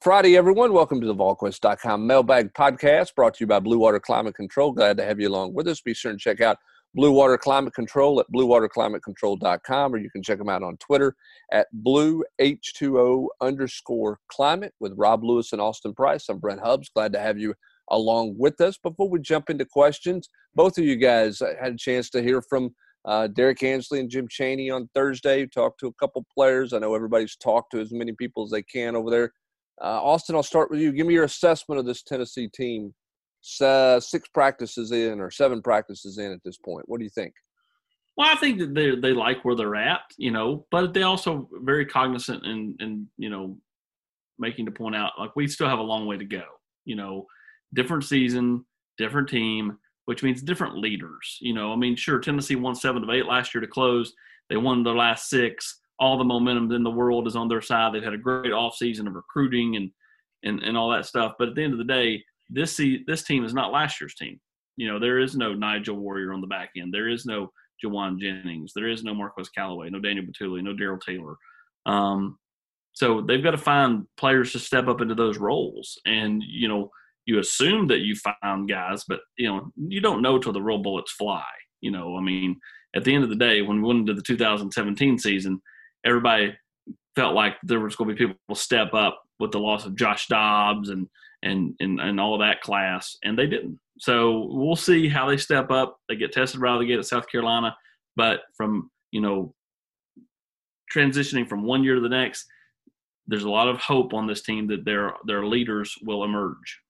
Friday, 0.00 0.34
everyone. 0.34 0.72
Welcome 0.72 0.98
to 1.02 1.06
the 1.06 1.14
VolQuest.com 1.14 2.06
mailbag 2.06 2.54
podcast 2.54 3.14
brought 3.14 3.34
to 3.34 3.44
you 3.44 3.46
by 3.46 3.60
Blue 3.60 3.76
Water 3.76 4.00
Climate 4.00 4.34
Control. 4.34 4.72
Glad 4.72 4.96
to 4.96 5.04
have 5.04 5.20
you 5.20 5.28
along 5.28 5.52
with 5.52 5.68
us. 5.68 5.82
Be 5.82 5.92
sure 5.92 6.10
and 6.10 6.18
check 6.18 6.40
out 6.40 6.56
Blue 6.94 7.12
Water 7.12 7.36
Climate 7.36 7.74
Control 7.74 8.18
at 8.18 8.24
bluewaterclimatecontrol.com 8.34 9.94
or 9.94 9.98
you 9.98 10.08
can 10.08 10.22
check 10.22 10.38
them 10.38 10.48
out 10.48 10.62
on 10.62 10.78
Twitter 10.78 11.14
at 11.52 11.66
blue 11.70 12.24
H2O 12.40 13.26
underscore 13.42 14.20
climate 14.28 14.72
with 14.80 14.94
Rob 14.96 15.22
Lewis 15.22 15.52
and 15.52 15.60
Austin 15.60 15.92
Price. 15.92 16.30
I'm 16.30 16.38
Brent 16.38 16.60
Hubbs. 16.60 16.88
Glad 16.88 17.12
to 17.12 17.20
have 17.20 17.38
you 17.38 17.52
along 17.90 18.36
with 18.38 18.58
us. 18.62 18.78
Before 18.82 19.10
we 19.10 19.20
jump 19.20 19.50
into 19.50 19.66
questions, 19.66 20.30
both 20.54 20.78
of 20.78 20.84
you 20.84 20.96
guys 20.96 21.42
had 21.60 21.74
a 21.74 21.76
chance 21.76 22.08
to 22.10 22.22
hear 22.22 22.40
from 22.40 22.74
uh, 23.04 23.26
Derrick 23.26 23.62
Ansley 23.62 24.00
and 24.00 24.08
Jim 24.08 24.28
Chaney 24.30 24.70
on 24.70 24.88
Thursday. 24.94 25.44
Talked 25.44 25.80
to 25.80 25.88
a 25.88 25.94
couple 26.00 26.24
players. 26.34 26.72
I 26.72 26.78
know 26.78 26.94
everybody's 26.94 27.36
talked 27.36 27.72
to 27.72 27.80
as 27.80 27.92
many 27.92 28.12
people 28.12 28.44
as 28.44 28.50
they 28.50 28.62
can 28.62 28.96
over 28.96 29.10
there 29.10 29.32
uh, 29.82 30.02
Austin, 30.02 30.36
I'll 30.36 30.42
start 30.42 30.70
with 30.70 30.80
you. 30.80 30.92
Give 30.92 31.06
me 31.06 31.14
your 31.14 31.24
assessment 31.24 31.78
of 31.78 31.86
this 31.86 32.02
Tennessee 32.02 32.48
team. 32.48 32.94
Uh, 33.60 33.98
six 33.98 34.28
practices 34.28 34.92
in 34.92 35.18
or 35.18 35.30
seven 35.30 35.62
practices 35.62 36.18
in 36.18 36.30
at 36.30 36.42
this 36.44 36.58
point. 36.58 36.84
What 36.86 36.98
do 36.98 37.04
you 37.04 37.10
think? 37.10 37.32
Well, 38.16 38.28
I 38.30 38.36
think 38.36 38.58
that 38.58 38.74
they 38.74 38.94
they 38.96 39.12
like 39.12 39.44
where 39.44 39.54
they're 39.54 39.76
at, 39.76 40.02
you 40.18 40.30
know, 40.30 40.66
but 40.70 40.92
they 40.92 41.04
also 41.04 41.48
very 41.62 41.86
cognizant 41.86 42.44
and 42.44 42.76
and 42.80 43.06
you 43.16 43.30
know 43.30 43.56
making 44.38 44.66
to 44.66 44.72
point 44.72 44.94
out 44.94 45.12
like 45.18 45.34
we 45.36 45.48
still 45.48 45.68
have 45.68 45.78
a 45.78 45.82
long 45.82 46.06
way 46.06 46.18
to 46.18 46.24
go. 46.26 46.42
You 46.84 46.96
know, 46.96 47.26
different 47.72 48.04
season, 48.04 48.66
different 48.98 49.30
team, 49.30 49.78
which 50.04 50.22
means 50.22 50.42
different 50.42 50.76
leaders. 50.76 51.38
You 51.40 51.54
know, 51.54 51.72
I 51.72 51.76
mean, 51.76 51.96
sure, 51.96 52.18
Tennessee 52.18 52.56
won 52.56 52.74
seven 52.74 53.02
of 53.02 53.08
eight 53.08 53.24
last 53.24 53.54
year 53.54 53.62
to 53.62 53.66
close. 53.66 54.12
They 54.50 54.58
won 54.58 54.82
their 54.82 54.94
last 54.94 55.30
six 55.30 55.79
all 56.00 56.16
the 56.16 56.24
momentum 56.24 56.72
in 56.72 56.82
the 56.82 56.90
world 56.90 57.26
is 57.26 57.36
on 57.36 57.46
their 57.46 57.60
side. 57.60 57.92
They've 57.92 58.02
had 58.02 58.14
a 58.14 58.18
great 58.18 58.52
offseason 58.52 59.06
of 59.06 59.14
recruiting 59.14 59.76
and, 59.76 59.90
and 60.42 60.62
and 60.62 60.76
all 60.76 60.90
that 60.90 61.06
stuff. 61.06 61.34
But 61.38 61.50
at 61.50 61.54
the 61.54 61.62
end 61.62 61.74
of 61.74 61.78
the 61.78 61.84
day, 61.84 62.24
this 62.48 62.80
this 63.06 63.22
team 63.22 63.44
is 63.44 63.54
not 63.54 63.70
last 63.70 64.00
year's 64.00 64.14
team. 64.14 64.40
You 64.76 64.88
know, 64.88 64.98
there 64.98 65.18
is 65.18 65.36
no 65.36 65.52
Nigel 65.52 65.96
Warrior 65.96 66.32
on 66.32 66.40
the 66.40 66.46
back 66.46 66.70
end. 66.76 66.92
There 66.92 67.08
is 67.08 67.26
no 67.26 67.52
Jauan 67.84 68.18
Jennings. 68.18 68.72
There 68.74 68.88
is 68.88 69.04
no 69.04 69.14
Marquez 69.14 69.50
Callaway, 69.50 69.90
no 69.90 70.00
Daniel 70.00 70.24
Bituli, 70.24 70.62
no 70.62 70.74
Darrell 70.74 70.98
Taylor. 70.98 71.36
Um, 71.84 72.38
so 72.92 73.20
they've 73.20 73.42
got 73.42 73.52
to 73.52 73.58
find 73.58 74.06
players 74.16 74.52
to 74.52 74.58
step 74.58 74.88
up 74.88 75.00
into 75.00 75.14
those 75.14 75.38
roles. 75.38 75.98
And, 76.06 76.42
you 76.46 76.66
know, 76.66 76.90
you 77.26 77.38
assume 77.38 77.86
that 77.88 78.00
you 78.00 78.16
found 78.16 78.68
guys, 78.68 79.04
but, 79.06 79.20
you 79.36 79.48
know, 79.48 79.70
you 79.76 80.00
don't 80.00 80.22
know 80.22 80.38
till 80.38 80.52
the 80.52 80.62
real 80.62 80.78
bullets 80.78 81.12
fly. 81.12 81.44
You 81.80 81.90
know, 81.90 82.16
I 82.16 82.20
mean, 82.20 82.58
at 82.96 83.04
the 83.04 83.14
end 83.14 83.22
of 83.22 83.30
the 83.30 83.36
day, 83.36 83.62
when 83.62 83.80
we 83.80 83.88
went 83.88 84.00
into 84.00 84.14
the 84.14 84.22
2017 84.22 85.18
season– 85.18 85.60
everybody 86.04 86.54
felt 87.16 87.34
like 87.34 87.56
there 87.62 87.80
was 87.80 87.96
going 87.96 88.08
to 88.08 88.14
be 88.14 88.26
people 88.26 88.54
step 88.54 88.94
up 88.94 89.22
with 89.38 89.52
the 89.52 89.58
loss 89.58 89.86
of 89.86 89.96
Josh 89.96 90.26
Dobbs 90.28 90.90
and 90.90 91.08
and 91.42 91.74
and 91.80 92.00
and 92.00 92.20
all 92.20 92.34
of 92.34 92.40
that 92.40 92.60
class, 92.60 93.16
and 93.24 93.38
they 93.38 93.46
didn't. 93.46 93.78
So 93.98 94.48
we'll 94.50 94.76
see 94.76 95.08
how 95.08 95.28
they 95.28 95.36
step 95.36 95.70
up. 95.70 95.98
They 96.08 96.16
get 96.16 96.32
tested 96.32 96.60
right 96.60 96.70
out 96.70 96.74
of 96.76 96.80
the 96.80 96.86
gate 96.86 96.98
at 96.98 97.06
South 97.06 97.28
Carolina, 97.30 97.76
but 98.16 98.40
from 98.56 98.90
you 99.10 99.20
know 99.20 99.54
transitioning 100.94 101.48
from 101.48 101.64
one 101.64 101.84
year 101.84 101.94
to 101.94 102.00
the 102.00 102.08
next, 102.08 102.46
there's 103.26 103.44
a 103.44 103.50
lot 103.50 103.68
of 103.68 103.78
hope 103.78 104.12
on 104.12 104.26
this 104.26 104.42
team 104.42 104.66
that 104.68 104.84
their 104.84 105.14
their 105.26 105.46
leaders 105.46 105.94
will 106.02 106.24
emerge. 106.24 106.80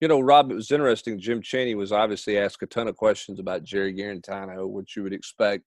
You 0.00 0.08
know, 0.08 0.20
Rob, 0.20 0.52
it 0.52 0.54
was 0.54 0.70
interesting. 0.70 1.18
Jim 1.18 1.42
Chaney 1.42 1.74
was 1.74 1.90
obviously 1.90 2.38
asked 2.38 2.62
a 2.62 2.66
ton 2.66 2.86
of 2.86 2.96
questions 2.96 3.40
about 3.40 3.64
Jarrett 3.64 3.96
Guarantano, 3.96 4.68
which 4.68 4.96
you 4.96 5.02
would 5.02 5.12
expect 5.12 5.64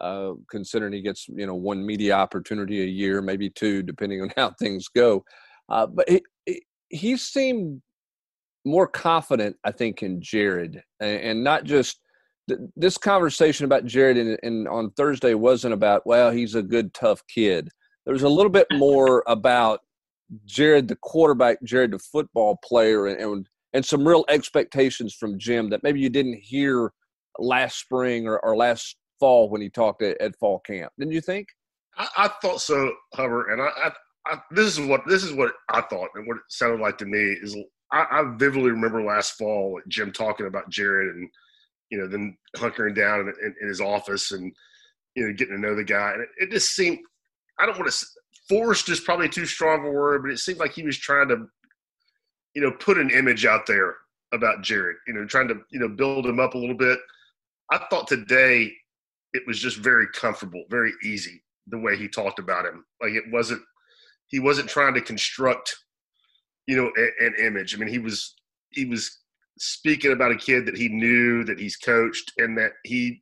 uh, 0.00 0.32
considering 0.50 0.92
he 0.92 1.02
gets 1.02 1.28
you 1.28 1.46
know 1.46 1.54
one 1.54 1.84
media 1.84 2.14
opportunity 2.14 2.82
a 2.82 2.86
year, 2.86 3.22
maybe 3.22 3.50
two, 3.50 3.82
depending 3.82 4.20
on 4.20 4.32
how 4.36 4.50
things 4.58 4.88
go. 4.88 5.24
Uh, 5.68 5.86
but 5.86 6.08
he, 6.08 6.62
he 6.88 7.16
seemed 7.16 7.80
more 8.64 8.86
confident, 8.86 9.56
I 9.64 9.72
think, 9.72 10.02
in 10.02 10.20
Jarrett, 10.20 10.76
and, 11.00 11.20
and 11.20 11.44
not 11.44 11.64
just 11.64 12.00
th- 12.48 12.60
this 12.76 12.98
conversation 12.98 13.64
about 13.64 13.86
Jarrett 13.86 14.16
And, 14.16 14.38
in, 14.42 14.66
on 14.66 14.90
Thursday 14.92 15.34
wasn't 15.34 15.74
about 15.74 16.06
well, 16.06 16.30
he's 16.30 16.54
a 16.54 16.62
good 16.62 16.92
tough 16.94 17.22
kid. 17.32 17.68
There 18.04 18.12
was 18.12 18.22
a 18.22 18.28
little 18.28 18.50
bit 18.50 18.66
more 18.72 19.22
about 19.26 19.80
Jarrett, 20.44 20.88
the 20.88 20.96
quarterback, 20.96 21.62
Jarrett, 21.62 21.92
the 21.92 21.98
football 21.98 22.58
player, 22.64 23.06
and, 23.06 23.20
and 23.20 23.48
and 23.74 23.84
some 23.84 24.06
real 24.06 24.24
expectations 24.28 25.14
from 25.14 25.38
Jim 25.38 25.68
that 25.70 25.82
maybe 25.82 26.00
you 26.00 26.08
didn't 26.08 26.38
hear 26.40 26.92
last 27.38 27.80
spring 27.80 28.26
or, 28.26 28.38
or 28.38 28.56
last 28.56 28.96
fall 29.18 29.48
when 29.48 29.60
he 29.60 29.68
talked 29.68 30.02
at, 30.02 30.20
at 30.20 30.36
fall 30.36 30.60
camp. 30.60 30.92
Didn't 30.98 31.12
you 31.12 31.20
think? 31.20 31.48
I, 31.96 32.08
I 32.16 32.28
thought 32.42 32.60
so, 32.60 32.92
Hubbard. 33.14 33.50
And 33.50 33.62
I, 33.62 33.66
I, 33.66 33.92
I, 34.26 34.38
this 34.50 34.78
is 34.78 34.86
what 34.86 35.02
this 35.06 35.22
is 35.22 35.32
what 35.32 35.52
I 35.70 35.82
thought, 35.82 36.10
and 36.14 36.26
what 36.26 36.38
it 36.38 36.42
sounded 36.48 36.80
like 36.80 36.98
to 36.98 37.06
me 37.06 37.18
is 37.18 37.56
I, 37.92 38.24
vividly 38.36 38.70
remember 38.70 39.02
last 39.02 39.32
fall 39.32 39.80
Jim 39.88 40.10
talking 40.12 40.46
about 40.46 40.70
Jarrett 40.70 41.14
and 41.14 41.28
you 41.90 41.98
know 41.98 42.08
then 42.08 42.36
hunkering 42.56 42.94
down 42.94 43.20
in, 43.20 43.28
in, 43.42 43.54
in 43.60 43.68
his 43.68 43.80
office 43.80 44.32
and 44.32 44.52
you 45.14 45.26
know 45.26 45.34
getting 45.34 45.54
to 45.54 45.60
know 45.60 45.76
the 45.76 45.84
guy, 45.84 46.12
and 46.12 46.22
it, 46.22 46.28
it 46.38 46.50
just 46.50 46.74
seemed 46.74 46.98
I 47.58 47.66
don't 47.66 47.78
want 47.78 47.90
to 47.90 48.06
forced 48.48 48.88
is 48.88 49.00
probably 49.00 49.28
too 49.28 49.46
strong 49.46 49.86
a 49.86 49.90
word, 49.90 50.22
but 50.22 50.30
it 50.30 50.38
seemed 50.38 50.58
like 50.58 50.72
he 50.72 50.82
was 50.82 50.98
trying 50.98 51.28
to 51.28 51.46
you 52.54 52.62
know 52.62 52.72
put 52.72 52.98
an 52.98 53.10
image 53.10 53.46
out 53.46 53.66
there 53.66 53.96
about 54.32 54.62
Jarrett, 54.62 54.96
you 55.06 55.14
know, 55.14 55.26
trying 55.26 55.48
to 55.48 55.60
you 55.70 55.78
know 55.78 55.88
build 55.88 56.26
him 56.26 56.40
up 56.40 56.54
a 56.54 56.58
little 56.58 56.76
bit. 56.76 56.98
I 57.70 57.78
thought 57.90 58.08
today 58.08 58.72
it 59.34 59.42
was 59.46 59.58
just 59.58 59.76
very 59.76 60.06
comfortable, 60.14 60.64
very 60.70 60.92
easy 61.02 61.42
the 61.66 61.78
way 61.78 61.96
he 61.96 62.08
talked 62.08 62.38
about 62.38 62.64
him. 62.64 62.84
Like 63.02 63.12
it 63.12 63.24
wasn't 63.30 63.62
he 64.28 64.40
wasn't 64.40 64.70
trying 64.70 64.94
to 64.94 65.00
construct, 65.00 65.76
you 66.66 66.76
know, 66.76 66.90
a, 66.96 67.26
an 67.26 67.34
image. 67.38 67.74
I 67.74 67.78
mean, 67.78 67.88
he 67.88 67.98
was 67.98 68.34
he 68.70 68.86
was 68.86 69.20
speaking 69.58 70.12
about 70.12 70.32
a 70.32 70.36
kid 70.36 70.66
that 70.66 70.76
he 70.76 70.88
knew 70.88 71.44
that 71.44 71.60
he's 71.60 71.76
coached 71.76 72.32
and 72.38 72.56
that 72.58 72.72
he, 72.84 73.20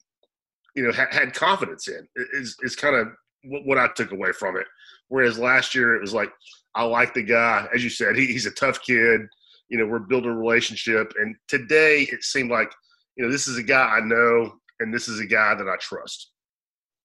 you 0.77 0.85
know, 0.85 0.93
ha- 0.93 1.09
had 1.11 1.35
confidence 1.35 1.89
in. 1.89 2.07
Is 2.33 2.57
is 2.63 2.77
kind 2.77 2.95
of 2.95 3.09
what 3.45 3.79
I 3.79 3.89
took 3.89 4.13
away 4.13 4.33
from 4.33 4.57
it. 4.57 4.67
Whereas 5.09 5.39
last 5.39 5.75
year 5.75 5.95
it 5.95 6.01
was 6.01 6.15
like, 6.15 6.31
I 6.75 6.85
like 6.85 7.13
the 7.13 7.25
guy, 7.25 7.67
as 7.75 7.83
you 7.83 7.91
said, 7.91 8.17
he, 8.17 8.27
he's 8.27 8.47
a 8.47 8.53
tough 8.53 8.81
kid. 8.83 9.23
You 9.69 9.79
know, 9.79 9.87
we're 9.87 9.99
building 9.99 10.31
a 10.31 10.37
relationship. 10.37 11.13
And 11.19 11.35
today 11.49 12.03
it 12.13 12.23
seemed 12.23 12.51
like, 12.51 12.73
you 13.17 13.25
know, 13.25 13.31
this 13.31 13.49
is 13.49 13.59
a 13.59 13.63
guy 13.63 13.83
I 13.83 14.01
know 14.01 14.53
and 14.83 14.93
this 14.93 15.09
is 15.09 15.21
a 15.21 15.27
guy 15.27 15.55
that 15.55 15.69
I 15.69 15.77
trust. 15.77 16.31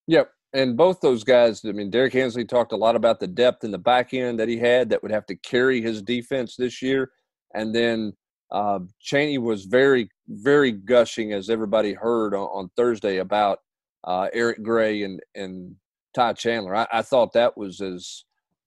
Yep. 0.06 0.30
And 0.54 0.76
both 0.76 1.00
those 1.00 1.24
guys, 1.24 1.62
I 1.64 1.72
mean, 1.72 1.90
Derrick 1.90 2.14
Ansley 2.14 2.44
talked 2.44 2.72
a 2.72 2.76
lot 2.76 2.96
about 2.96 3.20
the 3.20 3.26
depth 3.26 3.64
in 3.64 3.70
the 3.70 3.78
back 3.78 4.14
end 4.14 4.40
that 4.40 4.48
he 4.48 4.56
had 4.56 4.88
that 4.88 5.02
would 5.02 5.12
have 5.12 5.26
to 5.26 5.36
carry 5.36 5.82
his 5.82 6.02
defense 6.02 6.56
this 6.56 6.80
year. 6.80 7.10
And 7.54 7.74
then 7.74 8.14
uh, 8.50 8.80
Chaney 9.00 9.38
was 9.38 9.66
very, 9.66 10.10
very 10.26 10.72
gushing, 10.72 11.32
as 11.34 11.50
everybody 11.50 11.92
heard 11.92 12.34
on, 12.34 12.46
on 12.46 12.70
Thursday, 12.76 13.18
about 13.18 13.58
uh, 14.04 14.28
Eric 14.32 14.62
Gray 14.62 15.02
and, 15.02 15.20
and 15.34 15.74
Ty 16.14 16.32
Chandler. 16.34 16.74
I, 16.74 16.86
I, 16.90 17.02
thought 17.02 17.34
that 17.34 17.56
was 17.56 17.82
as 17.82 18.24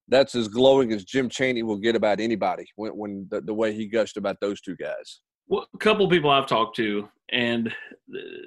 that's 0.07 0.35
as 0.35 0.47
glowing 0.47 0.91
as 0.91 1.03
Jim 1.03 1.29
Chaney 1.29 1.63
will 1.63 1.77
get 1.77 1.95
about 1.95 2.19
anybody 2.19 2.65
when, 2.75 2.91
when 2.91 3.27
the, 3.31 3.41
the 3.41 3.53
way 3.53 3.73
he 3.73 3.87
gushed 3.87 4.17
about 4.17 4.39
those 4.39 4.61
two 4.61 4.75
guys. 4.75 5.21
Well, 5.51 5.67
a 5.75 5.77
couple 5.79 6.07
people 6.07 6.29
I've 6.29 6.47
talked 6.47 6.77
to, 6.77 7.09
and 7.33 7.75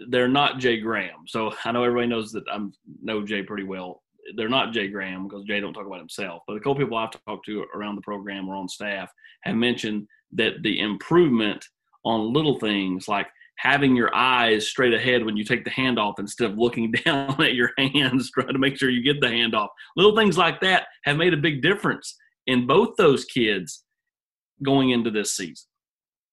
they're 0.09 0.27
not 0.27 0.59
Jay 0.59 0.81
Graham. 0.81 1.27
So 1.27 1.53
I 1.63 1.71
know 1.71 1.85
everybody 1.85 2.07
knows 2.07 2.33
that 2.33 2.45
I 2.51 2.59
know 3.03 3.23
Jay 3.23 3.43
pretty 3.43 3.65
well. 3.65 4.03
They're 4.37 4.49
not 4.49 4.73
Jay 4.73 4.89
Graham 4.89 5.29
because 5.29 5.45
Jay 5.45 5.61
don't 5.61 5.75
talk 5.75 5.87
about 5.87 5.99
himself. 5.99 6.45
But 6.47 6.57
a 6.57 6.61
couple 6.61 6.77
people 6.77 6.97
I've 6.97 7.11
talked 7.27 7.45
to 7.45 7.67
around 7.75 7.97
the 7.97 8.01
program 8.01 8.49
or 8.49 8.57
on 8.57 8.71
staff 8.71 9.13
have 9.43 9.55
mentioned 9.55 10.07
that 10.33 10.63
the 10.63 10.81
improvement 10.81 11.63
on 12.07 12.33
little 12.33 12.59
things 12.59 13.07
like 13.07 13.27
having 13.59 13.95
your 13.95 14.15
eyes 14.15 14.67
straight 14.67 14.95
ahead 14.95 15.27
when 15.27 15.37
you 15.37 15.45
take 15.45 15.65
the 15.67 15.71
handoff 15.71 16.15
instead 16.19 16.51
of 16.51 16.57
looking 16.57 16.91
down 17.05 17.39
at 17.43 17.53
your 17.53 17.73
hands 17.77 18.31
trying 18.31 18.49
to 18.49 18.59
make 18.59 18.79
sure 18.79 18.89
you 18.89 19.03
get 19.03 19.21
the 19.21 19.27
handoff. 19.27 19.69
Little 19.95 20.17
things 20.17 20.39
like 20.39 20.59
that 20.63 20.87
have 21.03 21.19
made 21.19 21.35
a 21.35 21.37
big 21.37 21.61
difference 21.61 22.17
in 22.47 22.67
both 22.67 22.97
those 22.97 23.27
kids 23.27 23.85
going 24.63 24.89
into 24.89 25.11
this 25.11 25.37
season. 25.37 25.67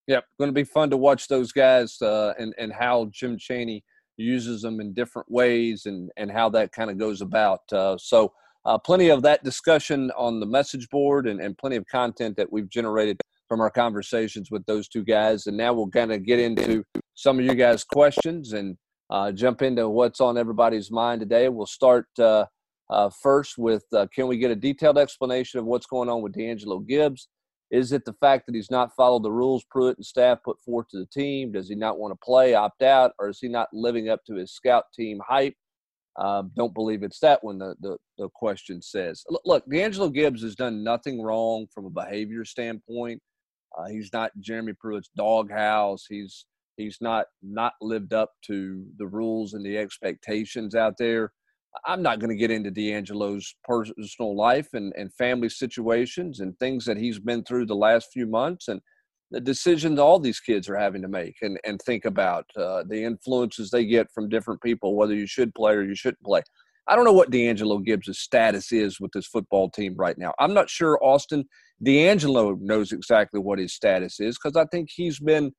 Yep, 0.07 0.25
going 0.39 0.49
to 0.49 0.53
be 0.53 0.63
fun 0.63 0.89
to 0.89 0.97
watch 0.97 1.27
those 1.27 1.51
guys 1.51 2.01
uh, 2.01 2.33
and 2.39 2.53
and 2.57 2.73
how 2.73 3.09
Jim 3.11 3.37
Chaney 3.37 3.83
uses 4.17 4.61
them 4.61 4.79
in 4.79 4.93
different 4.93 5.31
ways 5.31 5.85
and 5.85 6.09
and 6.17 6.31
how 6.31 6.49
that 6.49 6.71
kind 6.71 6.89
of 6.89 6.97
goes 6.97 7.21
about. 7.21 7.61
Uh, 7.71 7.97
so 7.97 8.31
uh, 8.65 8.77
plenty 8.77 9.09
of 9.09 9.21
that 9.23 9.43
discussion 9.43 10.11
on 10.17 10.39
the 10.39 10.45
message 10.45 10.87
board 10.89 11.27
and, 11.27 11.39
and 11.41 11.57
plenty 11.57 11.75
of 11.75 11.85
content 11.87 12.35
that 12.37 12.51
we've 12.51 12.69
generated 12.69 13.19
from 13.47 13.59
our 13.59 13.71
conversations 13.71 14.51
with 14.51 14.65
those 14.65 14.87
two 14.87 15.03
guys. 15.03 15.47
And 15.47 15.57
now 15.57 15.73
we'll 15.73 15.89
kind 15.89 16.11
of 16.11 16.25
get 16.25 16.39
into 16.39 16.83
some 17.15 17.39
of 17.39 17.45
you 17.45 17.55
guys' 17.55 17.83
questions 17.83 18.53
and 18.53 18.77
uh, 19.09 19.31
jump 19.31 19.61
into 19.61 19.89
what's 19.89 20.21
on 20.21 20.37
everybody's 20.37 20.91
mind 20.91 21.21
today. 21.21 21.49
We'll 21.49 21.65
start 21.65 22.05
uh, 22.19 22.45
uh, 22.89 23.09
first 23.21 23.57
with 23.57 23.83
can 24.13 24.27
we 24.27 24.37
get 24.37 24.51
a 24.51 24.55
detailed 24.55 24.97
explanation 24.97 25.59
of 25.59 25.65
what's 25.65 25.85
going 25.85 26.09
on 26.09 26.21
with 26.21 26.33
D'Angelo 26.33 26.79
Gibbs? 26.79 27.27
Is 27.71 27.93
it 27.93 28.03
the 28.03 28.13
fact 28.13 28.45
that 28.45 28.55
he's 28.55 28.69
not 28.69 28.95
followed 28.95 29.23
the 29.23 29.31
rules 29.31 29.63
Pruitt 29.63 29.97
and 29.97 30.05
staff 30.05 30.39
put 30.43 30.59
forth 30.59 30.89
to 30.89 30.99
the 30.99 31.05
team? 31.05 31.53
Does 31.53 31.69
he 31.69 31.75
not 31.75 31.97
want 31.97 32.11
to 32.11 32.19
play, 32.23 32.53
opt 32.53 32.81
out, 32.81 33.13
or 33.17 33.29
is 33.29 33.39
he 33.39 33.47
not 33.47 33.69
living 33.71 34.09
up 34.09 34.19
to 34.25 34.35
his 34.35 34.51
scout 34.51 34.85
team 34.93 35.21
hype? 35.25 35.55
Uh, 36.19 36.43
don't 36.57 36.73
believe 36.73 37.03
it's 37.03 37.19
that 37.19 37.41
one. 37.41 37.57
The, 37.57 37.73
the 37.79 37.97
the 38.17 38.27
question 38.35 38.81
says. 38.81 39.23
Look, 39.45 39.63
D'Angelo 39.69 40.09
Gibbs 40.09 40.43
has 40.43 40.55
done 40.55 40.83
nothing 40.83 41.21
wrong 41.21 41.67
from 41.73 41.85
a 41.85 41.89
behavior 41.89 42.43
standpoint. 42.43 43.21
Uh, 43.77 43.87
he's 43.87 44.11
not 44.11 44.31
Jeremy 44.41 44.73
Pruitt's 44.73 45.09
doghouse. 45.15 46.05
He's 46.09 46.45
he's 46.75 46.97
not 46.99 47.27
not 47.41 47.73
lived 47.81 48.11
up 48.11 48.31
to 48.47 48.85
the 48.97 49.07
rules 49.07 49.53
and 49.53 49.65
the 49.65 49.77
expectations 49.77 50.75
out 50.75 50.95
there. 50.97 51.31
I'm 51.85 52.01
not 52.01 52.19
going 52.19 52.29
to 52.29 52.35
get 52.35 52.51
into 52.51 52.71
D'Angelo's 52.71 53.55
personal 53.63 54.35
life 54.35 54.69
and, 54.73 54.93
and 54.97 55.13
family 55.13 55.49
situations 55.49 56.39
and 56.39 56.57
things 56.59 56.85
that 56.85 56.97
he's 56.97 57.19
been 57.19 57.43
through 57.43 57.65
the 57.65 57.75
last 57.75 58.09
few 58.11 58.27
months 58.27 58.67
and 58.67 58.81
the 59.31 59.39
decisions 59.39 59.97
all 59.97 60.19
these 60.19 60.41
kids 60.41 60.67
are 60.67 60.75
having 60.75 61.01
to 61.01 61.07
make 61.07 61.35
and, 61.41 61.57
and 61.63 61.81
think 61.81 62.05
about 62.05 62.45
uh, 62.57 62.83
the 62.87 63.03
influences 63.03 63.71
they 63.71 63.85
get 63.85 64.11
from 64.11 64.27
different 64.27 64.61
people, 64.61 64.95
whether 64.95 65.15
you 65.15 65.25
should 65.25 65.55
play 65.55 65.73
or 65.73 65.83
you 65.83 65.95
shouldn't 65.95 66.23
play. 66.23 66.41
I 66.87 66.95
don't 66.95 67.05
know 67.05 67.13
what 67.13 67.31
D'Angelo 67.31 67.77
Gibbs' 67.77 68.19
status 68.19 68.71
is 68.73 68.99
with 68.99 69.11
this 69.13 69.27
football 69.27 69.69
team 69.69 69.95
right 69.95 70.17
now. 70.17 70.33
I'm 70.39 70.53
not 70.53 70.69
sure 70.69 70.99
Austin 71.01 71.45
D'Angelo 71.81 72.57
knows 72.59 72.91
exactly 72.91 73.39
what 73.39 73.59
his 73.59 73.73
status 73.73 74.19
is 74.19 74.37
because 74.37 74.57
I 74.57 74.65
think 74.65 74.89
he's 74.93 75.19
been 75.19 75.53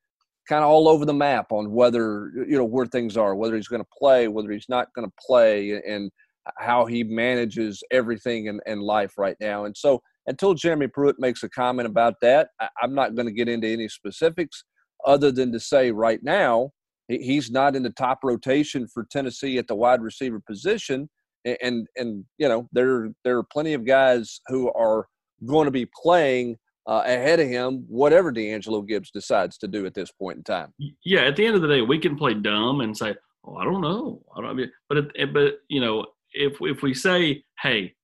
kind 0.48 0.64
of 0.64 0.70
all 0.70 0.88
over 0.88 1.04
the 1.04 1.14
map 1.14 1.52
on 1.52 1.70
whether 1.70 2.30
you 2.34 2.56
know 2.56 2.64
where 2.64 2.86
things 2.86 3.16
are, 3.16 3.34
whether 3.34 3.56
he's 3.56 3.68
going 3.68 3.82
to 3.82 3.88
play, 3.96 4.28
whether 4.28 4.50
he's 4.50 4.68
not 4.68 4.88
going 4.94 5.06
to 5.06 5.14
play, 5.26 5.80
and 5.86 6.10
how 6.58 6.86
he 6.86 7.04
manages 7.04 7.82
everything 7.90 8.46
in, 8.46 8.60
in 8.66 8.80
life 8.80 9.12
right 9.16 9.36
now. 9.40 9.64
And 9.64 9.76
so 9.76 10.02
until 10.26 10.54
Jeremy 10.54 10.88
Pruitt 10.88 11.16
makes 11.18 11.42
a 11.42 11.48
comment 11.48 11.86
about 11.86 12.14
that, 12.22 12.48
I, 12.60 12.68
I'm 12.82 12.94
not 12.94 13.14
going 13.14 13.26
to 13.26 13.32
get 13.32 13.48
into 13.48 13.68
any 13.68 13.88
specifics 13.88 14.64
other 15.06 15.32
than 15.32 15.52
to 15.52 15.60
say 15.60 15.90
right 15.90 16.20
now 16.22 16.70
he's 17.08 17.50
not 17.50 17.76
in 17.76 17.82
the 17.82 17.90
top 17.90 18.20
rotation 18.22 18.86
for 18.86 19.06
Tennessee 19.10 19.58
at 19.58 19.66
the 19.66 19.74
wide 19.74 20.00
receiver 20.00 20.40
position. 20.40 21.08
And, 21.44 21.88
and 21.96 22.24
you 22.38 22.48
know, 22.48 22.68
there, 22.72 23.10
there 23.24 23.36
are 23.38 23.44
plenty 23.44 23.74
of 23.74 23.84
guys 23.84 24.40
who 24.46 24.72
are 24.72 25.06
going 25.44 25.64
to 25.64 25.72
be 25.72 25.88
playing 26.00 26.56
uh, 26.86 27.02
ahead 27.04 27.40
of 27.40 27.48
him, 27.48 27.84
whatever 27.88 28.32
D'Angelo 28.32 28.82
Gibbs 28.82 29.10
decides 29.10 29.56
to 29.58 29.68
do 29.68 29.86
at 29.86 29.94
this 29.94 30.10
point 30.10 30.38
in 30.38 30.44
time. 30.44 30.72
Yeah, 31.04 31.20
at 31.20 31.36
the 31.36 31.46
end 31.46 31.54
of 31.54 31.62
the 31.62 31.68
day, 31.68 31.82
we 31.82 31.98
can 31.98 32.16
play 32.16 32.34
dumb 32.34 32.80
and 32.80 32.96
say, 32.96 33.14
"Oh, 33.44 33.56
I 33.56 33.64
don't 33.64 33.80
know," 33.80 34.22
I 34.36 34.40
don't. 34.40 34.70
But 34.88 34.98
it, 34.98 35.32
but 35.32 35.60
you 35.68 35.80
know, 35.80 36.06
if 36.32 36.56
if 36.60 36.82
we 36.82 36.94
say, 36.94 37.44
"Hey, 37.60 37.94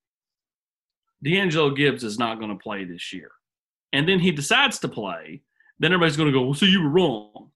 D'Angelo 1.22 1.70
Gibbs 1.70 2.04
is 2.04 2.18
not 2.18 2.38
going 2.38 2.50
to 2.50 2.62
play 2.62 2.84
this 2.84 3.12
year," 3.12 3.30
and 3.92 4.08
then 4.08 4.20
he 4.20 4.30
decides 4.30 4.78
to 4.80 4.88
play, 4.88 5.42
then 5.80 5.92
everybody's 5.92 6.16
going 6.16 6.32
to 6.32 6.38
go, 6.38 6.44
"Well, 6.44 6.54
so 6.54 6.66
you 6.66 6.82
were 6.82 6.90
wrong." 6.90 7.50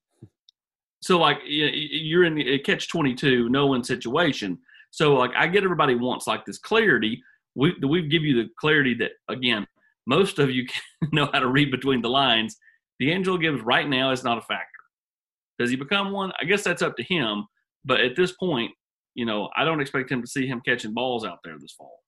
So 1.02 1.18
like 1.18 1.38
you're 1.46 2.24
in 2.24 2.38
a 2.38 2.58
catch 2.58 2.88
twenty 2.88 3.14
two, 3.14 3.48
no 3.48 3.68
win 3.68 3.84
situation. 3.84 4.58
So 4.90 5.14
like 5.14 5.32
I 5.36 5.46
get 5.46 5.64
everybody 5.64 5.94
wants 5.94 6.26
like 6.26 6.44
this 6.44 6.58
clarity. 6.58 7.22
We 7.54 7.74
we 7.86 8.08
give 8.08 8.22
you 8.22 8.42
the 8.42 8.48
clarity 8.58 8.94
that 8.94 9.12
again 9.28 9.66
most 10.06 10.38
of 10.38 10.50
you 10.50 10.66
know 11.12 11.28
how 11.32 11.40
to 11.40 11.48
read 11.48 11.70
between 11.70 12.02
the 12.02 12.10
lines. 12.10 12.56
D'Angelo 13.00 13.38
Gibbs 13.38 13.62
right 13.62 13.88
now 13.88 14.10
is 14.10 14.24
not 14.24 14.38
a 14.38 14.42
factor. 14.42 14.66
Does 15.58 15.70
he 15.70 15.76
become 15.76 16.12
one? 16.12 16.32
I 16.40 16.44
guess 16.44 16.62
that's 16.62 16.82
up 16.82 16.96
to 16.96 17.02
him. 17.02 17.46
But 17.84 18.00
at 18.00 18.16
this 18.16 18.32
point, 18.32 18.72
you 19.14 19.26
know, 19.26 19.48
I 19.56 19.64
don't 19.64 19.80
expect 19.80 20.10
him 20.10 20.22
to 20.22 20.26
see 20.26 20.46
him 20.46 20.62
catching 20.64 20.94
balls 20.94 21.24
out 21.24 21.38
there 21.44 21.56
this 21.58 21.72
fall. 21.72 21.98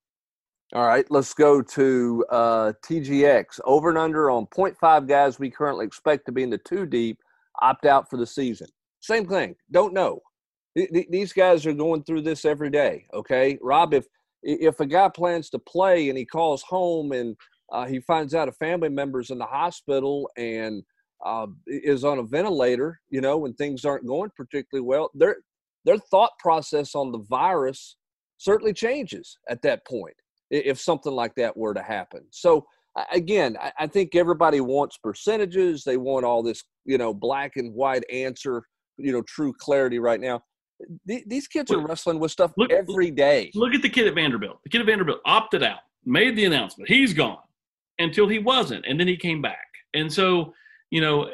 All 0.73 0.87
right, 0.87 1.05
let's 1.11 1.33
go 1.33 1.61
to 1.61 2.25
uh, 2.31 2.73
TGX. 2.83 3.59
Over 3.65 3.89
and 3.89 3.97
under 3.97 4.31
on 4.31 4.47
0.5 4.47 5.07
guys 5.07 5.37
we 5.37 5.49
currently 5.51 5.85
expect 5.85 6.25
to 6.25 6.31
be 6.31 6.43
in 6.43 6.49
the 6.49 6.57
two 6.57 6.85
deep 6.85 7.19
opt 7.61 7.85
out 7.85 8.09
for 8.09 8.17
the 8.17 8.25
season. 8.25 8.67
Same 8.99 9.27
thing. 9.27 9.55
Don't 9.71 9.93
know. 9.93 10.19
These 10.75 11.31
guys 11.31 11.65
are 11.65 11.73
going 11.73 12.03
through 12.03 12.21
this 12.21 12.43
every 12.43 12.69
day. 12.69 13.05
Okay, 13.13 13.57
Rob. 13.61 13.93
If 13.93 14.05
if 14.43 14.79
a 14.79 14.85
guy 14.85 15.09
plans 15.09 15.49
to 15.51 15.59
play 15.59 16.09
and 16.09 16.17
he 16.17 16.25
calls 16.25 16.61
home 16.63 17.11
and 17.11 17.35
uh, 17.71 17.85
he 17.85 17.99
finds 17.99 18.33
out 18.33 18.47
a 18.47 18.53
family 18.53 18.89
member's 18.89 19.29
in 19.29 19.37
the 19.37 19.45
hospital 19.45 20.29
and 20.37 20.83
uh, 21.25 21.47
is 21.67 22.03
on 22.03 22.19
a 22.19 22.23
ventilator, 22.23 22.99
you 23.09 23.21
know, 23.21 23.37
when 23.37 23.53
things 23.53 23.85
aren't 23.85 24.05
going 24.05 24.29
particularly 24.35 24.85
well. 24.85 25.09
Their 25.13 25.37
their 25.85 25.97
thought 25.97 26.31
process 26.39 26.95
on 26.95 27.11
the 27.11 27.23
virus 27.29 27.97
certainly 28.37 28.73
changes 28.73 29.37
at 29.49 29.61
that 29.61 29.85
point 29.85 30.15
if 30.51 30.79
something 30.79 31.13
like 31.13 31.33
that 31.35 31.55
were 31.55 31.73
to 31.73 31.81
happen. 31.81 32.21
So 32.31 32.65
again, 33.11 33.57
I 33.79 33.87
think 33.87 34.15
everybody 34.15 34.61
wants 34.61 34.97
percentages. 34.97 35.83
They 35.83 35.97
want 35.97 36.25
all 36.25 36.43
this, 36.43 36.63
you 36.85 36.97
know, 36.97 37.13
black 37.13 37.53
and 37.55 37.73
white 37.73 38.03
answer, 38.11 38.63
you 38.97 39.11
know, 39.11 39.21
true 39.23 39.53
clarity 39.59 39.99
right 39.99 40.19
now. 40.19 40.41
These 41.05 41.47
kids 41.47 41.71
are 41.71 41.79
wrestling 41.79 42.19
with 42.19 42.31
stuff 42.31 42.51
look, 42.57 42.71
every 42.71 43.09
day. 43.09 43.51
Look 43.55 43.73
at 43.73 43.81
the 43.81 43.89
kid 43.89 44.07
at 44.07 44.15
Vanderbilt. 44.15 44.59
The 44.63 44.69
kid 44.69 44.81
at 44.81 44.87
Vanderbilt 44.87 45.19
opted 45.25 45.63
out, 45.63 45.79
made 46.03 46.35
the 46.35 46.45
announcement. 46.45 46.89
He's 46.89 47.13
gone 47.13 47.37
until 47.99 48.27
he 48.27 48.39
wasn't, 48.39 48.85
and 48.87 48.99
then 48.99 49.07
he 49.07 49.17
came 49.17 49.41
back. 49.41 49.67
And 49.93 50.11
so, 50.11 50.53
you 50.91 51.01
know, 51.01 51.29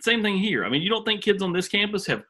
same 0.00 0.22
thing 0.22 0.38
here. 0.38 0.64
I 0.64 0.68
mean, 0.68 0.82
you 0.82 0.90
don't 0.90 1.04
think 1.04 1.22
kids 1.22 1.42
on 1.42 1.52
this 1.52 1.68
campus 1.68 2.06
have 2.06 2.22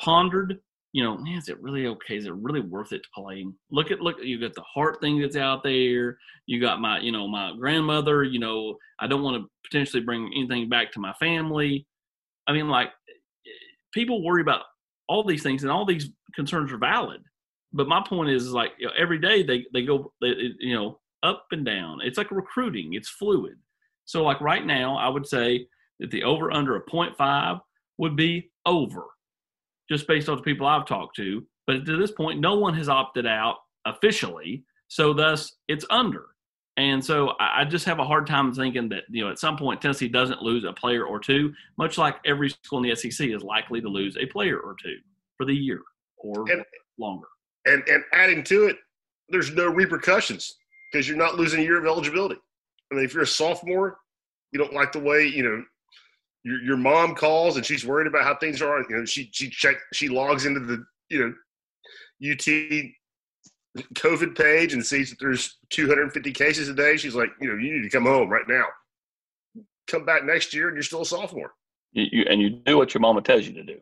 pondered, 0.00 0.60
you 0.92 1.02
know, 1.02 1.18
is 1.26 1.48
it 1.48 1.60
really 1.62 1.86
okay? 1.86 2.16
Is 2.16 2.26
it 2.26 2.34
really 2.34 2.60
worth 2.60 2.92
it 2.92 3.02
to 3.02 3.08
play? 3.14 3.46
Look 3.70 3.90
at 3.90 4.00
look, 4.00 4.16
you 4.22 4.38
got 4.38 4.54
the 4.54 4.62
heart 4.62 5.00
thing 5.00 5.20
that's 5.20 5.36
out 5.36 5.62
there. 5.62 6.18
You 6.46 6.60
got 6.60 6.80
my, 6.80 7.00
you 7.00 7.12
know, 7.12 7.26
my 7.26 7.54
grandmother. 7.58 8.24
You 8.24 8.38
know, 8.38 8.76
I 9.00 9.06
don't 9.06 9.22
want 9.22 9.42
to 9.42 9.48
potentially 9.68 10.02
bring 10.02 10.30
anything 10.36 10.68
back 10.68 10.92
to 10.92 11.00
my 11.00 11.14
family. 11.14 11.86
I 12.46 12.52
mean, 12.52 12.68
like, 12.68 12.90
people 13.94 14.22
worry 14.22 14.42
about 14.42 14.62
all 15.08 15.24
these 15.24 15.42
things, 15.42 15.62
and 15.62 15.72
all 15.72 15.86
these 15.86 16.10
concerns 16.34 16.72
are 16.72 16.78
valid. 16.78 17.22
But 17.72 17.88
my 17.88 18.04
point 18.06 18.30
is, 18.30 18.44
is 18.44 18.52
like 18.52 18.72
you 18.78 18.86
know, 18.86 18.92
every 18.98 19.18
day 19.18 19.42
they 19.42 19.64
they 19.72 19.86
go, 19.86 20.12
they, 20.20 20.34
you 20.58 20.74
know, 20.74 20.98
up 21.22 21.46
and 21.52 21.64
down. 21.64 22.00
It's 22.02 22.18
like 22.18 22.30
recruiting, 22.30 22.94
it's 22.94 23.08
fluid. 23.08 23.56
So, 24.04 24.22
like 24.22 24.40
right 24.40 24.64
now, 24.64 24.96
I 24.96 25.08
would 25.08 25.26
say 25.26 25.66
that 26.00 26.10
the 26.10 26.24
over 26.24 26.52
under 26.52 26.76
a 26.76 26.84
0.5 26.84 27.60
would 27.98 28.16
be 28.16 28.50
over, 28.66 29.04
just 29.88 30.06
based 30.08 30.28
on 30.28 30.36
the 30.36 30.42
people 30.42 30.66
I've 30.66 30.86
talked 30.86 31.16
to. 31.16 31.44
But 31.66 31.86
to 31.86 31.96
this 31.96 32.10
point, 32.10 32.40
no 32.40 32.58
one 32.58 32.74
has 32.74 32.88
opted 32.88 33.26
out 33.26 33.58
officially. 33.86 34.64
So, 34.88 35.12
thus, 35.12 35.56
it's 35.68 35.86
under. 35.90 36.26
And 36.78 37.04
so 37.04 37.34
I 37.38 37.66
just 37.66 37.84
have 37.84 37.98
a 37.98 38.04
hard 38.04 38.26
time 38.26 38.52
thinking 38.54 38.88
that, 38.88 39.04
you 39.10 39.22
know, 39.22 39.30
at 39.30 39.38
some 39.38 39.58
point 39.58 39.82
Tennessee 39.82 40.08
doesn't 40.08 40.40
lose 40.40 40.64
a 40.64 40.72
player 40.72 41.04
or 41.04 41.20
two, 41.20 41.52
much 41.76 41.98
like 41.98 42.16
every 42.24 42.48
school 42.48 42.82
in 42.82 42.88
the 42.88 42.96
SEC 42.96 43.28
is 43.28 43.42
likely 43.42 43.82
to 43.82 43.88
lose 43.88 44.16
a 44.16 44.24
player 44.24 44.58
or 44.58 44.74
two 44.82 44.96
for 45.36 45.44
the 45.44 45.54
year 45.54 45.82
or 46.16 46.50
and, 46.50 46.64
longer. 46.98 47.26
And 47.66 47.86
and 47.88 48.02
adding 48.14 48.42
to 48.44 48.68
it, 48.68 48.76
there's 49.28 49.52
no 49.52 49.68
repercussions 49.68 50.56
because 50.92 51.08
you're 51.08 51.16
not 51.16 51.36
losing 51.36 51.60
a 51.60 51.62
year 51.62 51.78
of 51.78 51.86
eligibility. 51.86 52.36
I 52.90 52.94
mean, 52.94 53.04
if 53.04 53.14
you're 53.14 53.22
a 53.22 53.26
sophomore, 53.26 53.98
you 54.52 54.58
don't 54.58 54.74
like 54.74 54.92
the 54.92 55.00
way 55.00 55.26
you 55.26 55.42
know 55.42 55.64
your 56.44 56.62
your 56.62 56.76
mom 56.76 57.14
calls 57.14 57.56
and 57.56 57.64
she's 57.64 57.86
worried 57.86 58.06
about 58.06 58.24
how 58.24 58.36
things 58.36 58.60
are. 58.60 58.84
You 58.88 58.96
know, 58.96 59.04
she 59.04 59.30
she 59.32 59.48
check 59.48 59.76
she 59.92 60.08
logs 60.08 60.44
into 60.44 60.60
the 60.60 60.84
you 61.08 61.18
know 61.20 61.34
UT 62.32 62.46
COVID 63.94 64.36
page 64.36 64.74
and 64.74 64.84
sees 64.84 65.10
that 65.10 65.18
there's 65.18 65.58
250 65.70 66.32
cases 66.32 66.68
a 66.68 66.74
day. 66.74 66.96
She's 66.96 67.14
like, 67.14 67.30
you 67.40 67.48
know, 67.48 67.54
you 67.54 67.74
need 67.74 67.82
to 67.82 67.90
come 67.90 68.04
home 68.04 68.28
right 68.28 68.46
now. 68.46 68.66
Come 69.86 70.04
back 70.04 70.24
next 70.24 70.52
year, 70.54 70.68
and 70.68 70.76
you're 70.76 70.82
still 70.82 71.02
a 71.02 71.06
sophomore. 71.06 71.54
You, 71.92 72.06
you 72.10 72.24
and 72.28 72.40
you 72.40 72.50
do 72.50 72.76
what 72.76 72.94
your 72.94 73.00
mama 73.00 73.22
tells 73.22 73.46
you 73.46 73.54
to 73.54 73.64
do. 73.64 73.78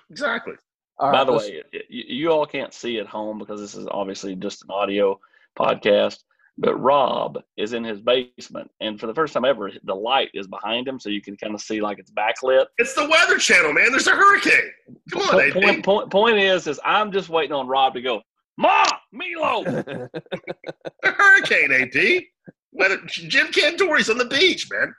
exactly. 0.10 0.54
All 0.98 1.12
By 1.12 1.18
right, 1.18 1.26
the 1.26 1.32
way, 1.32 1.62
you, 1.88 2.04
you 2.08 2.30
all 2.30 2.44
can't 2.44 2.74
see 2.74 2.98
at 2.98 3.06
home 3.06 3.38
because 3.38 3.60
this 3.60 3.74
is 3.74 3.86
obviously 3.90 4.36
just 4.36 4.62
an 4.64 4.70
audio 4.70 5.18
podcast 5.58 6.18
but 6.58 6.74
Rob 6.76 7.38
is 7.56 7.72
in 7.72 7.84
his 7.84 8.00
basement, 8.00 8.70
and 8.80 9.00
for 9.00 9.06
the 9.06 9.14
first 9.14 9.32
time 9.32 9.44
ever, 9.44 9.70
the 9.84 9.94
light 9.94 10.30
is 10.34 10.46
behind 10.46 10.86
him, 10.86 11.00
so 11.00 11.08
you 11.08 11.22
can 11.22 11.36
kind 11.36 11.54
of 11.54 11.60
see 11.60 11.80
like 11.80 11.98
it's 11.98 12.10
backlit. 12.10 12.66
It's 12.78 12.94
the 12.94 13.08
Weather 13.08 13.38
Channel, 13.38 13.72
man. 13.72 13.90
There's 13.90 14.06
a 14.06 14.16
hurricane. 14.16 14.70
Come 15.10 15.22
on, 15.22 15.28
point, 15.28 15.54
point, 15.54 15.84
point, 15.84 16.10
point 16.10 16.38
is, 16.38 16.66
is 16.66 16.80
I'm 16.84 17.12
just 17.12 17.28
waiting 17.28 17.52
on 17.52 17.66
Rob 17.66 17.94
to 17.94 18.02
go, 18.02 18.22
Ma, 18.56 18.84
Milo. 19.12 19.64
a 21.04 21.10
hurricane, 21.10 21.72
AD. 21.72 22.22
Weather, 22.72 23.00
Jim 23.06 23.48
Cantore's 23.48 24.10
on 24.10 24.18
the 24.18 24.26
beach, 24.26 24.68
man. 24.70 24.94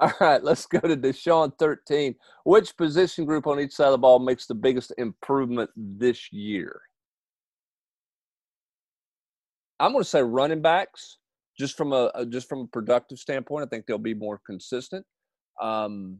All 0.00 0.12
right, 0.20 0.42
let's 0.42 0.66
go 0.66 0.78
to 0.80 0.96
Deshaun 0.96 1.52
13. 1.58 2.14
Which 2.44 2.76
position 2.76 3.24
group 3.24 3.46
on 3.46 3.58
each 3.58 3.72
side 3.72 3.86
of 3.86 3.92
the 3.92 3.98
ball 3.98 4.18
makes 4.18 4.46
the 4.46 4.54
biggest 4.54 4.92
improvement 4.96 5.70
this 5.76 6.32
year? 6.32 6.80
I'm 9.80 9.92
going 9.92 10.02
to 10.02 10.08
say 10.08 10.22
running 10.22 10.62
backs, 10.62 11.18
just 11.58 11.76
from 11.76 11.92
a, 11.92 12.10
just 12.28 12.48
from 12.48 12.60
a 12.60 12.66
productive 12.66 13.18
standpoint. 13.18 13.64
I 13.64 13.68
think 13.68 13.86
they'll 13.86 13.98
be 13.98 14.14
more 14.14 14.40
consistent. 14.46 15.04
Um, 15.60 16.18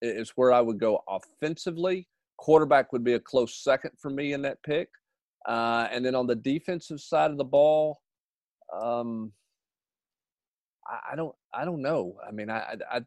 it's 0.00 0.32
where 0.36 0.52
I 0.52 0.60
would 0.60 0.80
go 0.80 1.02
offensively. 1.08 2.08
Quarterback 2.38 2.92
would 2.92 3.04
be 3.04 3.14
a 3.14 3.20
close 3.20 3.62
second 3.62 3.92
for 4.00 4.10
me 4.10 4.32
in 4.32 4.42
that 4.42 4.62
pick. 4.64 4.88
Uh, 5.46 5.88
and 5.90 6.04
then 6.04 6.14
on 6.14 6.26
the 6.26 6.34
defensive 6.34 7.00
side 7.00 7.30
of 7.30 7.38
the 7.38 7.44
ball, 7.44 8.00
um, 8.72 9.32
I, 10.86 11.12
I, 11.12 11.16
don't 11.16 11.34
I 11.54 11.64
don't 11.64 11.82
know. 11.82 12.16
I 12.26 12.32
mean, 12.32 12.50
I, 12.50 12.76
I, 12.90 13.00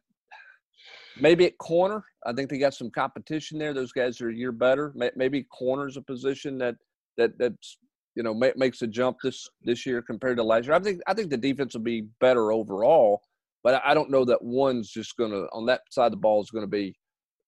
maybe 1.20 1.46
at 1.46 1.58
corner. 1.58 2.04
I 2.24 2.32
think 2.32 2.50
they 2.50 2.58
got 2.58 2.74
some 2.74 2.90
competition 2.90 3.58
there. 3.58 3.74
Those 3.74 3.92
guys 3.92 4.20
are 4.20 4.30
a 4.30 4.34
year 4.34 4.52
better. 4.52 4.94
Maybe 5.16 5.44
corner's 5.44 5.96
a 5.96 6.02
position 6.02 6.58
that 6.58 6.76
that 7.16 7.38
that's 7.38 7.78
you 8.16 8.22
know 8.22 8.34
ma- 8.34 8.48
makes 8.56 8.82
a 8.82 8.86
jump 8.86 9.18
this 9.22 9.44
mm-hmm. 9.44 9.70
this 9.70 9.86
year 9.86 10.02
compared 10.02 10.38
to 10.38 10.42
last 10.42 10.66
year. 10.66 10.74
I 10.74 10.80
think 10.80 11.00
I 11.06 11.14
think 11.14 11.30
the 11.30 11.36
defense 11.36 11.74
will 11.74 11.82
be 11.82 12.08
better 12.20 12.50
overall, 12.50 13.20
but 13.62 13.80
I 13.84 13.94
don't 13.94 14.10
know 14.10 14.24
that 14.24 14.42
one's 14.42 14.90
just 14.90 15.16
going 15.16 15.30
to 15.30 15.46
on 15.52 15.66
that 15.66 15.82
side 15.90 16.06
of 16.06 16.12
the 16.12 16.18
ball 16.18 16.42
is 16.42 16.50
going 16.50 16.64
to 16.64 16.70
be 16.70 16.96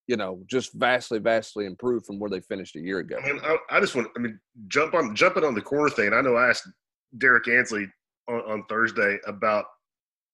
you 0.07 0.15
know 0.15 0.41
just 0.49 0.73
vastly 0.73 1.19
vastly 1.19 1.65
improved 1.65 2.05
from 2.05 2.19
where 2.19 2.29
they 2.29 2.39
finished 2.41 2.75
a 2.75 2.81
year 2.81 2.99
ago. 2.99 3.17
I 3.21 3.27
mean, 3.27 3.41
I, 3.43 3.57
I 3.69 3.79
just 3.79 3.95
want 3.95 4.07
I 4.15 4.19
mean 4.19 4.39
jump 4.67 4.93
on 4.93 5.15
jumping 5.15 5.43
on 5.43 5.55
the 5.55 5.61
corner 5.61 5.89
thing. 5.89 6.13
I 6.13 6.21
know 6.21 6.35
I 6.35 6.49
asked 6.49 6.69
Derrick 7.17 7.47
Ansley 7.47 7.87
on, 8.29 8.39
on 8.41 8.63
Thursday 8.69 9.17
about 9.27 9.65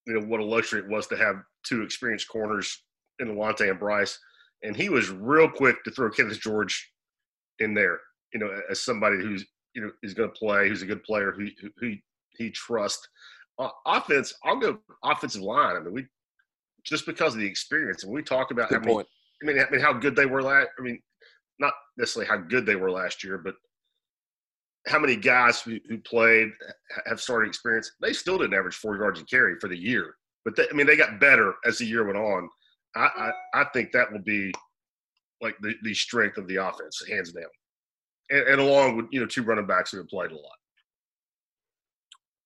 you 0.05 0.13
know 0.13 0.27
what 0.27 0.41
a 0.41 0.45
luxury 0.45 0.81
it 0.81 0.89
was 0.89 1.07
to 1.07 1.17
have 1.17 1.37
two 1.65 1.81
experienced 1.81 2.27
corners 2.27 2.83
in 3.19 3.29
Alontae 3.29 3.69
and 3.69 3.79
Bryce, 3.79 4.19
and 4.63 4.75
he 4.75 4.89
was 4.89 5.09
real 5.09 5.49
quick 5.49 5.83
to 5.83 5.91
throw 5.91 6.09
Kenneth 6.09 6.41
George 6.41 6.91
in 7.59 7.73
there. 7.73 7.99
You 8.33 8.39
know, 8.41 8.61
as 8.69 8.81
somebody 8.81 9.17
who's 9.17 9.45
you 9.75 9.81
know 9.81 9.91
is 10.03 10.13
going 10.13 10.29
to 10.29 10.35
play, 10.35 10.69
who's 10.69 10.81
a 10.81 10.87
good 10.87 11.03
player, 11.03 11.31
who 11.31 11.47
who, 11.61 11.69
who 11.79 11.95
he 12.37 12.49
trusts. 12.51 13.07
Uh, 13.57 13.69
offense, 13.85 14.33
I'll 14.43 14.57
go 14.57 14.79
offensive 15.03 15.41
line. 15.41 15.75
I 15.75 15.79
mean, 15.79 15.93
we 15.93 16.05
just 16.83 17.05
because 17.05 17.33
of 17.33 17.39
the 17.39 17.47
experience, 17.47 18.03
and 18.03 18.11
we 18.11 18.21
talk 18.21 18.51
about 18.51 18.69
Good 18.69 18.79
how 18.79 18.85
many. 18.85 19.05
I 19.43 19.45
mean, 19.45 19.59
I 19.59 19.69
mean, 19.69 19.81
how 19.81 19.93
good 19.93 20.15
they 20.15 20.25
were 20.25 20.41
last. 20.41 20.69
I 20.79 20.81
mean, 20.81 20.99
not 21.59 21.73
necessarily 21.97 22.27
how 22.27 22.37
good 22.37 22.65
they 22.65 22.75
were 22.75 22.91
last 22.91 23.23
year, 23.23 23.37
but 23.37 23.55
how 24.87 24.99
many 24.99 25.15
guys 25.15 25.61
who, 25.61 25.79
who 25.89 25.97
played 25.99 26.49
have 27.07 27.19
started 27.19 27.47
experience. 27.47 27.91
They 28.01 28.13
still 28.13 28.37
didn't 28.37 28.53
average 28.53 28.75
four 28.75 28.97
yards 28.97 29.19
a 29.19 29.25
carry 29.25 29.55
for 29.59 29.67
the 29.67 29.77
year, 29.77 30.15
but 30.43 30.55
they, 30.55 30.67
I 30.69 30.73
mean, 30.73 30.85
they 30.87 30.95
got 30.95 31.19
better 31.19 31.55
as 31.65 31.79
the 31.79 31.85
year 31.85 32.05
went 32.05 32.17
on. 32.17 32.49
I, 32.95 33.31
I, 33.53 33.61
I 33.61 33.63
think 33.73 33.91
that 33.91 34.11
will 34.11 34.21
be 34.21 34.53
like 35.41 35.55
the, 35.61 35.73
the 35.83 35.93
strength 35.93 36.37
of 36.37 36.47
the 36.47 36.57
offense, 36.57 37.03
hands 37.09 37.31
down, 37.31 37.43
and, 38.29 38.47
and 38.47 38.61
along 38.61 38.97
with 38.97 39.05
you 39.11 39.19
know 39.19 39.25
two 39.25 39.43
running 39.43 39.65
backs 39.67 39.91
who 39.91 39.97
have 39.97 40.07
played 40.07 40.31
a 40.31 40.35
lot. 40.35 40.57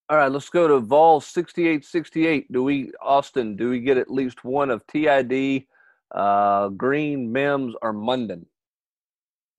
All 0.09 0.17
right, 0.17 0.31
let's 0.31 0.49
go 0.49 0.67
to 0.67 0.79
Vol 0.79 1.21
sixty 1.21 1.67
eight 1.67 1.85
sixty 1.85 2.25
eight. 2.25 2.51
Do 2.51 2.63
we 2.63 2.91
Austin? 3.01 3.55
Do 3.55 3.69
we 3.69 3.79
get 3.79 3.97
at 3.97 4.09
least 4.11 4.43
one 4.43 4.71
of 4.71 4.85
TID, 4.87 5.65
uh, 6.13 6.69
Green, 6.69 7.31
Mims, 7.31 7.75
or 7.81 7.93
Munden? 7.93 8.45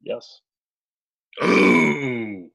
Yes. 0.03 0.41
Ooh, 1.45 2.51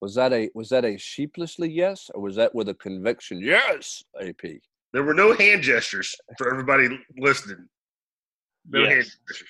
Was 0.00 0.14
that 0.14 0.32
a 0.32 0.50
was 0.54 0.68
that 0.68 0.84
a 0.84 0.96
sheepishly 0.96 1.70
yes, 1.70 2.10
or 2.14 2.20
was 2.22 2.36
that 2.36 2.54
with 2.54 2.68
a 2.68 2.74
conviction 2.74 3.40
yes? 3.40 4.04
AP. 4.20 4.42
there 4.92 5.02
were 5.02 5.14
no 5.14 5.34
hand 5.34 5.62
gestures 5.62 6.14
for 6.38 6.50
everybody 6.50 7.00
listening. 7.18 7.68
No 8.68 8.80
Yes. 8.80 8.88
hand 8.92 9.06
gestures. 9.28 9.48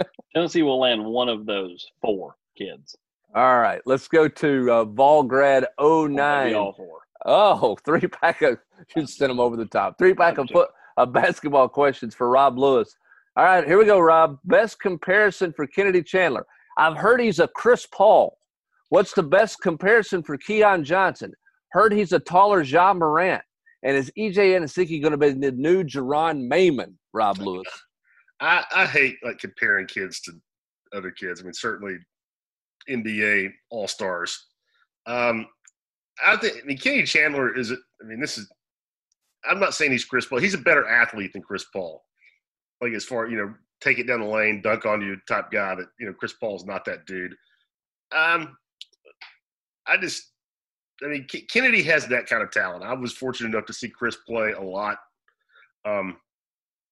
Tennessee 0.34 0.62
will 0.62 0.80
land 0.80 1.04
one 1.04 1.28
of 1.28 1.46
those 1.46 1.90
four 2.00 2.36
kids. 2.56 2.96
All 3.34 3.60
right, 3.60 3.80
let's 3.86 4.08
go 4.08 4.26
to 4.28 4.72
uh, 4.72 4.84
Volgrad 4.84 5.64
I'll 5.78 6.08
09. 6.08 6.54
all 6.54 6.72
four. 6.72 6.98
Oh, 7.26 7.76
three 7.84 8.06
pack 8.08 8.42
of 8.42 8.58
you 8.96 9.06
send 9.06 9.30
them 9.30 9.40
over 9.40 9.56
the 9.56 9.66
top. 9.66 9.98
Three 9.98 10.14
pack 10.14 10.38
of 10.38 10.48
foot 10.50 10.70
of 10.96 11.12
basketball 11.12 11.68
questions 11.68 12.14
for 12.14 12.28
Rob 12.28 12.58
Lewis. 12.58 12.96
All 13.36 13.44
right, 13.44 13.66
here 13.66 13.78
we 13.78 13.84
go, 13.84 14.00
Rob. 14.00 14.38
Best 14.44 14.80
comparison 14.80 15.52
for 15.52 15.66
Kennedy 15.66 16.02
Chandler. 16.02 16.44
I've 16.76 16.96
heard 16.96 17.20
he's 17.20 17.38
a 17.38 17.48
Chris 17.48 17.86
Paul. 17.86 18.36
What's 18.88 19.12
the 19.12 19.22
best 19.22 19.60
comparison 19.60 20.22
for 20.22 20.36
Keon 20.36 20.84
Johnson? 20.84 21.32
Heard 21.70 21.92
he's 21.92 22.12
a 22.12 22.18
taller 22.18 22.62
Ja 22.62 22.92
Morant. 22.92 23.42
And 23.82 23.96
is 23.96 24.10
EJ 24.18 24.58
Anosike 24.58 25.00
going 25.00 25.12
to 25.12 25.16
be 25.16 25.30
the 25.30 25.52
new 25.52 25.84
Jeronne 25.84 26.48
Maymon, 26.50 26.94
Rob 27.12 27.38
Lewis? 27.38 27.68
I, 28.40 28.64
I 28.74 28.86
hate 28.86 29.18
like 29.22 29.38
comparing 29.38 29.86
kids 29.86 30.20
to 30.22 30.32
other 30.94 31.10
kids. 31.10 31.40
I 31.40 31.44
mean, 31.44 31.52
certainly 31.52 31.98
NBA 32.88 33.52
All 33.70 33.88
Stars. 33.88 34.46
Um, 35.06 35.46
I 36.24 36.36
think 36.36 36.58
I 36.62 36.66
mean 36.66 36.78
Kenny 36.78 37.04
Chandler 37.04 37.56
is. 37.56 37.72
I 37.72 38.04
mean, 38.04 38.20
this 38.20 38.38
is. 38.38 38.50
I'm 39.48 39.60
not 39.60 39.74
saying 39.74 39.92
he's 39.92 40.04
Chris 40.04 40.26
Paul. 40.26 40.38
He's 40.38 40.54
a 40.54 40.58
better 40.58 40.86
athlete 40.86 41.32
than 41.32 41.42
Chris 41.42 41.64
Paul. 41.72 42.02
Like 42.80 42.92
as 42.92 43.04
far 43.04 43.28
you 43.28 43.36
know, 43.36 43.54
take 43.80 43.98
it 43.98 44.06
down 44.06 44.20
the 44.20 44.26
lane, 44.26 44.62
dunk 44.62 44.86
on 44.86 45.00
you 45.00 45.16
type 45.28 45.50
guy. 45.50 45.74
That 45.74 45.86
you 45.98 46.06
know, 46.06 46.12
Chris 46.12 46.34
Paul's 46.34 46.66
not 46.66 46.84
that 46.86 47.06
dude. 47.06 47.34
Um, 48.14 48.56
I 49.86 49.96
just. 49.96 50.26
I 51.02 51.08
mean, 51.08 51.26
Kennedy 51.50 51.82
has 51.84 52.06
that 52.08 52.26
kind 52.26 52.42
of 52.42 52.50
talent. 52.50 52.84
I 52.84 52.92
was 52.92 53.14
fortunate 53.14 53.48
enough 53.48 53.64
to 53.66 53.72
see 53.72 53.88
Chris 53.88 54.16
play 54.28 54.52
a 54.52 54.60
lot. 54.60 54.98
Um, 55.86 56.18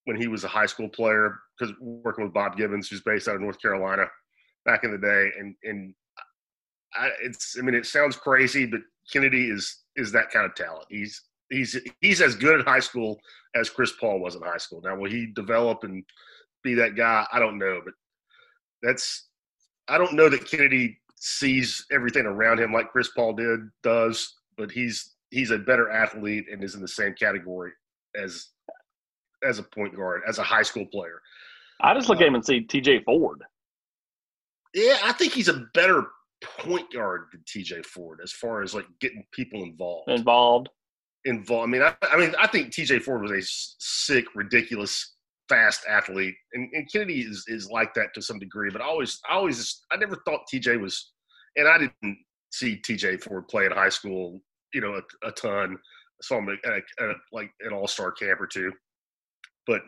when 0.09 0.19
he 0.19 0.27
was 0.27 0.43
a 0.43 0.49
high 0.49 0.65
school 0.65 0.89
player 0.89 1.39
because 1.59 1.75
working 1.83 2.25
with 2.25 2.33
Bob 2.33 2.57
Gibbons, 2.57 2.89
who's 2.89 3.03
based 3.03 3.29
out 3.29 3.35
of 3.35 3.43
North 3.43 3.61
Carolina 3.61 4.07
back 4.65 4.83
in 4.83 4.91
the 4.91 4.97
day. 4.97 5.31
And 5.39 5.55
and 5.65 5.95
I, 6.95 7.11
it's 7.23 7.59
I 7.59 7.61
mean 7.61 7.75
it 7.75 7.85
sounds 7.85 8.17
crazy, 8.17 8.65
but 8.65 8.81
Kennedy 9.13 9.51
is 9.51 9.83
is 9.97 10.11
that 10.13 10.31
kind 10.31 10.47
of 10.47 10.55
talent. 10.55 10.87
He's 10.89 11.23
he's 11.51 11.79
he's 12.01 12.23
as 12.23 12.37
good 12.37 12.59
at 12.59 12.67
high 12.67 12.81
school 12.81 13.21
as 13.55 13.69
Chris 13.69 13.93
Paul 14.01 14.21
was 14.21 14.35
in 14.35 14.41
high 14.41 14.57
school. 14.57 14.81
Now 14.83 14.97
will 14.97 15.11
he 15.11 15.27
develop 15.27 15.85
and 15.85 16.03
be 16.65 16.73
that 16.73 16.97
guy? 16.97 17.27
I 17.31 17.39
don't 17.39 17.59
know, 17.59 17.83
but 17.85 17.93
that's 18.81 19.29
I 19.89 19.99
don't 19.99 20.15
know 20.15 20.31
that 20.31 20.51
Kennedy 20.51 20.99
sees 21.17 21.85
everything 21.93 22.25
around 22.25 22.61
him 22.61 22.73
like 22.73 22.93
Chris 22.93 23.11
Paul 23.15 23.35
did 23.35 23.61
does, 23.83 24.37
but 24.57 24.71
he's 24.71 25.17
he's 25.29 25.51
a 25.51 25.59
better 25.59 25.91
athlete 25.91 26.47
and 26.51 26.65
is 26.65 26.75
in 26.75 26.81
the 26.81 26.89
same 26.89 27.13
category 27.13 27.73
as 28.17 28.49
as 29.47 29.59
a 29.59 29.63
point 29.63 29.95
guard, 29.95 30.23
as 30.27 30.39
a 30.39 30.43
high 30.43 30.63
school 30.63 30.87
player. 30.87 31.21
I 31.81 31.95
just 31.95 32.09
look 32.09 32.19
at 32.19 32.25
uh, 32.25 32.29
him 32.29 32.35
and 32.35 32.45
see 32.45 32.61
T.J. 32.61 33.05
Ford. 33.05 33.43
Yeah, 34.75 34.99
I 35.05 35.13
think 35.13 35.33
he's 35.33 35.49
a 35.49 35.67
better 35.75 36.07
point 36.45 36.93
guard 36.93 37.27
than 37.33 37.43
TJ 37.43 37.85
Ford 37.85 38.21
as 38.23 38.33
far 38.33 38.63
as 38.63 38.75
like 38.75 38.87
getting 39.01 39.25
people 39.33 39.63
involved. 39.63 40.09
involved. 40.09 40.69
Involved. 41.25 41.69
I 41.69 41.71
mean, 41.71 41.83
I, 41.83 41.95
I 42.13 42.17
mean, 42.17 42.35
I 42.39 42.47
think 42.47 42.73
TJ 42.73 43.03
Ford 43.03 43.23
was 43.23 43.33
a 43.33 43.43
sick, 43.79 44.25
ridiculous, 44.35 45.17
fast 45.49 45.83
athlete, 45.89 46.35
and, 46.53 46.69
and 46.73 46.91
Kennedy 46.91 47.21
is 47.21 47.45
is 47.49 47.71
like 47.71 47.93
that 47.95 48.15
to 48.15 48.23
some 48.23 48.39
degree. 48.39 48.71
But 48.71 48.83
I 48.83 48.87
always, 48.87 49.19
I 49.29 49.35
always, 49.35 49.83
I 49.91 49.97
never 49.97 50.17
thought 50.25 50.43
TJ 50.53 50.81
was, 50.81 51.13
and 51.57 51.67
I 51.67 51.79
didn't 51.79 52.19
see 52.53 52.81
TJ 52.87 53.23
Ford 53.23 53.49
play 53.49 53.67
in 53.67 53.73
high 53.73 53.89
school, 53.89 54.41
you 54.73 54.81
know, 54.81 54.95
a, 54.95 55.29
a 55.29 55.33
ton. 55.33 55.75
I 55.75 56.23
saw 56.23 56.39
him 56.39 56.49
at, 56.49 56.71
a, 56.71 56.77
at 57.03 57.11
a, 57.11 57.15
like 57.33 57.51
an 57.61 57.73
All 57.73 57.89
Star 57.89 58.13
camp 58.13 58.41
or 58.41 58.47
two, 58.47 58.73
but 59.69 59.83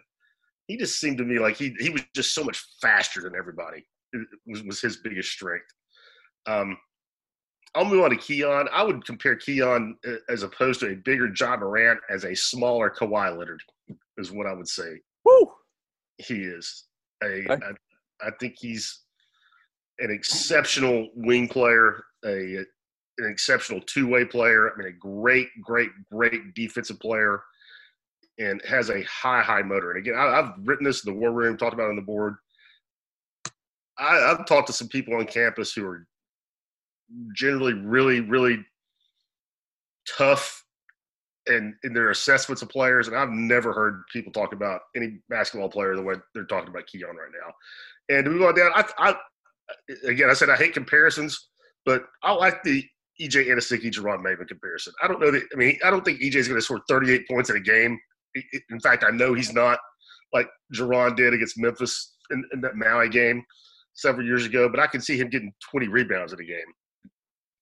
he 0.68 0.76
just 0.76 1.00
seemed 1.00 1.18
to 1.18 1.24
me 1.24 1.40
like 1.40 1.56
he 1.56 1.74
he 1.80 1.90
was 1.90 2.02
just 2.14 2.32
so 2.32 2.44
much 2.44 2.64
faster 2.80 3.20
than 3.20 3.34
everybody. 3.34 3.84
It 4.12 4.28
was 4.46 4.62
was 4.62 4.80
his 4.80 4.98
biggest 4.98 5.32
strength. 5.32 5.66
Um, 6.46 6.76
I'll 7.74 7.84
move 7.84 8.04
on 8.04 8.10
to 8.10 8.16
Keon. 8.16 8.68
I 8.72 8.82
would 8.84 9.04
compare 9.04 9.36
Keon 9.36 9.96
uh, 10.06 10.12
as 10.28 10.42
opposed 10.42 10.80
to 10.80 10.90
a 10.90 10.94
bigger 10.94 11.32
Ja 11.38 11.56
Morant 11.56 12.00
as 12.08 12.24
a 12.24 12.34
smaller 12.34 12.90
Kawhi 12.90 13.36
Leonard 13.36 13.62
is 14.18 14.30
what 14.30 14.46
I 14.46 14.52
would 14.52 14.68
say 14.68 15.00
Woo! 15.24 15.50
he 16.18 16.42
is. 16.42 16.84
A, 17.22 17.50
Okay. 17.50 17.64
I, 17.64 18.28
I 18.28 18.30
think 18.38 18.56
he's 18.58 19.00
an 19.98 20.10
exceptional 20.10 21.08
wing 21.14 21.48
player, 21.48 22.04
a 22.24 22.56
an 23.18 23.30
exceptional 23.30 23.80
two 23.82 24.08
way 24.08 24.24
player. 24.24 24.72
I 24.72 24.76
mean, 24.76 24.88
a 24.88 24.92
great, 24.92 25.48
great, 25.62 25.90
great 26.10 26.54
defensive 26.54 26.98
player, 27.00 27.42
and 28.40 28.60
has 28.66 28.90
a 28.90 29.02
high, 29.02 29.42
high 29.42 29.62
motor. 29.62 29.92
And 29.92 29.98
again, 29.98 30.14
I, 30.18 30.40
I've 30.40 30.52
written 30.64 30.84
this 30.84 31.04
in 31.04 31.12
the 31.12 31.18
war 31.18 31.30
room, 31.30 31.56
talked 31.56 31.74
about 31.74 31.86
it 31.86 31.90
on 31.90 31.96
the 31.96 32.02
board. 32.02 32.34
I, 33.98 34.32
I've 34.32 34.46
talked 34.46 34.66
to 34.68 34.72
some 34.72 34.88
people 34.88 35.14
on 35.14 35.26
campus 35.26 35.72
who 35.72 35.86
are 35.86 36.06
generally 37.36 37.74
really, 37.74 38.20
really 38.20 38.64
tough 40.16 40.64
and 41.46 41.74
in 41.84 41.92
their 41.92 42.10
assessments 42.10 42.62
of 42.62 42.68
players, 42.68 43.08
and 43.08 43.16
I've 43.16 43.30
never 43.30 43.72
heard 43.72 44.02
people 44.12 44.32
talk 44.32 44.52
about 44.52 44.82
any 44.96 45.18
basketball 45.28 45.68
player 45.68 45.94
the 45.96 46.02
way 46.02 46.14
they're 46.34 46.44
talking 46.44 46.68
about 46.68 46.86
Keon 46.86 47.16
right 47.16 47.30
now. 47.32 48.14
And 48.14 48.24
to 48.24 48.30
move 48.30 48.42
on 48.42 48.54
down, 48.54 48.70
I, 48.74 48.84
I 48.98 49.14
again, 50.04 50.30
I 50.30 50.34
said 50.34 50.50
I 50.50 50.56
hate 50.56 50.74
comparisons, 50.74 51.48
but 51.84 52.04
I 52.22 52.32
like 52.32 52.62
the 52.62 52.84
EJ 53.20 53.48
Anosike 53.48 53.90
Jeronne 53.90 54.22
Maymon 54.22 54.48
comparison. 54.48 54.92
I 55.02 55.08
don't 55.08 55.20
know 55.20 55.30
that. 55.30 55.42
I 55.52 55.56
mean, 55.56 55.78
I 55.84 55.90
don't 55.90 56.04
think 56.04 56.20
EJ 56.20 56.36
is 56.36 56.48
going 56.48 56.58
to 56.58 56.64
score 56.64 56.80
38 56.88 57.28
points 57.28 57.50
in 57.50 57.56
a 57.56 57.60
game. 57.60 57.98
In 58.70 58.80
fact, 58.80 59.04
I 59.06 59.10
know 59.10 59.34
he's 59.34 59.52
not 59.52 59.78
like 60.32 60.48
Jeronne 60.72 61.14
did 61.14 61.34
against 61.34 61.58
Memphis 61.58 62.16
in, 62.30 62.44
in 62.52 62.60
that 62.60 62.76
Maui 62.76 63.08
game 63.08 63.44
several 63.94 64.26
years 64.26 64.46
ago. 64.46 64.68
But 64.68 64.80
I 64.80 64.86
can 64.86 65.00
see 65.00 65.18
him 65.18 65.28
getting 65.28 65.52
20 65.70 65.88
rebounds 65.88 66.32
in 66.32 66.40
a 66.40 66.44
game 66.44 66.58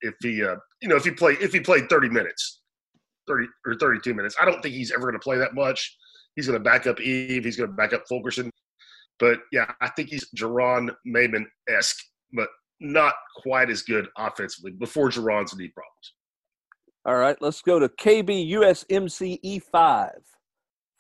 if 0.03 0.15
he, 0.23 0.45
uh, 0.45 0.57
you 0.81 0.89
know, 0.89 0.97
if 0.97 1.05
he 1.05 1.11
play 1.11 1.33
if 1.41 1.53
he 1.53 1.61
played 1.61 1.89
30 1.89 2.09
minutes. 2.11 2.61
30 3.29 3.47
or 3.67 3.75
32 3.75 4.15
minutes. 4.15 4.37
I 4.41 4.45
don't 4.45 4.63
think 4.63 4.75
he's 4.75 4.91
ever 4.91 5.03
going 5.03 5.13
to 5.13 5.19
play 5.19 5.37
that 5.37 5.55
much. 5.55 5.97
He's 6.35 6.47
going 6.47 6.59
to 6.59 6.65
back 6.65 6.87
up 6.87 6.99
Yves. 6.99 7.45
He's 7.45 7.57
going 7.57 7.69
to 7.71 7.77
back 7.77 7.93
up 7.93 8.05
Fulkerson. 8.09 8.51
But 9.19 9.41
yeah, 9.53 9.71
I 9.81 9.91
think 9.91 10.09
he's 10.09 10.29
Jeronne 10.35 10.91
Maymon 11.07 11.45
esque, 11.69 11.99
but 12.33 12.49
not 12.81 13.15
quite 13.37 13.71
as 13.71 13.83
good 13.83 14.09
offensively 14.17 14.71
before 14.73 15.11
Jeronne's 15.11 15.55
knee 15.57 15.69
problems. 15.69 16.15
All 17.05 17.17
right, 17.17 17.37
let's 17.41 17.63
go 17.63 17.79
to 17.79 17.89
KB 17.89 18.51
USMCE 18.53 19.63
five 19.63 20.21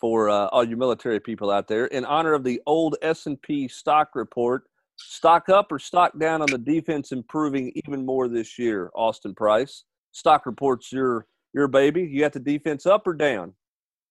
for 0.00 0.28
uh, 0.28 0.46
all 0.46 0.64
you 0.64 0.76
military 0.76 1.20
people 1.20 1.50
out 1.50 1.68
there. 1.68 1.86
In 1.86 2.04
honor 2.04 2.34
of 2.34 2.44
the 2.44 2.60
old 2.66 2.96
S 3.02 3.26
and 3.26 3.40
P 3.40 3.68
stock 3.68 4.10
report, 4.14 4.68
Stock 5.00 5.48
up 5.48 5.70
or 5.70 5.78
stock 5.78 6.18
down 6.18 6.42
on 6.42 6.48
the 6.50 6.58
defense 6.58 7.12
improving 7.12 7.72
even 7.86 8.04
more 8.04 8.28
this 8.28 8.58
year, 8.58 8.90
Austin 8.94 9.34
Price? 9.34 9.84
Stock 10.12 10.44
reports 10.44 10.92
your 10.92 11.26
your 11.54 11.68
baby. 11.68 12.02
You 12.02 12.20
got 12.20 12.32
the 12.32 12.40
defense 12.40 12.84
up 12.84 13.06
or 13.06 13.14
down? 13.14 13.54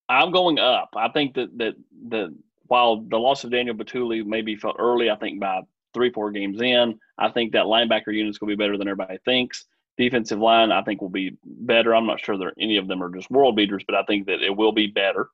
I'm 0.10 0.32
going 0.32 0.60
up. 0.60 0.90
I 0.96 1.10
think 1.10 1.36
that 1.36 1.58
that 1.58 1.76
that 2.10 2.34
while 2.68 3.02
the 3.02 3.20
loss 3.20 3.44
of 3.44 3.52
Daniel 3.52 3.76
Bituli 3.76 4.26
maybe 4.26 4.56
felt 4.56 4.78
early, 4.80 5.10
I 5.10 5.18
think 5.18 5.42
by 5.42 5.62
three, 5.94 6.12
four 6.12 6.32
games 6.32 6.62
in, 6.62 6.98
I 7.18 7.30
think 7.30 7.52
that 7.52 7.66
linebacker 7.66 8.14
unit's 8.14 8.38
going 8.38 8.50
to 8.50 8.56
be 8.56 8.64
better 8.64 8.78
than 8.78 8.88
everybody 8.88 9.20
thinks. 9.26 9.66
Defensive 9.98 10.40
line, 10.40 10.72
I 10.72 10.84
think, 10.84 11.02
will 11.02 11.10
be 11.10 11.38
better. 11.44 11.96
I'm 11.96 12.06
not 12.06 12.24
sure 12.24 12.38
that 12.38 12.54
any 12.60 12.78
of 12.78 12.88
them 12.88 13.02
are 13.04 13.14
just 13.14 13.32
world 13.32 13.56
beaters, 13.56 13.84
but 13.86 13.96
I 13.96 14.04
think 14.04 14.28
that 14.28 14.42
it 14.42 14.56
will 14.56 14.72
be 14.72 14.88
better. 14.88 15.30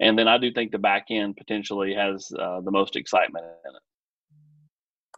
And 0.00 0.18
then 0.18 0.28
I 0.28 0.38
do 0.38 0.52
think 0.52 0.72
the 0.72 0.78
back 0.78 1.06
end 1.10 1.36
potentially 1.36 1.94
has 1.94 2.30
uh, 2.38 2.60
the 2.60 2.70
most 2.70 2.96
excitement 2.96 3.44
in 3.64 3.74
it. 3.74 3.82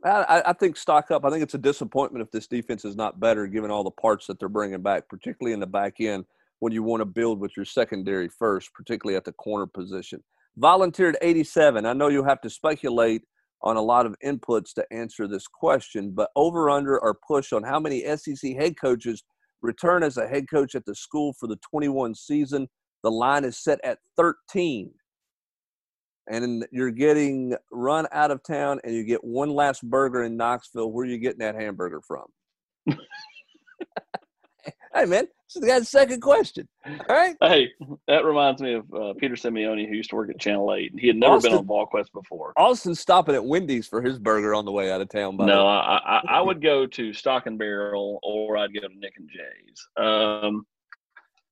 I, 0.05 0.43
I, 0.47 0.53
think 0.53 0.77
stock 0.77 1.11
up. 1.11 1.25
I 1.25 1.31
think 1.31 1.43
it's 1.43 1.55
a 1.55 1.59
disappointment 1.59 2.25
if 2.25 2.31
this 2.31 2.47
defense 2.47 2.85
is 2.85 2.95
not 2.95 3.19
better, 3.19 3.49
given 3.49 3.71
all 3.71 3.83
the 3.83 3.91
parts 3.91 4.29
that 4.29 4.39
they're 4.39 4.49
bringing 4.49 4.81
back, 4.81 5.09
particularly 5.09 5.55
in 5.55 5.61
the 5.61 5.67
back 5.67 5.95
end 6.01 6.25
when 6.61 6.73
you 6.73 6.85
want 6.85 7.01
to 7.01 7.05
build 7.05 7.41
with 7.41 7.57
your 7.57 7.65
secondary 7.65 8.29
first, 8.29 8.73
particularly 8.75 9.17
at 9.17 9.25
the 9.25 9.33
corner 9.33 9.67
position. 9.67 10.23
Volunteered 10.57 11.17
87. 11.21 11.85
I 11.85 11.93
know 11.93 12.09
you'll 12.09 12.25
have 12.25 12.41
to 12.43 12.51
speculate 12.51 13.23
on 13.63 13.77
a 13.77 13.83
lot 13.83 14.07
of 14.07 14.15
inputs 14.25 14.73
to 14.75 14.87
answer 14.93 15.27
this 15.27 15.47
question, 15.47 16.13
but 16.13 16.31
over 16.37 16.71
under 16.71 16.99
or 16.99 17.19
push 17.27 17.53
on 17.53 17.63
how 17.65 17.81
many 17.81 18.05
SEC 18.17 18.55
head 18.57 18.81
coaches 18.81 19.25
return 19.63 20.03
as 20.03 20.17
a 20.17 20.29
head 20.29 20.49
coach 20.49 20.75
at 20.75 20.85
the 20.85 20.95
school 20.95 21.35
for 21.39 21.49
the 21.49 21.59
21 21.71 22.15
season. 22.15 22.69
The 23.03 23.11
line 23.11 23.45
is 23.45 23.57
set 23.57 23.81
at 23.85 23.99
13 24.17 24.91
and 26.29 26.67
you're 26.71 26.91
getting 26.91 27.57
run 27.71 28.07
out 28.13 28.31
of 28.31 28.43
town 28.43 28.81
and 28.85 28.95
you 28.95 29.05
get 29.05 29.25
one 29.25 29.51
last 29.51 29.83
burger 29.83 30.25
in 30.25 30.37
Knoxville, 30.37 30.93
where 30.93 31.05
are 31.05 31.09
you 31.09 31.19
getting 31.19 31.41
that 31.41 31.55
hamburger 31.55 32.01
from? 32.01 32.27
hey, 32.87 32.95
man, 35.05 35.27
this 35.49 35.57
is 35.57 35.63
the 35.63 35.67
guy's 35.67 35.89
second 35.89 36.21
question. 36.21 36.69
All 36.87 36.97
right. 37.09 37.37
Hey, 37.41 37.71
that 38.07 38.25
reminds 38.25 38.61
me 38.61 38.75
of 38.75 38.93
uh, 38.93 39.15
Peter 39.19 39.35
Simeone, 39.35 39.89
who 39.89 39.95
used 39.95 40.11
to 40.11 40.17
work 40.17 40.31
at 40.31 40.39
Channel 40.39 40.75
8. 40.75 40.93
and 40.93 41.01
He 41.01 41.07
had 41.07 41.17
never 41.17 41.37
Austin, 41.37 41.53
been 41.53 41.61
on 41.61 41.67
VolQuest 41.67 42.13
before. 42.13 42.53
Austin's 42.57 43.01
stopping 43.01 43.35
at 43.35 43.45
Wendy's 43.45 43.87
for 43.87 44.03
his 44.03 44.19
burger 44.19 44.55
on 44.55 44.65
the 44.65 44.73
way 44.73 44.91
out 44.91 45.01
of 45.01 45.09
town. 45.09 45.37
By 45.37 45.47
no, 45.47 45.67
I, 45.67 46.01
I, 46.05 46.23
I, 46.29 46.41
would 46.43 46.63
go 46.63 46.87
to 46.87 47.13
Stock 47.15 47.47
and 47.47 47.59
Barrel 47.59 48.19
or 48.23 48.59
I'd 48.59 48.75
go 48.75 48.81
to 48.81 48.89
Nick 48.95 49.15
and 49.17 49.31
Jay's. 49.31 49.89
Um, 49.97 50.67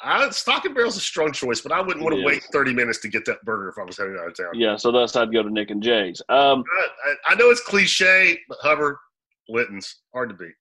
I, 0.01 0.29
Stock 0.31 0.65
and 0.67 0.75
Barrel's 0.75 0.97
a 0.97 1.01
strong 1.01 1.33
choice, 1.33 1.61
but 1.61 1.73
I 1.73 1.81
wouldn't 1.81 2.05
want 2.05 2.17
to 2.17 2.25
wait 2.25 2.43
30 2.53 2.75
minutes 2.75 3.01
to 3.01 3.09
get 3.09 3.25
that 3.27 3.43
burger 3.45 3.71
if 3.71 3.79
I 3.79 3.85
was 3.85 3.97
heading 3.97 4.19
out 4.21 4.29
of 4.29 4.37
town. 4.37 4.51
Yeah, 4.55 4.77
so 4.77 4.93
thus 4.93 5.17
I'd 5.17 5.33
go 5.33 5.43
to 5.43 5.51
Nick 5.51 5.71
and 5.71 5.83
Jay's. 5.83 6.21
Um, 6.29 6.65
I, 7.07 7.33
I, 7.33 7.35
know 7.37 7.51
it's 7.51 7.63
cliche, 7.63 8.39
but 8.49 8.59
Hubbard, 8.61 8.97
Litton's 9.49 10.03
hard 10.13 10.29
to 10.29 10.35
beat. 10.35 10.53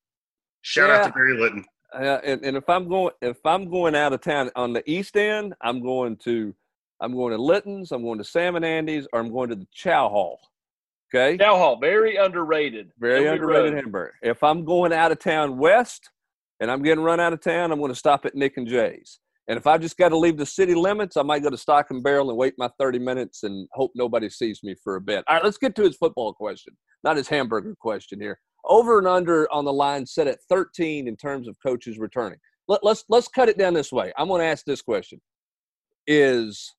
Shout 0.62 0.90
yeah. 0.90 0.98
out 0.98 1.08
to 1.08 1.12
Barry 1.12 1.38
Litton. 1.38 1.66
Uh, 1.94 2.20
and, 2.24 2.44
and 2.44 2.58
if 2.58 2.68
I'm 2.70 2.90
going 2.90 3.14
if 3.22 3.38
I'm 3.46 3.70
going 3.70 3.96
out 3.96 4.12
of 4.12 4.22
town 4.22 4.52
on 4.56 4.74
the 4.74 4.90
east 4.90 5.16
end, 5.16 5.54
I'm 5.62 5.82
going 5.82 6.18
to 6.18 6.54
I'm 7.00 7.14
going 7.14 7.32
to 7.32 7.42
Litton's, 7.42 7.92
I'm 7.92 8.04
going 8.04 8.18
to 8.18 8.24
Sam 8.24 8.56
and 8.56 8.66
Andy's, 8.66 9.08
or 9.14 9.20
I'm 9.20 9.32
going 9.32 9.50
to 9.50 9.56
the 9.56 9.68
Chow 9.72 10.10
Hall. 10.10 10.40
Okay. 11.14 11.38
Chow 11.38 11.56
Hall, 11.56 11.80
very 11.80 12.16
underrated. 12.16 12.92
Very 13.00 13.28
underrated 13.28 13.74
road. 13.74 13.76
hamburger. 13.76 14.14
If 14.22 14.44
I'm 14.44 14.66
going 14.66 14.92
out 14.92 15.12
of 15.12 15.20
town 15.20 15.58
west 15.58 16.10
and 16.60 16.72
I'm 16.72 16.82
getting 16.84 17.04
run 17.04 17.20
out 17.20 17.34
of 17.34 17.42
town, 17.42 17.72
I'm 17.72 17.80
going 17.80 17.92
to 17.92 17.98
stop 17.98 18.26
at 18.26 18.36
Nick 18.36 18.58
and 18.58 18.68
Jay's. 18.68 19.20
And 19.48 19.58
if 19.58 19.68
I 19.68 19.78
just 19.78 19.98
got 19.98 20.10
to 20.10 20.18
leave 20.18 20.38
the 20.38 20.46
city 20.46 20.74
limits, 20.74 21.18
I 21.18 21.22
might 21.22 21.44
go 21.44 21.50
to 21.50 21.58
Stock 21.58 21.88
and 21.92 22.04
Barrel 22.04 22.30
and 22.30 22.38
wait 22.38 22.56
my 22.58 22.70
30 22.80 23.00
minutes 23.00 23.44
and 23.44 23.68
hope 23.74 23.92
nobody 23.96 24.30
sees 24.30 24.62
me 24.64 24.76
for 24.84 24.96
a 24.96 25.02
bit. 25.02 25.24
All 25.28 25.36
right, 25.36 25.44
let's 25.44 25.58
get 25.58 25.76
to 25.76 25.84
his 25.84 25.96
football 25.96 26.34
question, 26.34 26.76
not 27.04 27.18
his 27.18 27.28
hamburger 27.28 27.76
question 27.80 28.20
here. 28.20 28.40
Over 28.66 28.98
and 28.98 29.08
under 29.08 29.52
on 29.54 29.64
the 29.64 29.74
line 29.74 30.08
set 30.08 30.26
at 30.26 30.40
13 30.50 31.08
in 31.08 31.16
terms 31.16 31.48
of 31.48 31.56
coaches 31.64 32.00
returning. 32.00 32.40
Let, 32.68 32.84
let's 32.84 33.04
let's 33.10 33.28
cut 33.28 33.48
it 33.48 33.60
down 33.60 33.76
this 33.76 33.92
way. 33.92 34.12
I'm 34.18 34.28
going 34.28 34.42
to 34.42 34.48
ask 34.48 34.66
this 34.66 34.82
question: 34.82 35.22
Is 36.08 36.74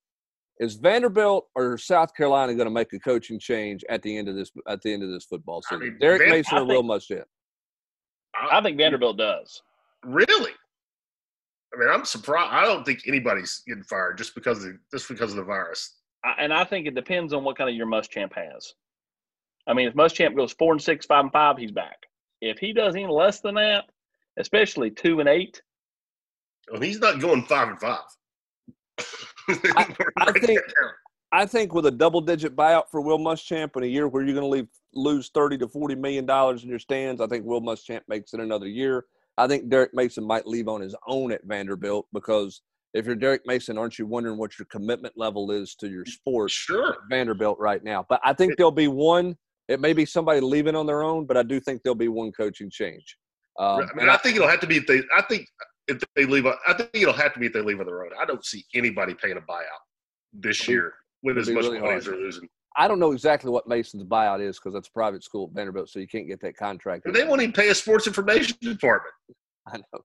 is 0.58 0.75
Vanderbilt 0.75 1.46
or 1.54 1.78
South 1.78 2.12
Carolina 2.16 2.54
going 2.54 2.66
to 2.66 2.73
make 2.73 2.92
a 2.92 2.99
coaching 2.99 3.38
change 3.38 3.85
at 3.88 4.02
the 4.02 4.16
end 4.16 4.28
of 4.28 4.35
this 4.35 4.50
at 4.68 4.82
the 4.82 4.92
end 4.92 5.04
of 5.04 5.10
this 5.10 5.25
football 5.25 5.62
season? 5.62 5.82
I 5.82 5.84
mean, 5.90 5.99
Derek 6.00 6.23
Van, 6.23 6.30
Mason 6.30 6.58
or 6.58 6.64
Will 6.64 6.82
Muschamp? 6.82 7.25
I 8.50 8.60
think 8.60 8.76
Vanderbilt 8.76 9.17
does. 9.17 9.62
Really? 10.04 10.52
I 11.76 11.78
mean, 11.78 11.89
I'm 11.89 12.04
surprised. 12.04 12.52
I 12.52 12.65
don't 12.65 12.84
think 12.84 13.02
anybody's 13.06 13.62
getting 13.67 13.82
fired 13.82 14.17
just 14.17 14.34
because 14.34 14.65
of 14.65 14.73
just 14.91 15.08
because 15.08 15.30
of 15.32 15.36
the 15.36 15.45
virus. 15.45 15.97
and 16.39 16.52
I 16.52 16.65
think 16.65 16.86
it 16.86 16.95
depends 16.95 17.32
on 17.32 17.45
what 17.45 17.56
kind 17.58 17.69
of 17.69 17.76
year 17.76 17.86
Muschamp 17.86 18.32
has. 18.34 18.73
I 19.67 19.75
mean, 19.75 19.89
if 19.89 19.95
Muschamp 19.95 20.36
goes 20.36 20.52
four 20.52 20.73
and 20.73 20.80
six, 20.80 21.06
five 21.06 21.25
and 21.25 21.32
five, 21.32 21.58
he's 21.58 21.73
back. 21.73 21.99
If 22.41 22.58
he 22.58 22.73
does 22.73 22.95
any 22.95 23.06
less 23.06 23.41
than 23.41 23.56
that, 23.56 23.84
especially 24.39 24.91
two 24.91 25.21
and 25.21 25.28
eight, 25.28 25.60
well, 26.71 26.80
he's 26.80 26.99
not 26.99 27.21
going 27.21 27.45
five 27.45 27.69
and 27.69 27.80
five. 27.80 28.00
I, 29.76 29.95
I 30.17 30.32
think. 30.32 30.60
I 31.32 31.45
think 31.45 31.75
with 31.75 31.86
a 31.86 31.91
double-digit 31.91 32.54
buyout 32.54 32.84
for 32.91 33.00
Will 33.00 33.19
Muschamp 33.19 33.76
in 33.76 33.82
a 33.82 33.86
year 33.86 34.06
where 34.06 34.23
you're 34.23 34.32
going 34.32 34.45
to 34.45 34.49
leave, 34.49 34.69
lose 34.95 35.28
thirty 35.34 35.58
to 35.58 35.69
forty 35.69 35.95
million 35.95 36.25
dollars 36.25 36.62
in 36.62 36.71
your 36.71 36.78
stands, 36.78 37.21
I 37.21 37.26
think 37.26 37.45
Will 37.45 37.60
Muschamp 37.60 38.02
makes 38.08 38.32
it 38.32 38.41
another 38.41 38.69
year. 38.69 39.04
I 39.38 39.46
think 39.46 39.68
Derek 39.68 39.92
Mason 39.92 40.25
might 40.25 40.46
leave 40.46 40.68
on 40.68 40.80
his 40.80 40.94
own 41.06 41.32
at 41.32 41.44
Vanderbilt 41.44 42.06
because 42.12 42.62
if 42.94 43.04
you're 43.04 43.14
Derek 43.14 43.42
Mason, 43.46 43.76
aren't 43.76 43.99
you 43.99 44.06
wondering 44.06 44.38
what 44.38 44.58
your 44.58 44.66
commitment 44.66 45.14
level 45.16 45.50
is 45.50 45.75
to 45.76 45.88
your 45.88 46.06
sport? 46.06 46.50
Sure. 46.50 46.96
Vanderbilt 47.10 47.58
right 47.58 47.84
now. 47.84 48.06
But 48.08 48.20
I 48.25 48.32
think 48.32 48.56
there'll 48.56 48.72
be 48.72 48.88
one. 48.88 49.36
It 49.68 49.80
may 49.80 49.92
be 49.92 50.06
somebody 50.06 50.40
leaving 50.40 50.75
on 50.75 50.86
their 50.86 51.02
own, 51.02 51.26
but 51.26 51.36
I 51.36 51.42
do 51.42 51.60
think 51.60 51.82
there'll 51.82 51.94
be 51.94 52.08
one 52.08 52.32
coaching 52.32 52.70
change. 52.70 53.16
Um, 53.58 53.88
I 53.90 53.96
mean, 53.96 54.08
I, 54.08 54.14
I 54.14 54.16
think 54.18 54.36
it'll 54.36 54.49
have 54.49 54.60
to 54.60 54.66
be 54.66 54.76
if 54.76 54.86
they. 54.86 55.02
I 55.14 55.22
think 55.22 55.46
if 55.88 56.02
they 56.14 56.25
leave, 56.25 56.46
I 56.46 56.72
think 56.75 56.90
it'll 56.94 57.12
have 57.12 57.34
to 57.34 57.40
be 57.40 57.46
if 57.46 57.52
they 57.52 57.60
leave 57.60 57.80
on 57.80 57.86
their 57.86 58.04
own. 58.04 58.10
I 58.18 58.25
don't 58.25 58.44
see 58.44 58.64
anybody 58.75 59.14
paying 59.14 59.36
a 59.36 59.40
buyout 59.40 59.82
this 60.32 60.68
year 60.68 60.94
with 61.22 61.38
as 61.38 61.49
much 61.49 61.64
really 61.64 61.80
money 61.80 61.94
as 61.94 62.04
they're 62.04 62.14
losing. 62.14 62.49
I 62.78 62.89
don't 62.89 62.99
know 62.99 63.12
exactly 63.12 63.50
what 63.50 63.67
Mason's 63.67 64.04
buyout 64.04 64.41
is 64.41 64.58
because 64.58 64.75
that's 64.75 64.89
a 64.89 64.93
private 64.93 65.25
school 65.25 65.49
at 65.49 65.54
Vanderbilt, 65.54 65.89
so 65.89 65.99
you 65.99 66.06
can't 66.06 66.28
get 66.28 66.41
that 66.43 66.56
contract. 66.56 67.04
they 67.10 67.25
won't 67.25 67.41
even 67.41 67.52
pay 67.52 67.69
a 67.69 67.75
sports 67.75 68.06
information 68.06 68.56
department. 68.60 69.15
I 69.67 69.78
know. 69.78 70.00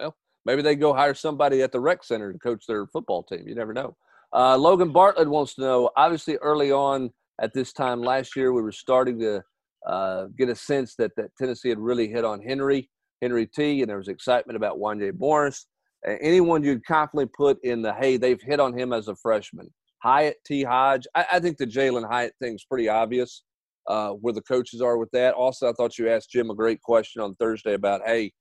Well, 0.00 0.16
maybe 0.44 0.62
they 0.62 0.76
go 0.76 0.94
hire 0.94 1.14
somebody 1.14 1.62
at 1.62 1.72
the 1.72 1.80
rec 1.80 2.04
center 2.04 2.32
to 2.32 2.38
coach 2.38 2.64
their 2.66 2.86
football 2.86 3.22
team. 3.22 3.46
You 3.46 3.54
never 3.54 3.72
know. 3.72 3.96
Uh, 4.32 4.56
Logan 4.56 4.92
Bartlett 4.92 5.28
wants 5.28 5.54
to 5.54 5.60
know. 5.60 5.90
Obviously, 5.96 6.36
early 6.36 6.72
on 6.72 7.10
at 7.40 7.52
this 7.52 7.72
time 7.72 8.00
last 8.00 8.34
year, 8.34 8.52
we 8.52 8.62
were 8.62 8.72
starting 8.72 9.18
to 9.20 9.42
uh, 9.86 10.26
get 10.36 10.48
a 10.48 10.54
sense 10.54 10.94
that 10.96 11.12
that 11.16 11.30
Tennessee 11.38 11.68
had 11.68 11.78
really 11.78 12.08
hit 12.08 12.24
on 12.24 12.42
Henry, 12.42 12.90
Henry 13.22 13.46
T, 13.46 13.82
and 13.82 13.90
there 13.90 13.98
was 13.98 14.08
excitement 14.08 14.56
about 14.56 14.78
Wanya 14.78 15.12
Morris. 15.18 15.66
Uh, 16.06 16.14
anyone 16.20 16.64
you'd 16.64 16.84
confidently 16.84 17.30
put 17.36 17.62
in 17.62 17.82
the 17.82 17.92
hey, 17.94 18.16
they've 18.16 18.42
hit 18.42 18.58
on 18.58 18.76
him 18.76 18.92
as 18.92 19.08
a 19.08 19.16
freshman. 19.16 19.70
Hyatt, 20.02 20.36
T. 20.46 20.62
Hodge. 20.62 21.06
I, 21.14 21.26
I 21.32 21.40
think 21.40 21.58
the 21.58 21.66
Jalin 21.66 22.08
Hyatt 22.08 22.34
thing's 22.40 22.64
pretty 22.64 22.88
obvious 22.88 23.42
uh, 23.86 24.10
where 24.10 24.34
the 24.34 24.42
coaches 24.42 24.80
are 24.80 24.98
with 24.98 25.10
that. 25.12 25.34
Also, 25.34 25.68
I 25.68 25.72
thought 25.72 25.98
you 25.98 26.08
asked 26.08 26.30
Jim 26.30 26.50
a 26.50 26.54
great 26.54 26.80
question 26.82 27.22
on 27.22 27.34
Thursday 27.36 27.74
about, 27.74 28.02
hey, 28.04 28.32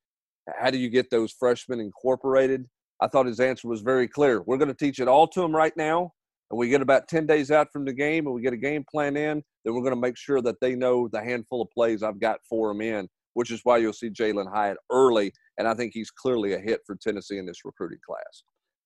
how 0.60 0.70
do 0.70 0.78
you 0.78 0.90
get 0.90 1.10
those 1.10 1.32
freshmen 1.32 1.80
incorporated? 1.80 2.66
I 3.02 3.08
thought 3.08 3.26
his 3.26 3.40
answer 3.40 3.68
was 3.68 3.82
very 3.82 4.08
clear. 4.08 4.42
We're 4.42 4.58
going 4.58 4.70
to 4.70 4.74
teach 4.74 5.00
it 5.00 5.08
all 5.08 5.28
to 5.28 5.42
them 5.42 5.56
right 5.56 5.76
now, 5.76 6.12
and 6.50 6.58
we 6.58 6.70
get 6.70 6.82
about 6.82 7.08
10 7.08 7.26
days 7.26 7.52
out 7.52 7.68
from 7.72 7.86
the 7.86 7.94
game 7.94 8.26
and 8.26 8.36
we 8.36 8.42
get 8.42 8.54
a 8.54 8.58
game 8.58 8.86
plan 8.90 9.18
in, 9.18 9.44
then 9.64 9.74
we're 9.74 9.82
going 9.82 9.96
to 9.96 10.00
make 10.00 10.18
sure 10.18 10.42
that 10.42 10.60
they 10.62 10.76
know 10.76 11.08
the 11.12 11.22
handful 11.22 11.62
of 11.62 11.70
plays 11.72 12.04
I've 12.04 12.20
got 12.20 12.40
for 12.48 12.70
them 12.70 12.82
in, 12.82 13.08
which 13.34 13.52
is 13.52 13.62
why 13.64 13.78
you'll 13.78 13.94
see 13.94 14.10
Jalin 14.10 14.52
Hyatt 14.52 14.78
early. 14.92 15.34
And 15.58 15.68
I 15.68 15.74
think 15.74 15.92
he's 15.94 16.12
clearly 16.12 16.54
a 16.54 16.60
hit 16.60 16.82
for 16.86 16.96
Tennessee 16.96 17.38
in 17.38 17.46
this 17.46 17.66
recruiting 17.66 18.00
class. 18.06 18.44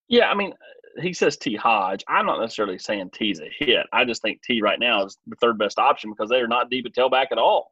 Yeah, 0.10 0.30
I 0.30 0.36
mean, 0.36 0.54
he 1.00 1.14
says 1.14 1.38
T 1.38 1.56
Hodge. 1.56 2.04
I'm 2.08 2.26
not 2.26 2.42
necessarily 2.42 2.80
saying 2.80 3.12
T's 3.14 3.40
a 3.40 3.50
hit. 3.58 3.86
I 3.94 4.06
just 4.06 4.22
think 4.22 4.42
T 4.42 4.62
right 4.62 4.80
now 4.80 5.06
is 5.06 5.18
the 5.28 5.36
third 5.38 5.58
best 5.58 5.80
option 5.80 6.12
because 6.12 6.30
they 6.30 6.42
are 6.42 6.48
not 6.48 6.70
deep 6.70 6.86
at 6.86 6.94
tailback 6.94 7.28
at 7.32 7.38
all. 7.38 7.72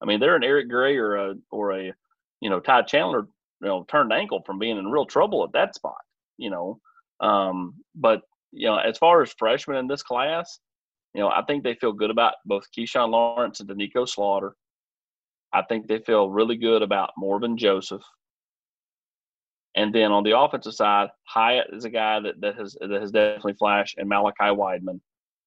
I 0.00 0.06
mean, 0.06 0.20
they're 0.20 0.36
an 0.36 0.44
Eric 0.44 0.68
Gray 0.68 0.96
or 0.96 1.16
a 1.16 1.34
or 1.50 1.72
a 1.72 1.92
you 2.40 2.50
know 2.50 2.60
Ty 2.60 2.82
Chandler 2.82 3.26
you 3.60 3.68
know 3.68 3.84
turned 3.88 4.12
ankle 4.12 4.42
from 4.46 4.58
being 4.58 4.78
in 4.78 4.90
real 4.90 5.06
trouble 5.06 5.44
at 5.44 5.52
that 5.52 5.74
spot. 5.74 6.00
You 6.38 6.50
know, 6.50 6.80
um, 7.20 7.74
but 7.94 8.22
you 8.52 8.68
know 8.68 8.76
as 8.76 8.98
far 8.98 9.22
as 9.22 9.34
freshmen 9.36 9.76
in 9.76 9.88
this 9.88 10.02
class, 10.02 10.60
you 11.14 11.20
know 11.20 11.28
I 11.28 11.42
think 11.46 11.64
they 11.64 11.74
feel 11.74 11.92
good 11.92 12.10
about 12.10 12.34
both 12.44 12.66
Keyshawn 12.76 13.10
Lawrence 13.10 13.60
and 13.60 13.68
Doneiko 13.68 14.08
Slaughter. 14.08 14.54
I 15.52 15.62
think 15.62 15.86
they 15.86 15.98
feel 15.98 16.30
really 16.30 16.56
good 16.56 16.82
about 16.82 17.10
Morvin 17.20 17.56
Joseph. 17.56 18.02
And 19.74 19.94
then 19.94 20.12
on 20.12 20.22
the 20.22 20.38
offensive 20.38 20.74
side, 20.74 21.08
Hyatt 21.24 21.68
is 21.72 21.84
a 21.84 21.90
guy 21.90 22.20
that, 22.20 22.40
that 22.40 22.56
has 22.56 22.76
that 22.80 23.00
has 23.00 23.10
definitely 23.10 23.54
flashed, 23.54 23.96
and 23.98 24.08
Malachi 24.08 24.44
Wideman. 24.44 25.00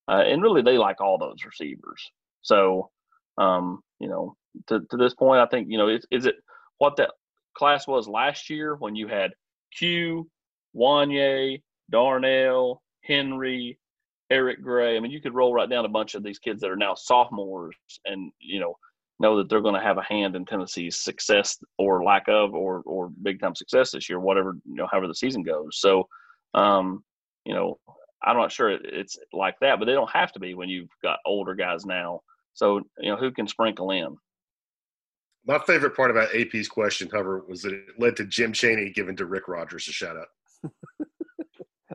Uh, 0.07 0.23
and 0.25 0.41
really, 0.41 0.61
they 0.61 0.77
like 0.77 1.01
all 1.01 1.17
those 1.17 1.45
receivers. 1.45 2.11
So, 2.41 2.89
um, 3.37 3.81
you 3.99 4.07
know, 4.07 4.35
to, 4.67 4.81
to 4.89 4.97
this 4.97 5.13
point, 5.13 5.41
I 5.41 5.45
think 5.45 5.67
you 5.69 5.77
know, 5.77 5.89
is, 5.89 6.05
is 6.11 6.25
it 6.25 6.35
what 6.79 6.97
that 6.97 7.11
class 7.55 7.87
was 7.87 8.07
last 8.07 8.49
year 8.49 8.75
when 8.75 8.95
you 8.95 9.07
had 9.07 9.31
Q, 9.77 10.29
Wanya, 10.75 11.61
Darnell, 11.89 12.81
Henry, 13.03 13.77
Eric 14.29 14.61
Gray. 14.61 14.97
I 14.97 14.99
mean, 14.99 15.11
you 15.11 15.21
could 15.21 15.35
roll 15.35 15.53
right 15.53 15.69
down 15.69 15.85
a 15.85 15.89
bunch 15.89 16.15
of 16.15 16.23
these 16.23 16.39
kids 16.39 16.61
that 16.61 16.71
are 16.71 16.75
now 16.75 16.95
sophomores, 16.95 17.75
and 18.05 18.31
you 18.39 18.59
know, 18.59 18.75
know 19.19 19.37
that 19.37 19.49
they're 19.49 19.61
going 19.61 19.75
to 19.75 19.81
have 19.81 19.97
a 19.97 20.03
hand 20.03 20.35
in 20.35 20.45
Tennessee's 20.45 20.97
success 20.97 21.57
or 21.77 22.03
lack 22.03 22.27
of, 22.27 22.53
or 22.53 22.81
or 22.85 23.09
big 23.23 23.39
time 23.39 23.55
success 23.55 23.91
this 23.91 24.09
year, 24.09 24.19
whatever 24.19 24.57
you 24.65 24.75
know, 24.75 24.87
however 24.91 25.07
the 25.07 25.15
season 25.15 25.43
goes. 25.43 25.79
So, 25.79 26.07
um, 26.53 27.03
you 27.45 27.53
know, 27.53 27.79
I'm 28.23 28.37
not 28.37 28.51
sure 28.51 28.71
it's 28.71 29.17
like 29.31 29.55
that, 29.61 29.79
but 29.79 29.85
they 29.85 29.93
don't 29.93 30.11
have 30.11 30.31
to 30.33 30.39
be 30.39 30.53
when 30.53 30.69
you've 30.69 30.89
got 31.03 31.19
older 31.25 31.55
guys 31.55 31.85
now. 31.85 32.21
So, 32.53 32.81
you 32.99 33.11
know, 33.11 33.17
who 33.17 33.31
can 33.31 33.47
sprinkle 33.47 33.91
in? 33.91 34.17
My 35.45 35.59
favorite 35.59 35.95
part 35.95 36.09
about 36.09 36.33
AP's 36.35 36.67
question, 36.67 37.07
however, 37.11 37.43
was 37.47 37.61
that 37.61 37.73
it 37.73 37.99
led 37.99 38.15
to 38.15 38.25
Jim 38.25 38.51
Chaney 38.51 38.89
giving 38.89 39.15
to 39.17 39.27
Rick 39.27 39.47
Rogers 39.47 39.87
a 39.87 39.91
shout 39.91 40.17
out. 40.17 40.71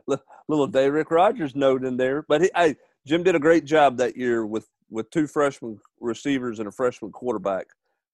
Little 0.47 0.69
Da'Rick 0.69 1.11
Rogers 1.11 1.53
note 1.53 1.83
in 1.83 1.97
there, 1.97 2.23
but 2.29 2.41
he, 2.41 2.51
I, 2.55 2.77
Jim 3.05 3.23
did 3.23 3.35
a 3.35 3.39
great 3.39 3.65
job 3.65 3.97
that 3.97 4.15
year 4.15 4.45
with 4.45 4.67
with 4.91 5.09
two 5.09 5.25
freshman 5.25 5.79
receivers 5.99 6.59
and 6.59 6.67
a 6.67 6.71
freshman 6.71 7.11
quarterback. 7.11 7.67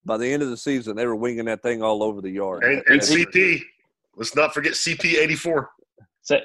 By 0.06 0.18
the 0.18 0.32
end 0.32 0.42
of 0.42 0.50
the 0.50 0.58
season, 0.58 0.96
they 0.96 1.06
were 1.06 1.16
winging 1.16 1.46
that 1.46 1.62
thing 1.62 1.84
all 1.84 2.02
over 2.02 2.22
the 2.22 2.30
yard. 2.30 2.63
And, 2.63 2.82
and 2.88 3.02
CP, 3.02 3.62
let's 4.16 4.36
not 4.36 4.54
forget 4.54 4.74
CP 4.74 5.16
eighty 5.16 5.36
four. 5.36 5.72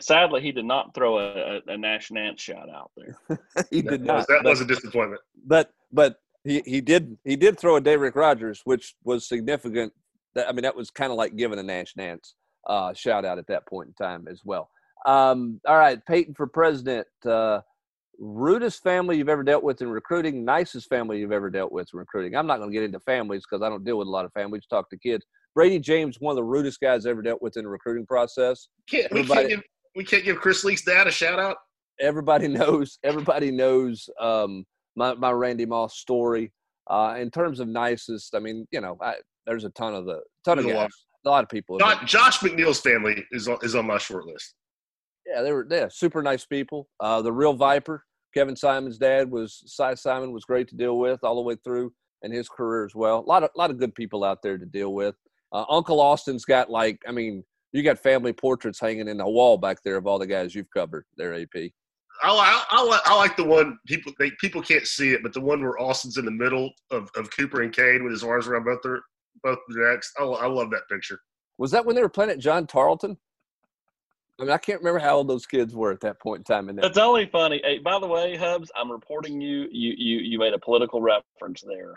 Sadly, 0.00 0.40
he 0.40 0.52
did 0.52 0.64
not 0.64 0.94
throw 0.94 1.18
a, 1.18 1.60
a 1.66 1.76
Nash 1.76 2.10
Nance 2.10 2.40
shot 2.40 2.68
out 2.70 2.92
there. 2.96 3.18
he 3.70 3.82
did 3.82 4.02
not. 4.02 4.26
That 4.28 4.44
was 4.44 4.60
a 4.60 4.64
disappointment. 4.64 5.20
But 5.44 5.72
but 5.92 6.20
he, 6.44 6.62
he 6.64 6.80
did 6.80 7.16
he 7.24 7.36
did 7.36 7.58
throw 7.58 7.76
a 7.76 7.80
Da'Rick 7.80 8.14
Rogers, 8.16 8.62
which 8.64 8.94
was 9.04 9.28
significant. 9.28 9.92
That 10.34 10.48
I 10.48 10.52
mean, 10.52 10.62
that 10.62 10.74
was 10.74 10.90
kind 10.90 11.12
of 11.12 11.18
like 11.18 11.36
giving 11.36 11.58
a 11.58 11.62
Nash 11.62 11.94
Nance 11.96 12.34
uh, 12.66 12.92
shout 12.94 13.24
out 13.24 13.38
at 13.38 13.46
that 13.48 13.66
point 13.66 13.88
in 13.88 13.94
time 13.94 14.26
as 14.28 14.40
well. 14.44 14.70
Um, 15.04 15.60
all 15.66 15.78
right, 15.78 16.04
Peyton 16.06 16.34
for 16.34 16.46
president. 16.46 17.06
Uh, 17.24 17.60
rudest 18.18 18.82
family 18.82 19.18
you've 19.18 19.28
ever 19.28 19.42
dealt 19.42 19.64
with 19.64 19.82
in 19.82 19.88
recruiting, 19.88 20.44
nicest 20.44 20.88
family 20.88 21.18
you've 21.18 21.32
ever 21.32 21.50
dealt 21.50 21.72
with 21.72 21.88
in 21.92 21.98
recruiting. 21.98 22.36
I'm 22.36 22.46
not 22.46 22.58
going 22.58 22.70
to 22.70 22.74
get 22.74 22.84
into 22.84 23.00
families 23.00 23.42
because 23.48 23.62
I 23.62 23.68
don't 23.68 23.84
deal 23.84 23.98
with 23.98 24.08
a 24.08 24.10
lot 24.10 24.24
of 24.24 24.32
families. 24.32 24.66
Talk 24.66 24.90
to 24.90 24.98
kids. 24.98 25.24
Brady 25.54 25.78
James, 25.78 26.16
one 26.20 26.32
of 26.32 26.36
the 26.36 26.44
rudest 26.44 26.80
guys 26.80 27.06
ever 27.06 27.22
dealt 27.22 27.42
with 27.42 27.56
in 27.56 27.64
the 27.64 27.70
recruiting 27.70 28.06
process. 28.06 28.68
Can't, 28.88 29.12
we, 29.12 29.24
can't 29.24 29.48
give, 29.48 29.62
we 29.94 30.04
can't 30.04 30.24
give 30.24 30.36
Chris 30.36 30.64
Leak's 30.64 30.82
dad 30.82 31.06
a 31.06 31.10
shout 31.10 31.38
out. 31.38 31.56
Everybody 32.00 32.48
knows. 32.48 32.98
Everybody 33.04 33.50
knows 33.50 34.08
um, 34.20 34.64
my 34.96 35.14
my 35.14 35.30
Randy 35.30 35.66
Moss 35.66 35.98
story. 35.98 36.52
Uh, 36.88 37.16
in 37.18 37.30
terms 37.30 37.60
of 37.60 37.68
nicest, 37.68 38.34
I 38.34 38.40
mean, 38.40 38.66
you 38.72 38.80
know, 38.80 38.96
I, 39.00 39.14
there's 39.46 39.64
a 39.64 39.70
ton 39.70 39.94
of 39.94 40.04
the 40.04 40.20
ton 40.44 40.58
of 40.58 40.66
guys, 40.66 40.90
a 41.24 41.28
lot 41.28 41.44
of 41.44 41.50
people. 41.50 41.78
Not, 41.78 42.06
Josh 42.06 42.38
McNeil's 42.38 42.80
family 42.80 43.24
is 43.30 43.46
on, 43.46 43.58
is 43.62 43.74
on 43.74 43.86
my 43.86 43.98
short 43.98 44.26
list. 44.26 44.54
Yeah, 45.26 45.42
they 45.42 45.52
were 45.52 45.66
yeah, 45.70 45.88
super 45.88 46.22
nice 46.22 46.44
people. 46.44 46.88
Uh, 47.00 47.22
the 47.22 47.32
real 47.32 47.54
Viper, 47.54 48.04
Kevin 48.34 48.56
Simon's 48.56 48.98
dad 48.98 49.30
was 49.30 49.62
Cy 49.66 49.94
Simon 49.94 50.32
was 50.32 50.44
great 50.44 50.68
to 50.68 50.76
deal 50.76 50.98
with 50.98 51.22
all 51.22 51.36
the 51.36 51.42
way 51.42 51.56
through 51.64 51.92
and 52.22 52.32
his 52.32 52.48
career 52.48 52.84
as 52.84 52.94
well. 52.94 53.18
A 53.18 53.28
lot 53.28 53.42
of 53.42 53.50
lot 53.56 53.70
of 53.70 53.78
good 53.78 53.94
people 53.94 54.24
out 54.24 54.42
there 54.42 54.58
to 54.58 54.66
deal 54.66 54.94
with. 54.94 55.14
Uh, 55.52 55.64
Uncle 55.68 56.00
Austin's 56.00 56.44
got 56.44 56.70
like 56.70 57.00
I 57.06 57.12
mean, 57.12 57.44
you 57.72 57.82
got 57.82 57.98
family 57.98 58.32
portraits 58.32 58.80
hanging 58.80 59.08
in 59.08 59.18
the 59.18 59.28
wall 59.28 59.58
back 59.58 59.82
there 59.82 59.96
of 59.96 60.06
all 60.06 60.18
the 60.18 60.26
guys 60.26 60.54
you've 60.54 60.70
covered 60.70 61.04
there, 61.16 61.34
AP. 61.34 61.70
I, 62.22 62.30
I, 62.30 62.64
I, 62.70 63.00
I 63.06 63.16
like 63.16 63.36
the 63.36 63.44
one 63.44 63.78
people 63.86 64.12
they, 64.18 64.30
people 64.40 64.62
can't 64.62 64.86
see 64.86 65.12
it, 65.12 65.22
but 65.22 65.32
the 65.32 65.40
one 65.40 65.60
where 65.62 65.80
Austin's 65.80 66.18
in 66.18 66.24
the 66.24 66.30
middle 66.30 66.70
of, 66.90 67.10
of 67.16 67.30
Cooper 67.36 67.62
and 67.62 67.72
Cade 67.72 68.02
with 68.02 68.12
his 68.12 68.22
arms 68.22 68.46
around 68.46 68.64
both 68.64 68.82
their 68.82 69.00
both 69.42 69.58
their 69.68 69.92
necks. 69.92 70.12
I, 70.18 70.24
I 70.24 70.46
love 70.46 70.70
that 70.70 70.88
picture. 70.90 71.18
Was 71.58 71.70
that 71.72 71.84
when 71.84 71.96
they 71.96 72.02
were 72.02 72.08
playing 72.08 72.30
at 72.30 72.38
John 72.38 72.66
Tarleton? 72.66 73.16
I 74.40 74.44
mean, 74.44 74.52
I 74.52 74.58
can't 74.58 74.80
remember 74.80 74.98
how 74.98 75.16
old 75.16 75.28
those 75.28 75.46
kids 75.46 75.74
were 75.74 75.92
at 75.92 76.00
that 76.00 76.20
point 76.20 76.40
in 76.40 76.44
time. 76.44 76.68
In 76.68 76.78
It's 76.78 76.98
only 76.98 77.26
funny. 77.26 77.60
Hey, 77.62 77.78
by 77.78 77.98
the 77.98 78.06
way, 78.06 78.36
Hubs, 78.36 78.70
I'm 78.76 78.90
reporting 78.90 79.40
you. 79.40 79.68
You 79.70 79.94
you 79.96 80.18
you 80.18 80.38
made 80.38 80.54
a 80.54 80.58
political 80.58 81.02
reference 81.02 81.62
there 81.62 81.94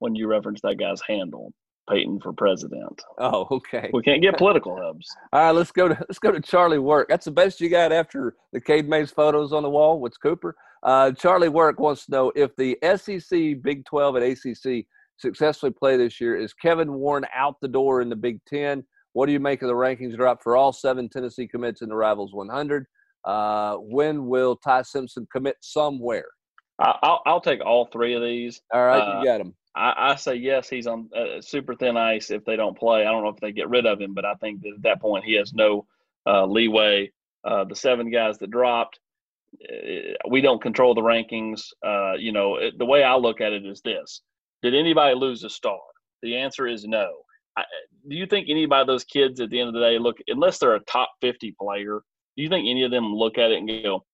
when 0.00 0.14
you 0.14 0.26
referenced 0.26 0.64
that 0.64 0.78
guy's 0.78 1.00
handle, 1.06 1.52
Peyton 1.88 2.20
for 2.20 2.32
president. 2.32 3.00
Oh, 3.18 3.46
okay. 3.50 3.90
We 3.92 4.02
can't 4.02 4.20
get 4.20 4.36
political, 4.36 4.76
Hubs. 4.82 5.06
All 5.32 5.44
right, 5.44 5.50
let's 5.52 5.70
go 5.70 5.88
to 5.88 5.94
let's 5.94 6.18
go 6.18 6.32
to 6.32 6.40
Charlie 6.40 6.78
Work. 6.78 7.08
That's 7.08 7.24
the 7.24 7.30
best 7.30 7.60
you 7.60 7.68
got 7.68 7.92
after 7.92 8.34
the 8.52 8.60
Cade 8.60 8.88
Mays 8.88 9.10
photos 9.10 9.52
on 9.52 9.62
the 9.62 9.70
wall. 9.70 10.00
What's 10.00 10.16
Cooper? 10.16 10.56
Uh, 10.82 11.12
Charlie 11.12 11.48
Work 11.48 11.78
wants 11.78 12.06
to 12.06 12.10
know 12.10 12.32
if 12.34 12.54
the 12.56 12.76
SEC, 12.96 13.62
Big 13.62 13.84
12, 13.84 14.16
and 14.16 14.24
ACC 14.24 14.86
successfully 15.16 15.70
play 15.70 15.96
this 15.96 16.20
year. 16.20 16.36
Is 16.36 16.52
Kevin 16.52 16.92
Warren 16.94 17.24
out 17.32 17.60
the 17.60 17.68
door 17.68 18.02
in 18.02 18.08
the 18.08 18.16
Big 18.16 18.40
Ten? 18.46 18.84
What 19.12 19.26
do 19.26 19.32
you 19.32 19.40
make 19.40 19.62
of 19.62 19.68
the 19.68 19.74
rankings 19.74 20.16
drop 20.16 20.42
for 20.42 20.56
all 20.56 20.72
seven 20.72 21.08
Tennessee 21.08 21.46
commits 21.46 21.82
in 21.82 21.88
the 21.88 21.96
Rivals 21.96 22.32
100? 22.32 22.86
Uh, 23.24 23.76
when 23.76 24.26
will 24.26 24.56
Ty 24.56 24.82
Simpson 24.82 25.26
commit 25.30 25.56
somewhere? 25.60 26.26
I'll, 26.78 27.20
I'll 27.26 27.40
take 27.40 27.64
all 27.64 27.86
three 27.92 28.14
of 28.14 28.22
these. 28.22 28.60
All 28.72 28.84
right, 28.84 28.98
uh, 28.98 29.20
you 29.20 29.24
got 29.24 29.40
him. 29.40 29.54
I, 29.76 29.94
I, 29.96 30.16
say 30.16 30.34
yes. 30.34 30.68
He's 30.68 30.86
on 30.86 31.08
uh, 31.16 31.40
super 31.40 31.74
thin 31.74 31.96
ice 31.96 32.30
if 32.30 32.44
they 32.44 32.56
don't 32.56 32.76
play. 32.76 33.02
I 33.02 33.10
don't 33.10 33.22
know 33.22 33.28
if 33.28 33.40
they 33.40 33.52
get 33.52 33.68
rid 33.68 33.86
of 33.86 34.00
him, 34.00 34.14
but 34.14 34.24
I 34.24 34.34
think 34.34 34.62
that 34.62 34.72
at 34.76 34.82
that 34.82 35.00
point 35.00 35.24
he 35.24 35.34
has 35.34 35.52
no 35.52 35.86
uh, 36.26 36.44
leeway. 36.46 37.12
Uh, 37.44 37.64
the 37.64 37.76
seven 37.76 38.10
guys 38.10 38.38
that 38.38 38.50
dropped, 38.50 38.98
uh, 39.62 40.14
we 40.28 40.40
don't 40.40 40.62
control 40.62 40.94
the 40.94 41.00
rankings. 41.00 41.62
you 42.18 42.32
know, 42.32 42.56
it, 42.56 42.78
the 42.78 42.86
way 42.86 43.04
I 43.04 43.14
look 43.14 43.40
at 43.40 43.52
it 43.52 43.64
is 43.64 43.80
this: 43.82 44.22
Did 44.62 44.74
anybody 44.74 45.14
lose 45.14 45.44
a 45.44 45.50
star? 45.50 45.78
The 46.22 46.36
answer 46.36 46.66
is 46.66 46.84
no. 46.84 47.12
I, 47.56 47.64
do 48.08 48.16
you 48.16 48.26
think 48.26 48.48
any 48.48 48.64
of 48.64 48.86
those 48.86 49.04
kids 49.04 49.40
at 49.40 49.50
the 49.50 49.60
end 49.60 49.68
of 49.68 49.74
the 49.74 49.80
day 49.80 49.98
look, 49.98 50.16
unless 50.28 50.58
they're 50.58 50.74
a 50.74 50.80
top 50.80 51.10
50 51.20 51.54
player, 51.60 52.02
do 52.36 52.42
you 52.42 52.48
think 52.48 52.66
any 52.68 52.82
of 52.84 52.90
them 52.90 53.14
look 53.14 53.38
at 53.38 53.50
it 53.50 53.58
and 53.58 53.68
go, 53.82 54.04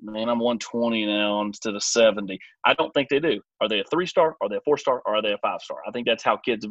man, 0.00 0.28
I'm 0.28 0.38
120 0.38 1.06
now 1.06 1.40
instead 1.42 1.74
of 1.74 1.82
70? 1.82 2.38
I 2.64 2.74
don't 2.74 2.92
think 2.92 3.08
they 3.08 3.20
do. 3.20 3.40
Are 3.60 3.68
they 3.68 3.80
a 3.80 3.84
three 3.90 4.06
star? 4.06 4.36
Are 4.42 4.48
they 4.48 4.56
a 4.56 4.60
four 4.64 4.76
star? 4.76 5.02
Are 5.06 5.22
they 5.22 5.32
a 5.32 5.38
five 5.38 5.60
star? 5.62 5.78
I 5.86 5.90
think 5.90 6.06
that's 6.06 6.22
how 6.22 6.36
kids 6.36 6.66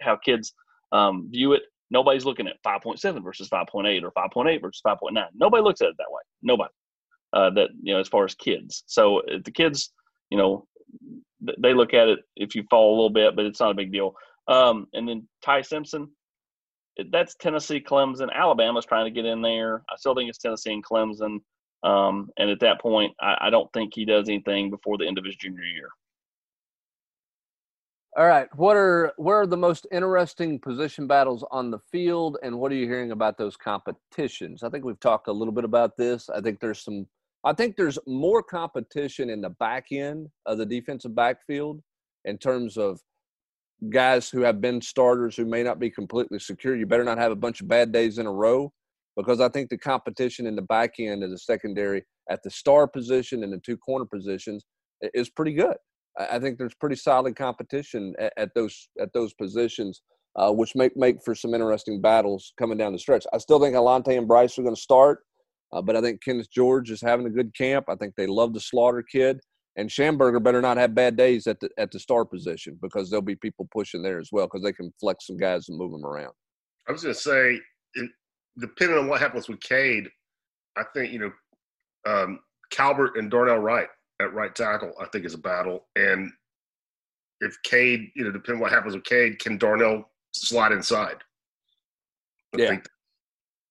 how 0.00 0.16
kids 0.16 0.52
um, 0.92 1.28
view 1.30 1.52
it. 1.52 1.62
Nobody's 1.90 2.24
looking 2.24 2.48
at 2.48 2.62
5.7 2.66 3.22
versus 3.22 3.48
5.8 3.48 4.02
or 4.02 4.10
5.8 4.12 4.60
versus 4.60 4.82
5.9. 4.86 5.24
Nobody 5.34 5.62
looks 5.62 5.80
at 5.80 5.88
it 5.88 5.94
that 5.98 6.10
way. 6.10 6.22
Nobody. 6.42 6.72
Uh, 7.32 7.50
that 7.50 7.68
you 7.82 7.92
know, 7.92 8.00
as 8.00 8.08
far 8.08 8.24
as 8.24 8.34
kids. 8.34 8.84
So 8.86 9.18
uh, 9.20 9.38
the 9.44 9.50
kids, 9.50 9.92
you 10.30 10.38
know, 10.38 10.66
they 11.58 11.74
look 11.74 11.92
at 11.92 12.08
it 12.08 12.20
if 12.36 12.54
you 12.54 12.64
fall 12.70 12.90
a 12.90 12.96
little 12.96 13.10
bit, 13.10 13.36
but 13.36 13.44
it's 13.44 13.60
not 13.60 13.70
a 13.70 13.74
big 13.74 13.92
deal. 13.92 14.14
Um, 14.48 14.86
and 14.92 15.08
then 15.08 15.26
Ty 15.42 15.62
Simpson, 15.62 16.08
that's 17.10 17.34
Tennessee, 17.36 17.80
Clemson. 17.80 18.28
Alabama's 18.32 18.86
trying 18.86 19.06
to 19.06 19.10
get 19.10 19.24
in 19.24 19.42
there. 19.42 19.82
I 19.90 19.96
still 19.96 20.14
think 20.14 20.28
it's 20.28 20.38
Tennessee 20.38 20.72
and 20.72 20.84
Clemson. 20.84 21.38
Um, 21.82 22.30
and 22.38 22.50
at 22.50 22.60
that 22.60 22.80
point, 22.80 23.12
I, 23.20 23.36
I, 23.42 23.50
don't 23.50 23.70
think 23.74 23.92
he 23.94 24.06
does 24.06 24.28
anything 24.28 24.70
before 24.70 24.96
the 24.96 25.06
end 25.06 25.18
of 25.18 25.24
his 25.24 25.36
junior 25.36 25.64
year. 25.64 25.88
All 28.16 28.26
right, 28.26 28.46
what 28.54 28.76
are 28.76 29.12
where 29.16 29.40
are 29.40 29.46
the 29.46 29.56
most 29.56 29.86
interesting 29.92 30.58
position 30.60 31.06
battles 31.08 31.44
on 31.50 31.70
the 31.70 31.80
field, 31.90 32.38
and 32.42 32.58
what 32.58 32.70
are 32.70 32.76
you 32.76 32.86
hearing 32.86 33.10
about 33.10 33.36
those 33.36 33.56
competitions? 33.56 34.62
I 34.62 34.70
think 34.70 34.84
we've 34.84 35.00
talked 35.00 35.26
a 35.28 35.32
little 35.32 35.52
bit 35.52 35.64
about 35.64 35.96
this. 35.98 36.30
I 36.30 36.40
think 36.40 36.60
there's 36.60 36.82
some. 36.82 37.06
I 37.42 37.52
think 37.52 37.76
there's 37.76 37.98
more 38.06 38.42
competition 38.42 39.28
in 39.28 39.42
the 39.42 39.50
back 39.50 39.86
end 39.90 40.28
of 40.46 40.58
the 40.58 40.64
defensive 40.64 41.14
backfield 41.14 41.82
in 42.24 42.38
terms 42.38 42.78
of 42.78 43.00
guys 43.90 44.30
who 44.30 44.40
have 44.42 44.60
been 44.60 44.80
starters 44.80 45.36
who 45.36 45.44
may 45.44 45.62
not 45.62 45.78
be 45.78 45.90
completely 45.90 46.38
secure. 46.38 46.76
You 46.76 46.86
better 46.86 47.04
not 47.04 47.18
have 47.18 47.32
a 47.32 47.36
bunch 47.36 47.60
of 47.60 47.68
bad 47.68 47.92
days 47.92 48.18
in 48.18 48.26
a 48.26 48.32
row 48.32 48.72
because 49.16 49.40
I 49.40 49.48
think 49.48 49.70
the 49.70 49.78
competition 49.78 50.46
in 50.46 50.56
the 50.56 50.62
back 50.62 50.94
end 50.98 51.22
of 51.22 51.30
the 51.30 51.38
secondary 51.38 52.04
at 52.30 52.42
the 52.42 52.50
star 52.50 52.86
position 52.88 53.42
and 53.44 53.52
the 53.52 53.60
two 53.64 53.76
corner 53.76 54.04
positions 54.04 54.64
is 55.12 55.30
pretty 55.30 55.52
good. 55.52 55.76
I 56.18 56.38
think 56.38 56.58
there's 56.58 56.74
pretty 56.74 56.96
solid 56.96 57.36
competition 57.36 58.14
at, 58.18 58.32
at 58.36 58.54
those 58.54 58.88
at 59.00 59.12
those 59.12 59.34
positions, 59.34 60.02
uh, 60.36 60.52
which 60.52 60.74
make 60.76 60.96
make 60.96 61.16
for 61.24 61.34
some 61.34 61.54
interesting 61.54 62.00
battles 62.00 62.52
coming 62.58 62.78
down 62.78 62.92
the 62.92 62.98
stretch. 62.98 63.26
I 63.32 63.38
still 63.38 63.60
think 63.60 63.74
Alontae 63.74 64.16
and 64.16 64.28
Bryce 64.28 64.58
are 64.58 64.62
going 64.62 64.76
to 64.76 64.80
start, 64.80 65.20
uh, 65.72 65.82
but 65.82 65.96
I 65.96 66.00
think 66.00 66.22
Kenneth 66.22 66.50
George 66.52 66.90
is 66.90 67.00
having 67.00 67.26
a 67.26 67.30
good 67.30 67.54
camp. 67.56 67.86
I 67.88 67.96
think 67.96 68.14
they 68.16 68.28
love 68.28 68.54
the 68.54 68.60
Slaughter 68.60 69.02
kid. 69.02 69.40
And 69.76 69.90
Shamburger 69.90 70.42
better 70.42 70.60
not 70.60 70.76
have 70.76 70.94
bad 70.94 71.16
days 71.16 71.46
at 71.46 71.58
the 71.58 71.68
at 71.78 71.90
the 71.90 71.98
star 71.98 72.24
position 72.24 72.78
because 72.80 73.10
there'll 73.10 73.22
be 73.22 73.36
people 73.36 73.68
pushing 73.72 74.02
there 74.02 74.20
as 74.20 74.30
well 74.30 74.46
because 74.46 74.62
they 74.62 74.72
can 74.72 74.92
flex 75.00 75.26
some 75.26 75.36
guys 75.36 75.68
and 75.68 75.76
move 75.76 75.90
them 75.90 76.04
around. 76.04 76.32
I 76.88 76.92
was 76.92 77.02
going 77.02 77.14
to 77.14 77.20
say, 77.20 77.60
depending 78.60 78.98
on 78.98 79.08
what 79.08 79.20
happens 79.20 79.48
with 79.48 79.60
Cade, 79.60 80.08
I 80.76 80.84
think 80.94 81.12
you 81.12 81.18
know 81.18 81.32
um, 82.06 82.40
Calbert 82.70 83.16
and 83.16 83.30
Darnell 83.30 83.58
Wright 83.58 83.88
at 84.22 84.32
right 84.32 84.54
tackle. 84.54 84.92
I 85.00 85.06
think 85.06 85.24
is 85.24 85.34
a 85.34 85.38
battle, 85.38 85.86
and 85.96 86.30
if 87.40 87.56
Cade, 87.64 88.10
you 88.14 88.24
know, 88.24 88.30
depending 88.30 88.56
on 88.56 88.60
what 88.60 88.72
happens 88.72 88.94
with 88.94 89.04
Cade, 89.04 89.38
can 89.38 89.58
Darnell 89.58 90.04
slide 90.32 90.72
inside? 90.72 91.16
I 92.54 92.62
yeah. 92.62 92.78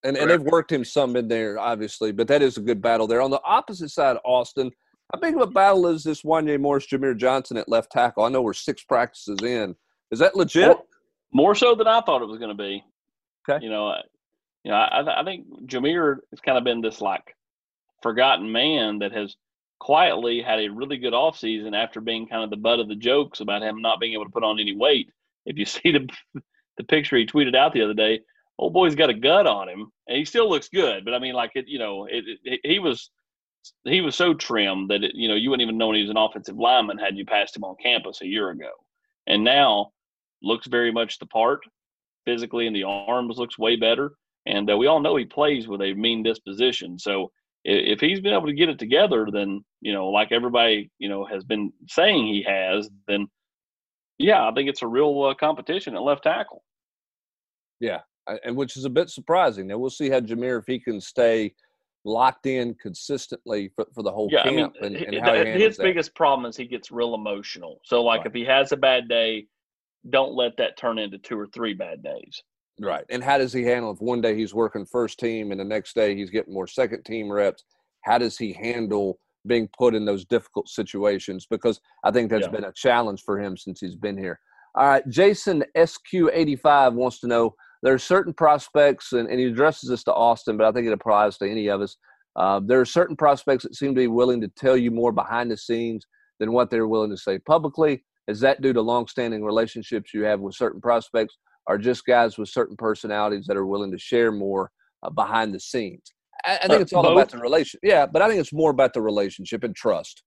and, 0.04 0.18
and 0.18 0.30
they've 0.30 0.42
worked 0.42 0.72
him 0.72 0.84
some 0.84 1.16
in 1.16 1.28
there, 1.28 1.58
obviously, 1.58 2.12
but 2.12 2.28
that 2.28 2.42
is 2.42 2.58
a 2.58 2.62
good 2.62 2.82
battle 2.82 3.08
there. 3.08 3.22
On 3.22 3.32
the 3.32 3.42
opposite 3.44 3.90
side, 3.90 4.18
Austin, 4.26 4.72
how 5.14 5.20
big 5.20 5.36
of 5.36 5.42
a 5.42 5.48
battle 5.48 5.88
is 5.88 6.04
this 6.04 6.24
Wanya 6.24 6.60
Morris, 6.60 6.88
Jahmir 6.88 7.16
Johnson 7.16 7.58
at 7.58 7.70
left 7.70 7.92
tackle? 7.92 8.24
I 8.24 8.30
know 8.30 8.42
we're 8.42 8.54
six 8.54 8.84
practices 8.84 9.38
in. 9.44 9.76
Is 10.12 10.20
that 10.20 10.36
legit? 10.36 10.68
More, 10.68 10.84
more 11.32 11.56
so 11.56 11.76
than 11.76 11.88
I 11.88 12.02
thought 12.02 12.24
it 12.24 12.28
was 12.28 12.40
going 12.40 12.56
to 12.56 12.62
be. 12.62 12.84
Okay. 13.48 13.64
You 13.64 13.70
know, 13.70 13.94
you 14.64 14.72
know, 14.72 14.78
I, 14.78 15.22
I 15.22 15.24
think 15.24 15.46
Jahmir 15.68 16.18
has 16.32 16.40
kind 16.40 16.58
of 16.58 16.64
been 16.64 16.82
this 16.82 17.00
like 17.00 17.36
forgotten 18.02 18.52
man 18.52 19.00
that 19.00 19.12
has 19.12 19.36
quietly 19.80 20.42
had 20.42 20.60
a 20.60 20.70
really 20.70 20.98
good 20.98 21.14
offseason 21.14 21.76
after 21.76 22.02
being 22.02 22.28
kind 22.28 22.44
of 22.44 22.50
the 22.50 22.58
butt 22.58 22.80
of 22.80 22.88
the 22.88 22.96
jokes 22.96 23.40
about 23.40 23.62
him 23.62 23.82
not 23.82 24.00
being 24.00 24.14
able 24.14 24.26
to 24.26 24.32
put 24.32 24.44
on 24.44 24.60
any 24.60 24.76
weight. 24.76 25.10
If 25.46 25.58
you 25.58 25.66
see 25.66 25.92
the 25.92 26.08
the 26.78 26.84
picture 26.86 27.18
he 27.18 27.28
tweeted 27.28 27.56
out 27.56 27.74
the 27.74 27.84
other 27.84 27.94
day, 27.94 28.22
old 28.58 28.74
boy's 28.74 28.96
got 28.96 29.12
a 29.12 29.14
gut 29.14 29.46
on 29.46 29.70
him, 29.70 29.92
and 30.08 30.18
he 30.18 30.26
still 30.26 30.50
looks 30.50 30.70
good. 30.70 31.06
But 31.06 31.14
I 31.14 31.20
mean, 31.20 31.36
like 31.36 31.52
it, 31.54 31.66
you 31.68 31.78
know, 31.78 32.06
it, 32.10 32.24
it, 32.44 32.62
he 32.64 32.80
was 32.80 33.12
he 33.86 34.02
was 34.02 34.16
so 34.16 34.34
trim 34.34 34.88
that 34.88 35.04
it, 35.04 35.16
you 35.16 35.28
know 35.28 35.36
you 35.36 35.50
wouldn't 35.50 35.66
even 35.66 35.78
know 35.78 35.92
he 35.92 36.02
was 36.02 36.10
an 36.10 36.18
offensive 36.18 36.58
lineman 36.58 36.98
had 36.98 37.18
you 37.18 37.26
passed 37.26 37.56
him 37.56 37.64
on 37.64 37.76
campus 37.82 38.22
a 38.22 38.28
year 38.28 38.50
ago, 38.50 38.70
and 39.28 39.44
now 39.44 39.92
looks 40.42 40.68
very 40.68 40.92
much 40.92 41.20
the 41.20 41.26
part 41.26 41.62
physically, 42.26 42.68
and 42.68 42.76
the 42.76 42.84
arms 42.84 43.38
looks 43.38 43.58
way 43.58 43.76
better. 43.76 44.14
And 44.46 44.70
uh, 44.70 44.78
we 44.78 44.88
all 44.88 45.00
know 45.00 45.16
he 45.16 45.26
plays 45.26 45.68
with 45.68 45.82
a 45.82 45.94
mean 45.94 46.22
disposition, 46.24 47.00
so 47.00 47.32
if 47.66 48.02
he's 48.02 48.20
been 48.20 48.34
able 48.34 48.48
to 48.48 48.54
get 48.54 48.70
it 48.70 48.78
together, 48.80 49.28
then 49.32 49.64
you 49.82 49.94
know, 49.94 50.10
like 50.10 50.32
everybody 50.32 50.92
you 51.00 51.10
know 51.10 51.26
has 51.26 51.44
been 51.44 51.72
saying 51.88 52.28
he 52.28 52.44
has, 52.44 52.90
then 53.08 53.28
yeah, 54.18 54.48
I 54.48 54.54
think 54.54 54.70
it's 54.70 54.82
a 54.82 54.88
real 54.88 55.24
uh, 55.24 55.34
competition 55.34 55.96
at 55.96 56.02
left 56.02 56.24
tackle. 56.24 56.64
Yeah, 57.80 58.02
and 58.44 58.56
which 58.56 58.78
is 58.78 58.86
a 58.86 58.90
bit 58.90 59.10
surprising. 59.10 59.68
Now 59.68 59.78
we'll 59.78 59.90
see 59.90 60.10
how 60.10 60.20
Jahmir 60.20 60.60
if 60.60 60.66
he 60.66 60.80
can 60.80 61.00
stay 61.00 61.54
locked 62.06 62.46
in 62.46 62.76
consistently 62.76 63.72
for, 63.76 63.86
for 63.94 64.04
the 64.04 64.12
whole 64.12 64.30
yeah, 64.32 64.44
camp 64.44 64.76
I 64.82 64.90
mean, 64.90 64.96
and, 64.98 65.16
and 65.16 65.26
how 65.26 65.34
he 65.34 65.52
his 65.52 65.78
that. 65.78 65.84
biggest 65.84 66.16
problem 66.16 66.46
is 66.50 66.58
he 66.58 66.66
gets 66.66 66.92
real 66.92 67.16
emotional. 67.16 67.80
So 67.86 68.04
like 68.04 68.20
right. 68.20 68.28
if 68.28 68.34
he 68.34 68.44
has 68.46 68.72
a 68.72 68.78
bad 68.78 69.08
day, 69.08 69.48
don't 70.10 70.34
let 70.34 70.58
that 70.58 70.78
turn 70.78 71.00
into 71.00 71.18
two 71.18 71.40
or 71.40 71.48
three 71.48 71.74
bad 71.74 72.04
days. 72.04 72.44
Right. 72.80 73.06
And 73.10 73.24
how 73.24 73.38
does 73.38 73.54
he 73.54 73.64
handle 73.64 73.92
if 73.92 74.02
one 74.02 74.22
day 74.22 74.36
he's 74.36 74.54
working 74.54 74.86
first 74.86 75.20
team 75.20 75.52
and 75.52 75.60
the 75.60 75.66
next 75.66 75.96
day 75.96 76.16
he's 76.16 76.30
getting 76.30 76.54
more 76.54 76.68
second 76.68 77.04
team 77.04 77.32
reps? 77.32 77.64
How 78.02 78.18
does 78.18 78.38
he 78.38 78.52
handle 78.52 79.20
being 79.46 79.70
put 79.78 79.96
in 79.96 80.06
those 80.06 80.26
difficult 80.26 80.68
situations? 80.68 81.46
Because 81.50 81.80
I 82.04 82.12
think 82.12 82.30
that's 82.30 82.46
yeah. 82.46 82.52
been 82.52 82.64
a 82.66 82.74
challenge 82.74 83.22
for 83.24 83.40
him 83.40 83.56
since 83.56 83.80
he's 83.80 83.96
been 83.96 84.18
here. 84.18 84.40
All 84.76 84.88
right. 84.88 85.08
Jason 85.08 85.64
SQ85 85.78 86.94
wants 86.94 87.20
to 87.20 87.28
know 87.28 87.54
there 87.84 87.94
are 87.94 88.00
certain 88.00 88.34
prospects, 88.34 89.12
and, 89.12 89.30
and 89.30 89.40
he 89.40 89.46
addresses 89.46 89.90
this 89.90 90.04
to 90.06 90.14
Austin, 90.14 90.58
but 90.58 90.66
I 90.66 90.72
think 90.72 90.88
it 90.88 90.94
applies 90.94 91.38
to 91.38 91.50
any 91.50 91.68
of 91.68 91.82
us. 91.82 91.98
Uh, 92.36 92.62
there 92.66 92.80
are 92.80 92.86
certain 92.86 93.16
prospects 93.16 93.64
that 93.64 93.76
seem 93.76 93.94
to 93.94 94.00
be 94.00 94.08
willing 94.08 94.42
to 94.42 94.48
tell 94.48 94.76
you 94.76 94.90
more 94.90 95.12
behind 95.12 95.52
the 95.52 95.58
scenes 95.58 96.08
than 96.40 96.54
what 96.54 96.72
they're 96.72 96.88
willing 96.88 97.12
to 97.12 97.18
say 97.18 97.38
publicly. 97.40 98.04
Is 98.28 98.40
that 98.40 98.62
due 98.62 98.74
to 98.74 98.82
longstanding 98.82 99.44
relationships 99.44 100.14
you 100.14 100.24
have 100.24 100.40
with 100.40 100.56
certain 100.56 100.82
prospects, 100.82 101.38
or 101.68 101.78
just 101.78 102.06
guys 102.06 102.38
with 102.38 102.50
certain 102.50 102.78
personalities 102.78 103.46
that 103.48 103.58
are 103.58 103.68
willing 103.68 103.92
to 103.92 104.00
share 104.00 104.32
more 104.32 104.72
uh, 105.04 105.10
behind 105.10 105.54
the 105.54 105.60
scenes? 105.60 106.14
I, 106.46 106.56
I 106.64 106.68
think 106.68 106.80
uh, 106.80 106.82
it's 106.84 106.94
all 106.94 107.04
both. 107.04 107.12
about 107.12 107.30
the 107.32 107.38
relation. 107.38 107.82
Yeah, 107.84 108.06
but 108.06 108.22
I 108.22 108.30
think 108.30 108.40
it's 108.40 108.54
more 108.54 108.72
about 108.72 108.94
the 108.94 109.02
relationship 109.02 109.64
and 109.66 109.76
trust. 109.76 110.24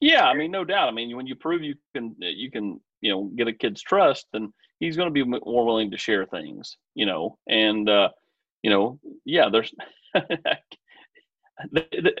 Yeah, 0.00 0.24
I 0.24 0.34
mean, 0.34 0.52
no 0.52 0.64
doubt. 0.64 0.88
I 0.88 0.92
mean, 0.92 1.16
when 1.16 1.26
you 1.26 1.34
prove 1.34 1.62
you 1.62 1.74
can, 1.94 2.14
you 2.20 2.50
can, 2.50 2.80
you 3.00 3.10
know, 3.12 3.30
get 3.36 3.48
a 3.48 3.52
kid's 3.52 3.82
trust, 3.82 4.26
then 4.32 4.52
he's 4.80 4.96
going 4.96 5.08
to 5.08 5.12
be 5.12 5.22
more 5.24 5.64
willing 5.64 5.90
to 5.92 5.98
share 5.98 6.26
things, 6.26 6.76
you 6.94 7.06
know, 7.06 7.38
and, 7.48 7.88
uh, 7.88 8.08
you 8.62 8.70
know, 8.70 8.98
yeah, 9.24 9.48
there's 9.50 9.72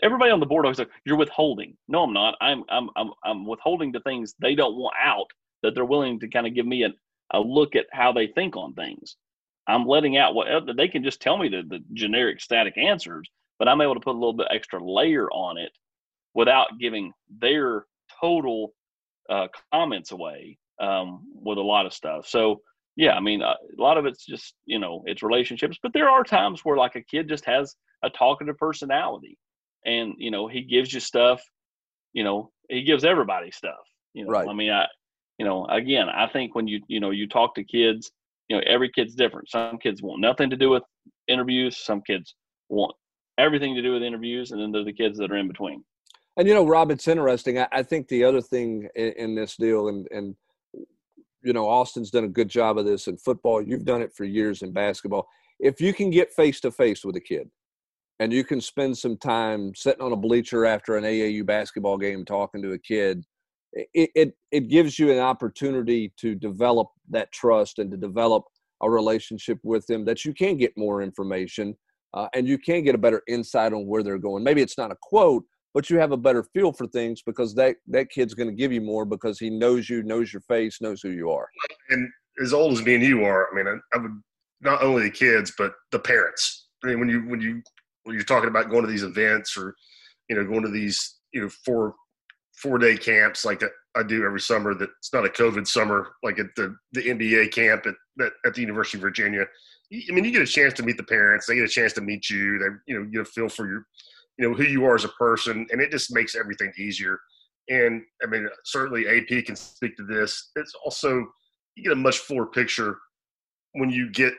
everybody 0.02 0.30
on 0.30 0.40
the 0.40 0.46
board 0.46 0.64
always 0.64 0.78
like, 0.78 0.90
you're 1.04 1.16
withholding. 1.16 1.76
No, 1.88 2.04
I'm 2.04 2.12
not. 2.12 2.36
I'm, 2.40 2.64
I'm, 2.68 2.90
I'm, 2.96 3.10
I'm 3.24 3.46
withholding 3.46 3.92
the 3.92 4.00
things 4.00 4.34
they 4.38 4.54
don't 4.54 4.76
want 4.76 4.94
out 5.02 5.30
that 5.62 5.74
they're 5.74 5.84
willing 5.84 6.20
to 6.20 6.28
kind 6.28 6.46
of 6.46 6.54
give 6.54 6.66
me 6.66 6.84
a, 6.84 6.90
a 7.32 7.40
look 7.40 7.74
at 7.74 7.86
how 7.92 8.12
they 8.12 8.28
think 8.28 8.56
on 8.56 8.74
things. 8.74 9.16
I'm 9.66 9.86
letting 9.86 10.16
out 10.16 10.34
what 10.34 10.46
they 10.76 10.88
can 10.88 11.04
just 11.04 11.20
tell 11.20 11.38
me 11.38 11.48
the, 11.48 11.62
the 11.68 11.82
generic 11.92 12.40
static 12.40 12.76
answers, 12.76 13.28
but 13.58 13.68
I'm 13.68 13.80
able 13.80 13.94
to 13.94 14.00
put 14.00 14.14
a 14.14 14.18
little 14.18 14.32
bit 14.32 14.48
extra 14.50 14.82
layer 14.82 15.28
on 15.30 15.58
it 15.58 15.72
without 16.34 16.78
giving 16.78 17.12
their 17.38 17.84
total 18.20 18.74
uh, 19.28 19.48
comments 19.72 20.10
away 20.12 20.58
um, 20.80 21.26
with 21.34 21.58
a 21.58 21.62
lot 21.62 21.86
of 21.86 21.92
stuff. 21.92 22.26
So 22.26 22.60
yeah, 22.96 23.12
I 23.12 23.20
mean, 23.20 23.42
uh, 23.42 23.54
a 23.78 23.80
lot 23.80 23.98
of 23.98 24.06
it's 24.06 24.24
just 24.24 24.54
you 24.66 24.78
know 24.78 25.02
it's 25.06 25.22
relationships, 25.22 25.78
but 25.82 25.92
there 25.92 26.08
are 26.08 26.24
times 26.24 26.64
where 26.64 26.76
like 26.76 26.96
a 26.96 27.02
kid 27.02 27.28
just 27.28 27.44
has 27.44 27.74
a 28.02 28.10
talkative 28.10 28.58
personality, 28.58 29.38
and 29.84 30.14
you 30.18 30.30
know 30.30 30.48
he 30.48 30.62
gives 30.62 30.92
you 30.92 31.00
stuff. 31.00 31.42
You 32.12 32.24
know 32.24 32.50
he 32.68 32.82
gives 32.82 33.04
everybody 33.04 33.50
stuff. 33.50 33.80
You 34.14 34.24
know, 34.24 34.30
right. 34.30 34.48
I 34.48 34.52
mean, 34.52 34.70
I 34.70 34.86
you 35.38 35.46
know 35.46 35.66
again, 35.66 36.08
I 36.08 36.26
think 36.26 36.54
when 36.54 36.66
you 36.66 36.80
you 36.88 37.00
know 37.00 37.10
you 37.10 37.28
talk 37.28 37.54
to 37.54 37.64
kids, 37.64 38.10
you 38.48 38.56
know 38.56 38.62
every 38.66 38.90
kid's 38.90 39.14
different. 39.14 39.48
Some 39.48 39.78
kids 39.78 40.02
want 40.02 40.20
nothing 40.20 40.50
to 40.50 40.56
do 40.56 40.70
with 40.70 40.82
interviews. 41.28 41.78
Some 41.78 42.02
kids 42.02 42.34
want 42.68 42.94
everything 43.38 43.74
to 43.74 43.82
do 43.82 43.92
with 43.92 44.02
interviews, 44.02 44.50
and 44.50 44.60
then 44.60 44.72
there's 44.72 44.86
the 44.86 44.92
kids 44.92 45.18
that 45.18 45.30
are 45.30 45.36
in 45.36 45.48
between. 45.48 45.84
And 46.36 46.46
you 46.46 46.54
know, 46.54 46.66
Rob, 46.66 46.90
it's 46.90 47.08
interesting. 47.08 47.58
I, 47.58 47.68
I 47.72 47.82
think 47.82 48.08
the 48.08 48.24
other 48.24 48.40
thing 48.40 48.88
in, 48.94 49.12
in, 49.16 49.34
this 49.34 49.56
deal, 49.56 49.88
and 49.88 50.06
and 50.10 50.36
you 51.42 51.52
know, 51.52 51.68
Austin's 51.68 52.10
done 52.10 52.24
a 52.24 52.28
good 52.28 52.48
job 52.48 52.78
of 52.78 52.84
this 52.84 53.06
in 53.06 53.16
football. 53.16 53.62
You've 53.62 53.84
done 53.84 54.02
it 54.02 54.14
for 54.14 54.24
years 54.24 54.62
in 54.62 54.72
basketball. 54.72 55.28
If 55.58 55.80
you 55.80 55.92
can 55.92 56.10
get 56.10 56.32
face 56.32 56.60
to 56.60 56.70
face 56.70 57.04
with 57.04 57.16
a 57.16 57.20
kid, 57.20 57.50
and 58.20 58.32
you 58.32 58.44
can 58.44 58.60
spend 58.60 58.96
some 58.96 59.16
time 59.16 59.74
sitting 59.74 60.02
on 60.02 60.12
a 60.12 60.16
bleacher 60.16 60.66
after 60.66 60.96
an 60.96 61.04
AAU 61.04 61.44
basketball 61.44 61.96
game 61.96 62.24
talking 62.24 62.60
to 62.62 62.72
a 62.72 62.78
kid, 62.78 63.24
it, 63.72 64.10
it, 64.14 64.34
it 64.52 64.68
gives 64.68 64.98
you 64.98 65.10
an 65.10 65.18
opportunity 65.18 66.12
to 66.18 66.34
develop 66.34 66.88
that 67.08 67.32
trust 67.32 67.78
and 67.78 67.90
to 67.90 67.96
develop 67.96 68.44
a 68.82 68.90
relationship 68.90 69.58
with 69.62 69.86
them 69.86 70.04
that 70.04 70.24
you 70.24 70.34
can 70.34 70.58
get 70.58 70.76
more 70.76 71.02
information 71.02 71.74
uh, 72.12 72.28
and 72.34 72.46
you 72.46 72.58
can 72.58 72.82
get 72.82 72.94
a 72.94 72.98
better 72.98 73.22
insight 73.26 73.72
on 73.72 73.86
where 73.86 74.02
they're 74.02 74.18
going. 74.18 74.44
Maybe 74.44 74.60
it's 74.60 74.78
not 74.78 74.92
a 74.92 74.96
quote, 75.00 75.44
but 75.74 75.88
you 75.88 75.98
have 75.98 76.12
a 76.12 76.16
better 76.16 76.42
feel 76.42 76.72
for 76.72 76.86
things 76.86 77.22
because 77.22 77.54
that 77.54 77.76
that 77.88 78.10
kid's 78.10 78.34
going 78.34 78.48
to 78.48 78.54
give 78.54 78.72
you 78.72 78.80
more 78.80 79.04
because 79.04 79.38
he 79.38 79.50
knows 79.50 79.88
you, 79.88 80.02
knows 80.02 80.32
your 80.32 80.42
face, 80.42 80.80
knows 80.80 81.00
who 81.00 81.10
you 81.10 81.30
are. 81.30 81.48
And 81.90 82.08
as 82.42 82.52
old 82.52 82.72
as 82.72 82.84
me 82.84 82.94
and 82.94 83.04
you 83.04 83.24
are, 83.24 83.48
I 83.50 83.54
mean, 83.54 83.66
I, 83.66 83.96
I 83.96 84.02
would 84.02 84.20
not 84.60 84.82
only 84.82 85.04
the 85.04 85.10
kids 85.10 85.52
but 85.56 85.72
the 85.92 85.98
parents. 85.98 86.68
I 86.84 86.88
mean, 86.88 87.00
when 87.00 87.08
you 87.08 87.20
when 87.28 87.40
you 87.40 87.62
when 88.04 88.16
you're 88.16 88.24
talking 88.24 88.48
about 88.48 88.70
going 88.70 88.82
to 88.82 88.90
these 88.90 89.02
events 89.02 89.56
or 89.56 89.74
you 90.28 90.36
know 90.36 90.44
going 90.44 90.62
to 90.62 90.70
these 90.70 91.18
you 91.32 91.42
know 91.42 91.50
four 91.64 91.94
four 92.56 92.78
day 92.78 92.96
camps 92.96 93.44
like 93.44 93.62
I 93.96 94.02
do 94.02 94.24
every 94.24 94.40
summer. 94.40 94.74
That 94.74 94.90
it's 94.98 95.12
not 95.12 95.26
a 95.26 95.28
COVID 95.28 95.66
summer 95.66 96.08
like 96.22 96.38
at 96.38 96.46
the 96.56 96.74
the 96.92 97.02
NBA 97.02 97.52
camp 97.52 97.86
at 97.86 97.94
at, 98.24 98.32
at 98.44 98.54
the 98.54 98.60
University 98.60 98.98
of 98.98 99.02
Virginia. 99.02 99.46
I 99.92 100.12
mean, 100.12 100.24
you 100.24 100.30
get 100.30 100.42
a 100.42 100.46
chance 100.46 100.74
to 100.74 100.84
meet 100.84 100.96
the 100.96 101.02
parents. 101.02 101.46
They 101.46 101.56
get 101.56 101.64
a 101.64 101.68
chance 101.68 101.92
to 101.94 102.00
meet 102.00 102.30
you. 102.30 102.58
They 102.58 102.92
you 102.92 102.98
know 102.98 103.06
get 103.06 103.22
a 103.22 103.24
feel 103.24 103.48
for 103.48 103.68
your 103.68 103.86
you 104.40 104.48
know 104.48 104.54
who 104.54 104.64
you 104.64 104.86
are 104.86 104.94
as 104.94 105.04
a 105.04 105.08
person, 105.08 105.66
and 105.70 105.82
it 105.82 105.90
just 105.90 106.14
makes 106.14 106.34
everything 106.34 106.72
easier. 106.78 107.20
And 107.68 108.02
I 108.22 108.26
mean, 108.26 108.48
certainly 108.64 109.06
AP 109.06 109.44
can 109.44 109.54
speak 109.54 109.98
to 109.98 110.02
this. 110.02 110.50
It's 110.56 110.72
also 110.82 111.26
you 111.76 111.84
get 111.84 111.92
a 111.92 111.96
much 111.96 112.20
fuller 112.20 112.46
picture 112.46 112.96
when 113.74 113.90
you 113.90 114.10
get 114.10 114.32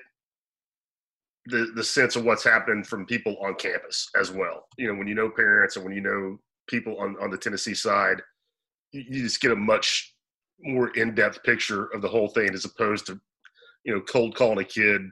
the 1.46 1.72
the 1.76 1.84
sense 1.84 2.16
of 2.16 2.26
what's 2.26 2.44
happening 2.44 2.84
from 2.84 3.06
people 3.06 3.38
on 3.44 3.54
campus 3.56 4.10
as 4.20 4.32
well. 4.32 4.66
You 4.80 4.88
know, 4.88 4.96
when 4.96 5.08
you 5.08 5.14
know 5.14 5.30
parents 5.30 5.76
and 5.76 5.86
when 5.86 5.94
you 5.94 6.02
know 6.02 6.40
people 6.68 7.00
on 7.00 7.16
on 7.22 7.30
the 7.30 7.38
Tennessee 7.38 7.76
side, 7.76 8.24
you, 8.92 9.04
you 9.08 9.22
just 9.22 9.40
get 9.40 9.52
a 9.52 9.56
much 9.56 10.16
more 10.62 10.90
in 10.96 11.14
depth 11.14 11.44
picture 11.44 11.86
of 11.94 12.02
the 12.02 12.10
whole 12.10 12.30
thing 12.30 12.56
as 12.56 12.66
opposed 12.66 13.06
to 13.06 13.22
you 13.84 13.94
know 13.94 14.02
cold 14.02 14.34
calling 14.34 14.58
a 14.58 14.64
kid 14.64 15.04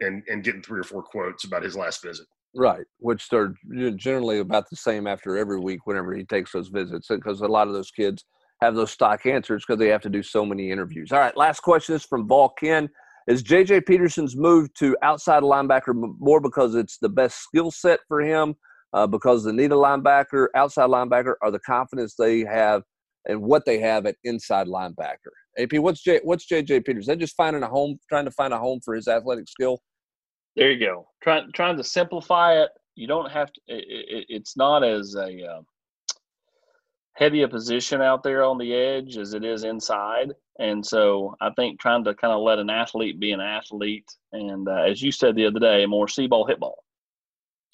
and 0.00 0.22
and 0.30 0.44
getting 0.44 0.62
three 0.62 0.80
or 0.80 0.84
four 0.84 1.02
quotes 1.02 1.44
about 1.44 1.62
his 1.62 1.76
last 1.76 2.02
visit. 2.02 2.26
Right, 2.54 2.84
which 2.98 3.28
they're 3.28 3.54
generally 3.96 4.40
about 4.40 4.68
the 4.68 4.76
same 4.76 5.06
after 5.06 5.36
every 5.38 5.60
week 5.60 5.86
whenever 5.86 6.14
he 6.14 6.24
takes 6.24 6.52
those 6.52 6.68
visits, 6.68 7.08
because 7.08 7.40
a 7.42 7.46
lot 7.46 7.68
of 7.68 7.74
those 7.74 7.92
kids 7.92 8.24
have 8.60 8.74
those 8.74 8.90
stock 8.90 9.24
answers 9.24 9.64
because 9.64 9.78
they 9.78 9.88
have 9.88 10.02
to 10.02 10.10
do 10.10 10.22
so 10.22 10.44
many 10.44 10.70
interviews. 10.70 11.12
All 11.12 11.20
right, 11.20 11.36
last 11.36 11.60
question 11.60 11.94
is 11.94 12.04
from 12.04 12.26
Vol 12.26 12.50
Ken. 12.50 12.88
Is 13.28 13.44
JJ 13.44 13.86
Peterson's 13.86 14.34
move 14.34 14.72
to 14.74 14.96
outside 15.02 15.44
linebacker 15.44 15.94
more 16.18 16.40
because 16.40 16.74
it's 16.74 16.98
the 16.98 17.08
best 17.08 17.38
skill 17.38 17.70
set 17.70 18.00
for 18.08 18.20
him, 18.20 18.54
uh, 18.92 19.06
because 19.06 19.44
the 19.44 19.52
need 19.52 19.70
a 19.70 19.76
linebacker, 19.76 20.48
outside 20.56 20.90
linebacker, 20.90 21.34
or 21.42 21.52
the 21.52 21.60
confidence 21.60 22.16
they 22.16 22.40
have 22.40 22.82
and 23.26 23.40
what 23.40 23.64
they 23.64 23.78
have 23.78 24.06
at 24.06 24.16
inside 24.24 24.66
linebacker? 24.66 25.30
AP, 25.58 25.74
what's 25.74 26.02
what's 26.22 26.46
JJ 26.46 26.84
Peters? 26.84 27.06
They 27.06 27.16
just 27.16 27.36
finding 27.36 27.62
a 27.62 27.68
home, 27.68 27.98
trying 28.08 28.24
to 28.24 28.30
find 28.32 28.52
a 28.52 28.58
home 28.58 28.80
for 28.84 28.94
his 28.94 29.06
athletic 29.06 29.48
skill. 29.48 29.80
There 30.56 30.70
you 30.70 30.84
go. 30.84 31.08
Trying 31.22 31.52
trying 31.52 31.76
to 31.76 31.84
simplify 31.84 32.62
it. 32.62 32.70
You 32.94 33.06
don't 33.06 33.30
have 33.30 33.52
to. 33.52 33.60
It, 33.68 33.84
it, 33.88 34.26
it's 34.28 34.56
not 34.56 34.82
as 34.82 35.14
a 35.14 35.44
uh, 35.44 35.60
heavy 37.14 37.42
a 37.42 37.48
position 37.48 38.00
out 38.00 38.22
there 38.22 38.42
on 38.42 38.58
the 38.58 38.74
edge 38.74 39.18
as 39.18 39.34
it 39.34 39.44
is 39.44 39.64
inside. 39.64 40.32
And 40.58 40.84
so 40.84 41.36
I 41.40 41.50
think 41.50 41.78
trying 41.78 42.04
to 42.04 42.14
kind 42.14 42.32
of 42.32 42.40
let 42.42 42.58
an 42.58 42.70
athlete 42.70 43.20
be 43.20 43.32
an 43.32 43.40
athlete, 43.40 44.10
and 44.32 44.68
uh, 44.68 44.82
as 44.82 45.00
you 45.00 45.12
said 45.12 45.36
the 45.36 45.46
other 45.46 45.60
day, 45.60 45.86
more 45.86 46.08
see 46.08 46.26
ball, 46.26 46.46
hit 46.46 46.60
ball. 46.60 46.84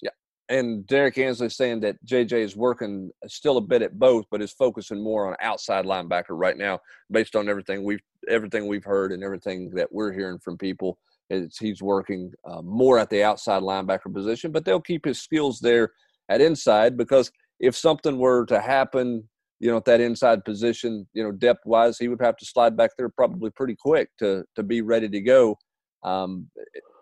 Yeah, 0.01 0.11
and 0.47 0.85
Derrick 0.87 1.17
Ansley 1.17 1.49
saying 1.49 1.81
that 1.81 1.97
JJ 2.05 2.33
is 2.33 2.55
working 2.55 3.11
still 3.27 3.57
a 3.57 3.61
bit 3.61 3.81
at 3.81 3.99
both, 3.99 4.25
but 4.31 4.41
is 4.41 4.53
focusing 4.53 5.03
more 5.03 5.27
on 5.27 5.35
outside 5.41 5.85
linebacker 5.85 6.25
right 6.29 6.57
now, 6.57 6.79
based 7.11 7.35
on 7.35 7.49
everything 7.49 7.83
we've 7.83 8.03
everything 8.29 8.67
we've 8.67 8.85
heard 8.85 9.11
and 9.11 9.23
everything 9.23 9.69
that 9.71 9.91
we're 9.91 10.13
hearing 10.13 10.39
from 10.39 10.57
people. 10.57 10.97
He's 11.29 11.81
working 11.81 12.31
uh, 12.49 12.61
more 12.61 12.99
at 12.99 13.09
the 13.09 13.23
outside 13.23 13.61
linebacker 13.61 14.13
position, 14.13 14.51
but 14.51 14.65
they'll 14.65 14.81
keep 14.81 15.05
his 15.05 15.21
skills 15.21 15.59
there 15.59 15.91
at 16.29 16.41
inside 16.41 16.97
because 16.97 17.31
if 17.59 17.75
something 17.75 18.17
were 18.17 18.45
to 18.45 18.61
happen, 18.61 19.27
you 19.59 19.69
know, 19.69 19.77
at 19.77 19.85
that 19.85 20.01
inside 20.01 20.45
position, 20.45 21.07
you 21.13 21.23
know, 21.23 21.31
depth 21.31 21.65
wise, 21.65 21.97
he 21.97 22.07
would 22.07 22.21
have 22.21 22.37
to 22.37 22.45
slide 22.45 22.77
back 22.77 22.91
there 22.97 23.09
probably 23.09 23.49
pretty 23.51 23.75
quick 23.77 24.09
to 24.19 24.43
to 24.55 24.63
be 24.63 24.81
ready 24.81 25.09
to 25.09 25.21
go. 25.21 25.57
Um, 26.03 26.47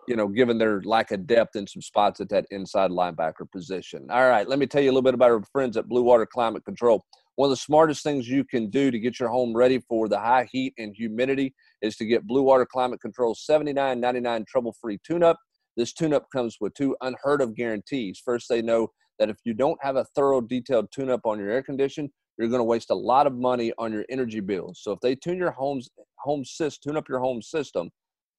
you 0.08 0.16
know, 0.16 0.28
given 0.28 0.56
their 0.56 0.80
lack 0.82 1.10
of 1.10 1.26
depth 1.26 1.56
in 1.56 1.66
some 1.66 1.82
spots 1.82 2.20
at 2.20 2.28
that 2.28 2.46
inside 2.50 2.90
linebacker 2.90 3.50
position. 3.50 4.06
All 4.10 4.28
right, 4.28 4.48
let 4.48 4.58
me 4.58 4.66
tell 4.66 4.80
you 4.80 4.88
a 4.88 4.92
little 4.92 5.02
bit 5.02 5.14
about 5.14 5.32
our 5.32 5.42
friends 5.52 5.76
at 5.76 5.88
Blue 5.88 6.02
Water 6.02 6.26
Climate 6.26 6.64
Control. 6.64 7.04
One 7.36 7.48
of 7.48 7.50
the 7.50 7.56
smartest 7.56 8.02
things 8.02 8.26
you 8.26 8.44
can 8.44 8.70
do 8.70 8.90
to 8.90 8.98
get 8.98 9.20
your 9.20 9.28
home 9.28 9.54
ready 9.54 9.78
for 9.78 10.08
the 10.08 10.18
high 10.18 10.48
heat 10.50 10.72
and 10.78 10.94
humidity 10.96 11.54
is 11.82 11.96
to 11.96 12.06
get 12.06 12.26
Blue 12.26 12.42
Water 12.42 12.64
Climate 12.64 13.00
Control 13.00 13.34
79.99 13.34 14.46
trouble-free 14.46 14.98
tune-up. 15.06 15.38
This 15.76 15.92
tune-up 15.92 16.26
comes 16.34 16.56
with 16.60 16.72
two 16.72 16.96
unheard 17.02 17.42
of 17.42 17.54
guarantees. 17.54 18.22
First, 18.24 18.48
they 18.48 18.62
know 18.62 18.88
that 19.18 19.28
if 19.28 19.36
you 19.44 19.52
don't 19.52 19.78
have 19.82 19.96
a 19.96 20.06
thorough, 20.14 20.40
detailed 20.40 20.90
tune-up 20.90 21.26
on 21.26 21.38
your 21.38 21.50
air 21.50 21.62
condition, 21.62 22.10
you're 22.38 22.48
going 22.48 22.60
to 22.60 22.64
waste 22.64 22.88
a 22.90 22.94
lot 22.94 23.26
of 23.26 23.34
money 23.34 23.70
on 23.76 23.92
your 23.92 24.06
energy 24.08 24.40
bills. 24.40 24.80
So 24.82 24.92
if 24.92 25.00
they 25.00 25.14
tune 25.14 25.36
your 25.36 25.50
home's 25.50 25.90
home 26.18 26.44
system, 26.44 26.90
tune 26.90 26.96
up 26.96 27.08
your 27.08 27.20
home 27.20 27.42
system, 27.42 27.90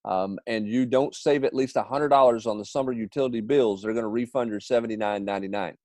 um, 0.05 0.39
and 0.47 0.67
you 0.67 0.87
don't 0.87 1.13
save 1.13 1.43
at 1.43 1.53
least 1.53 1.75
$100 1.75 2.47
on 2.47 2.57
the 2.57 2.65
summer 2.65 2.93
utility 2.93 3.41
bills, 3.41 3.83
they're 3.83 3.93
going 3.93 4.03
to 4.03 4.09
refund 4.09 4.49
your 4.49 4.59
$79.99. 4.59 5.75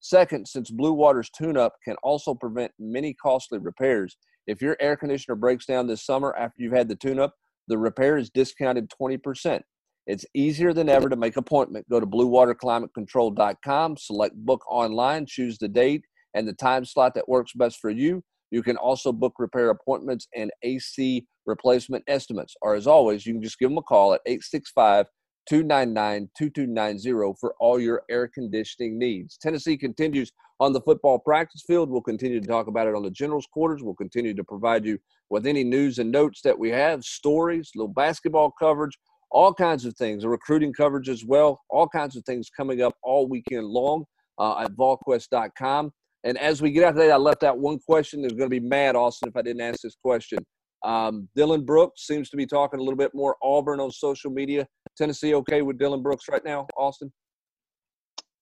Second, 0.00 0.48
since 0.48 0.70
Blue 0.70 0.92
Water's 0.92 1.30
tune-up 1.30 1.74
can 1.84 1.96
also 2.02 2.34
prevent 2.34 2.72
many 2.78 3.14
costly 3.14 3.58
repairs, 3.58 4.16
if 4.46 4.62
your 4.62 4.76
air 4.80 4.96
conditioner 4.96 5.36
breaks 5.36 5.66
down 5.66 5.86
this 5.86 6.04
summer 6.04 6.34
after 6.36 6.62
you've 6.62 6.72
had 6.72 6.88
the 6.88 6.96
tune-up, 6.96 7.34
the 7.68 7.78
repair 7.78 8.16
is 8.16 8.30
discounted 8.30 8.90
20%. 9.00 9.60
It's 10.06 10.24
easier 10.34 10.72
than 10.72 10.88
ever 10.88 11.08
to 11.08 11.16
make 11.16 11.36
an 11.36 11.40
appointment. 11.40 11.88
Go 11.88 12.00
to 12.00 12.06
bluewaterclimatecontrol.com, 12.06 13.96
select 13.96 14.34
book 14.34 14.64
online, 14.68 15.26
choose 15.26 15.58
the 15.58 15.68
date 15.68 16.02
and 16.34 16.48
the 16.48 16.54
time 16.54 16.84
slot 16.84 17.14
that 17.14 17.28
works 17.28 17.52
best 17.54 17.78
for 17.78 17.90
you. 17.90 18.22
You 18.50 18.62
can 18.62 18.76
also 18.76 19.12
book 19.12 19.34
repair 19.38 19.70
appointments 19.70 20.26
and 20.34 20.50
AC 20.62 21.26
replacement 21.46 22.04
estimates. 22.08 22.54
Or 22.62 22.74
as 22.74 22.86
always, 22.86 23.24
you 23.26 23.34
can 23.34 23.42
just 23.42 23.58
give 23.58 23.68
them 23.68 23.78
a 23.78 23.82
call 23.82 24.14
at 24.14 24.22
865 24.26 25.06
299 25.48 26.30
2290 26.36 27.36
for 27.40 27.54
all 27.60 27.80
your 27.80 28.02
air 28.10 28.28
conditioning 28.28 28.98
needs. 28.98 29.36
Tennessee 29.36 29.76
continues 29.76 30.32
on 30.60 30.72
the 30.72 30.80
football 30.82 31.18
practice 31.18 31.62
field. 31.66 31.90
We'll 31.90 32.02
continue 32.02 32.40
to 32.40 32.46
talk 32.46 32.66
about 32.66 32.86
it 32.86 32.94
on 32.94 33.02
the 33.02 33.10
general's 33.10 33.46
quarters. 33.52 33.82
We'll 33.82 33.94
continue 33.94 34.34
to 34.34 34.44
provide 34.44 34.84
you 34.84 34.98
with 35.30 35.46
any 35.46 35.64
news 35.64 35.98
and 35.98 36.12
notes 36.12 36.42
that 36.42 36.58
we 36.58 36.70
have, 36.70 37.02
stories, 37.02 37.70
little 37.74 37.92
basketball 37.92 38.52
coverage, 38.58 38.98
all 39.30 39.54
kinds 39.54 39.84
of 39.84 39.94
things, 39.94 40.24
a 40.24 40.28
recruiting 40.28 40.72
coverage 40.72 41.08
as 41.08 41.24
well, 41.24 41.60
all 41.70 41.88
kinds 41.88 42.16
of 42.16 42.24
things 42.24 42.50
coming 42.50 42.82
up 42.82 42.94
all 43.02 43.28
weekend 43.28 43.66
long 43.66 44.04
uh, 44.38 44.58
at 44.60 44.72
volquest.com. 44.72 45.92
And 46.24 46.36
as 46.36 46.60
we 46.60 46.70
get 46.70 46.84
out 46.84 46.96
today, 46.96 47.10
I 47.10 47.16
left 47.16 47.44
out 47.44 47.58
one 47.58 47.78
question. 47.78 48.20
There's 48.20 48.34
going 48.34 48.50
to 48.50 48.60
be 48.60 48.60
mad, 48.60 48.96
Austin, 48.96 49.28
if 49.30 49.36
I 49.36 49.42
didn't 49.42 49.62
ask 49.62 49.80
this 49.80 49.96
question. 50.02 50.38
Um, 50.84 51.28
Dylan 51.36 51.64
Brooks 51.64 52.06
seems 52.06 52.30
to 52.30 52.36
be 52.36 52.46
talking 52.46 52.80
a 52.80 52.82
little 52.82 52.96
bit 52.96 53.14
more 53.14 53.36
Auburn 53.42 53.80
on 53.80 53.90
social 53.90 54.30
media. 54.30 54.66
Tennessee 54.96 55.34
okay 55.34 55.62
with 55.62 55.78
Dylan 55.78 56.02
Brooks 56.02 56.26
right 56.30 56.44
now, 56.44 56.66
Austin? 56.76 57.12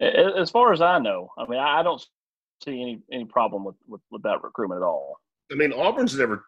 As 0.00 0.50
far 0.50 0.72
as 0.72 0.80
I 0.80 0.98
know, 0.98 1.28
I 1.38 1.46
mean, 1.46 1.58
I 1.58 1.82
don't 1.82 2.04
see 2.64 2.80
any 2.80 3.00
any 3.12 3.24
problem 3.24 3.64
with, 3.64 3.74
with, 3.86 4.00
with 4.10 4.22
that 4.22 4.42
recruitment 4.42 4.82
at 4.82 4.84
all. 4.84 5.18
I 5.50 5.56
mean, 5.56 5.72
Auburn's 5.72 6.16
never 6.16 6.44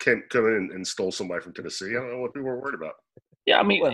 came 0.00 0.22
come 0.30 0.46
in 0.46 0.70
and 0.72 0.86
stole 0.86 1.12
somebody 1.12 1.42
from 1.42 1.52
Tennessee. 1.52 1.90
I 1.90 2.00
don't 2.00 2.10
know 2.10 2.20
what 2.20 2.32
people 2.32 2.48
were 2.48 2.60
worried 2.60 2.74
about. 2.74 2.94
Yeah, 3.46 3.58
I 3.58 3.62
mean, 3.62 3.82
well, 3.82 3.92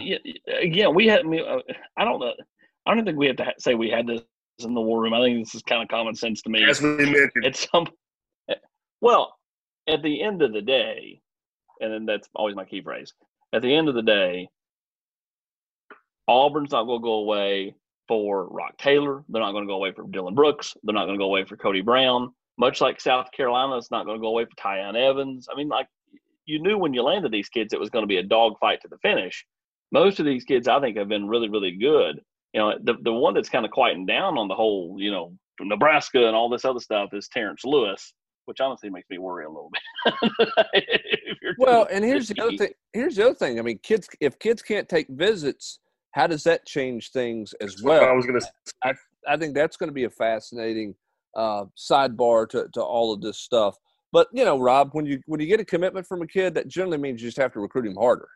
again, 0.60 0.94
we 0.94 1.06
had. 1.06 1.20
I, 1.20 1.22
mean, 1.22 1.44
uh, 1.46 1.58
I 1.96 2.04
don't 2.04 2.20
know. 2.20 2.32
I 2.86 2.94
don't 2.94 3.04
think 3.04 3.18
we 3.18 3.26
have 3.26 3.36
to 3.36 3.52
say 3.58 3.74
we 3.74 3.90
had 3.90 4.06
this 4.06 4.22
in 4.60 4.74
the 4.74 4.80
war 4.80 5.02
room. 5.02 5.14
I 5.14 5.20
think 5.20 5.44
this 5.44 5.54
is 5.54 5.62
kind 5.62 5.82
of 5.82 5.88
common 5.88 6.14
sense 6.14 6.42
to 6.42 6.50
me. 6.50 6.64
As 6.64 6.80
we 6.80 6.96
mentioned, 6.96 7.30
it's 7.36 7.68
some. 7.70 7.86
Well, 9.00 9.36
at 9.88 10.02
the 10.02 10.22
end 10.22 10.42
of 10.42 10.52
the 10.52 10.62
day, 10.62 11.20
and 11.80 11.92
then 11.92 12.06
that's 12.06 12.28
always 12.34 12.56
my 12.56 12.64
key 12.64 12.82
phrase. 12.82 13.12
At 13.54 13.62
the 13.62 13.74
end 13.74 13.88
of 13.88 13.94
the 13.94 14.02
day, 14.02 14.48
Auburn's 16.28 16.72
not 16.72 16.84
going 16.84 17.00
to 17.00 17.04
go 17.04 17.14
away 17.14 17.74
for 18.08 18.48
Rock 18.48 18.76
Taylor. 18.78 19.24
They're 19.28 19.42
not 19.42 19.52
going 19.52 19.64
to 19.64 19.68
go 19.68 19.76
away 19.76 19.92
for 19.92 20.04
Dylan 20.04 20.34
Brooks. 20.34 20.76
They're 20.82 20.94
not 20.94 21.06
going 21.06 21.18
to 21.18 21.22
go 21.22 21.28
away 21.28 21.44
for 21.44 21.56
Cody 21.56 21.80
Brown. 21.80 22.32
Much 22.58 22.80
like 22.80 23.00
South 23.00 23.30
Carolina, 23.32 23.76
it's 23.76 23.90
not 23.90 24.06
going 24.06 24.16
to 24.16 24.22
go 24.22 24.28
away 24.28 24.44
for 24.44 24.56
Tiyon 24.56 24.96
Evans. 24.96 25.48
I 25.52 25.56
mean, 25.56 25.68
like 25.68 25.88
you 26.46 26.60
knew 26.60 26.78
when 26.78 26.94
you 26.94 27.02
landed 27.02 27.32
these 27.32 27.48
kids, 27.48 27.72
it 27.72 27.80
was 27.80 27.90
going 27.90 28.02
to 28.04 28.08
be 28.08 28.16
a 28.16 28.22
dogfight 28.22 28.80
to 28.82 28.88
the 28.88 28.98
finish. 28.98 29.44
Most 29.92 30.20
of 30.20 30.26
these 30.26 30.44
kids, 30.44 30.66
I 30.66 30.80
think, 30.80 30.96
have 30.96 31.08
been 31.08 31.28
really, 31.28 31.48
really 31.48 31.72
good. 31.72 32.20
You 32.54 32.60
know, 32.60 32.78
the 32.82 32.94
the 33.02 33.12
one 33.12 33.34
that's 33.34 33.50
kind 33.50 33.64
of 33.64 33.70
quieting 33.70 34.06
down 34.06 34.38
on 34.38 34.48
the 34.48 34.54
whole, 34.54 34.96
you 34.98 35.10
know, 35.10 35.32
Nebraska 35.60 36.26
and 36.26 36.34
all 36.34 36.48
this 36.48 36.64
other 36.64 36.80
stuff 36.80 37.10
is 37.12 37.28
Terrence 37.28 37.64
Lewis, 37.64 38.14
which 38.46 38.60
honestly 38.60 38.88
makes 38.88 39.08
me 39.10 39.18
worry 39.18 39.44
a 39.44 39.48
little 39.48 39.70
bit. 39.70 40.84
well, 41.58 41.86
and 41.90 42.04
here's 42.04 42.28
the 42.28 42.40
other 42.42 42.56
thing. 42.56 42.72
Here's 42.92 43.16
the 43.16 43.26
other 43.26 43.34
thing. 43.34 43.58
I 43.58 43.62
mean, 43.62 43.78
kids, 43.82 44.08
if 44.20 44.38
kids 44.38 44.62
can't 44.62 44.88
take 44.88 45.08
visits, 45.08 45.80
how 46.16 46.26
does 46.26 46.42
that 46.44 46.66
change 46.66 47.10
things 47.10 47.52
as 47.60 47.72
that's 47.72 47.82
well? 47.82 48.04
I 48.04 48.12
was 48.12 48.24
going 48.24 48.40
to. 48.40 48.46
I, 48.82 48.94
I 49.28 49.36
think 49.36 49.54
that's 49.54 49.76
going 49.76 49.88
to 49.88 49.94
be 49.94 50.04
a 50.04 50.10
fascinating 50.10 50.94
uh, 51.36 51.66
sidebar 51.76 52.48
to, 52.48 52.66
to 52.72 52.82
all 52.82 53.12
of 53.12 53.20
this 53.20 53.38
stuff. 53.38 53.76
But 54.12 54.28
you 54.32 54.44
know, 54.44 54.58
Rob, 54.58 54.90
when 54.92 55.04
you 55.04 55.20
when 55.26 55.40
you 55.40 55.46
get 55.46 55.60
a 55.60 55.64
commitment 55.64 56.06
from 56.06 56.22
a 56.22 56.26
kid, 56.26 56.54
that 56.54 56.68
generally 56.68 56.96
means 56.96 57.20
you 57.20 57.28
just 57.28 57.36
have 57.36 57.52
to 57.52 57.60
recruit 57.60 57.86
him 57.86 57.96
harder. 57.96 58.28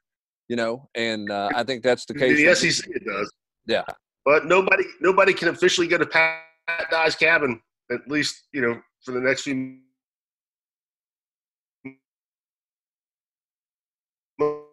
You 0.49 0.57
know, 0.57 0.91
and 0.95 1.31
uh, 1.31 1.49
I 1.55 1.65
think 1.65 1.83
that's 1.83 2.05
the 2.05 2.15
case. 2.15 2.37
The 2.37 2.71
SEC 2.71 2.87
it 2.91 3.05
does. 3.07 3.33
Yeah, 3.67 3.85
but 4.27 4.45
nobody 4.45 4.85
nobody 5.01 5.33
can 5.33 5.49
officially 5.49 5.87
go 5.87 5.97
to 5.97 6.07
Pat 6.07 6.43
Dye's 6.91 7.15
cabin 7.17 7.63
at 7.91 8.07
least 8.09 8.47
you 8.53 8.61
know 8.61 8.81
for 9.03 9.13
the 9.13 9.21
next 9.21 9.43
few 9.43 9.79
months. 14.39 14.70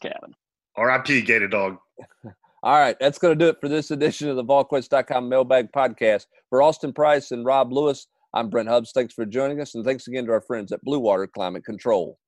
Cabin. 0.00 0.34
R.I.P. 0.76 1.22
Gator 1.22 1.48
Dog. 1.48 1.76
All 2.64 2.78
right, 2.78 2.96
that's 3.00 3.18
going 3.18 3.36
to 3.36 3.44
do 3.44 3.48
it 3.48 3.60
for 3.60 3.68
this 3.68 3.90
edition 3.90 4.28
of 4.28 4.36
the 4.36 4.44
VolQuest.com 4.44 5.28
Mailbag 5.28 5.72
Podcast. 5.72 6.26
For 6.48 6.62
Austin 6.62 6.92
Price 6.92 7.32
and 7.32 7.44
Rob 7.44 7.72
Lewis, 7.72 8.06
I'm 8.34 8.48
Brent 8.48 8.68
Hubbs. 8.68 8.92
Thanks 8.92 9.14
for 9.14 9.26
joining 9.26 9.60
us, 9.60 9.74
and 9.74 9.84
thanks 9.84 10.06
again 10.06 10.26
to 10.26 10.32
our 10.32 10.40
friends 10.40 10.70
at 10.72 10.80
Blue 10.82 11.00
Water 11.00 11.26
Climate 11.26 11.64
Control. 11.64 12.18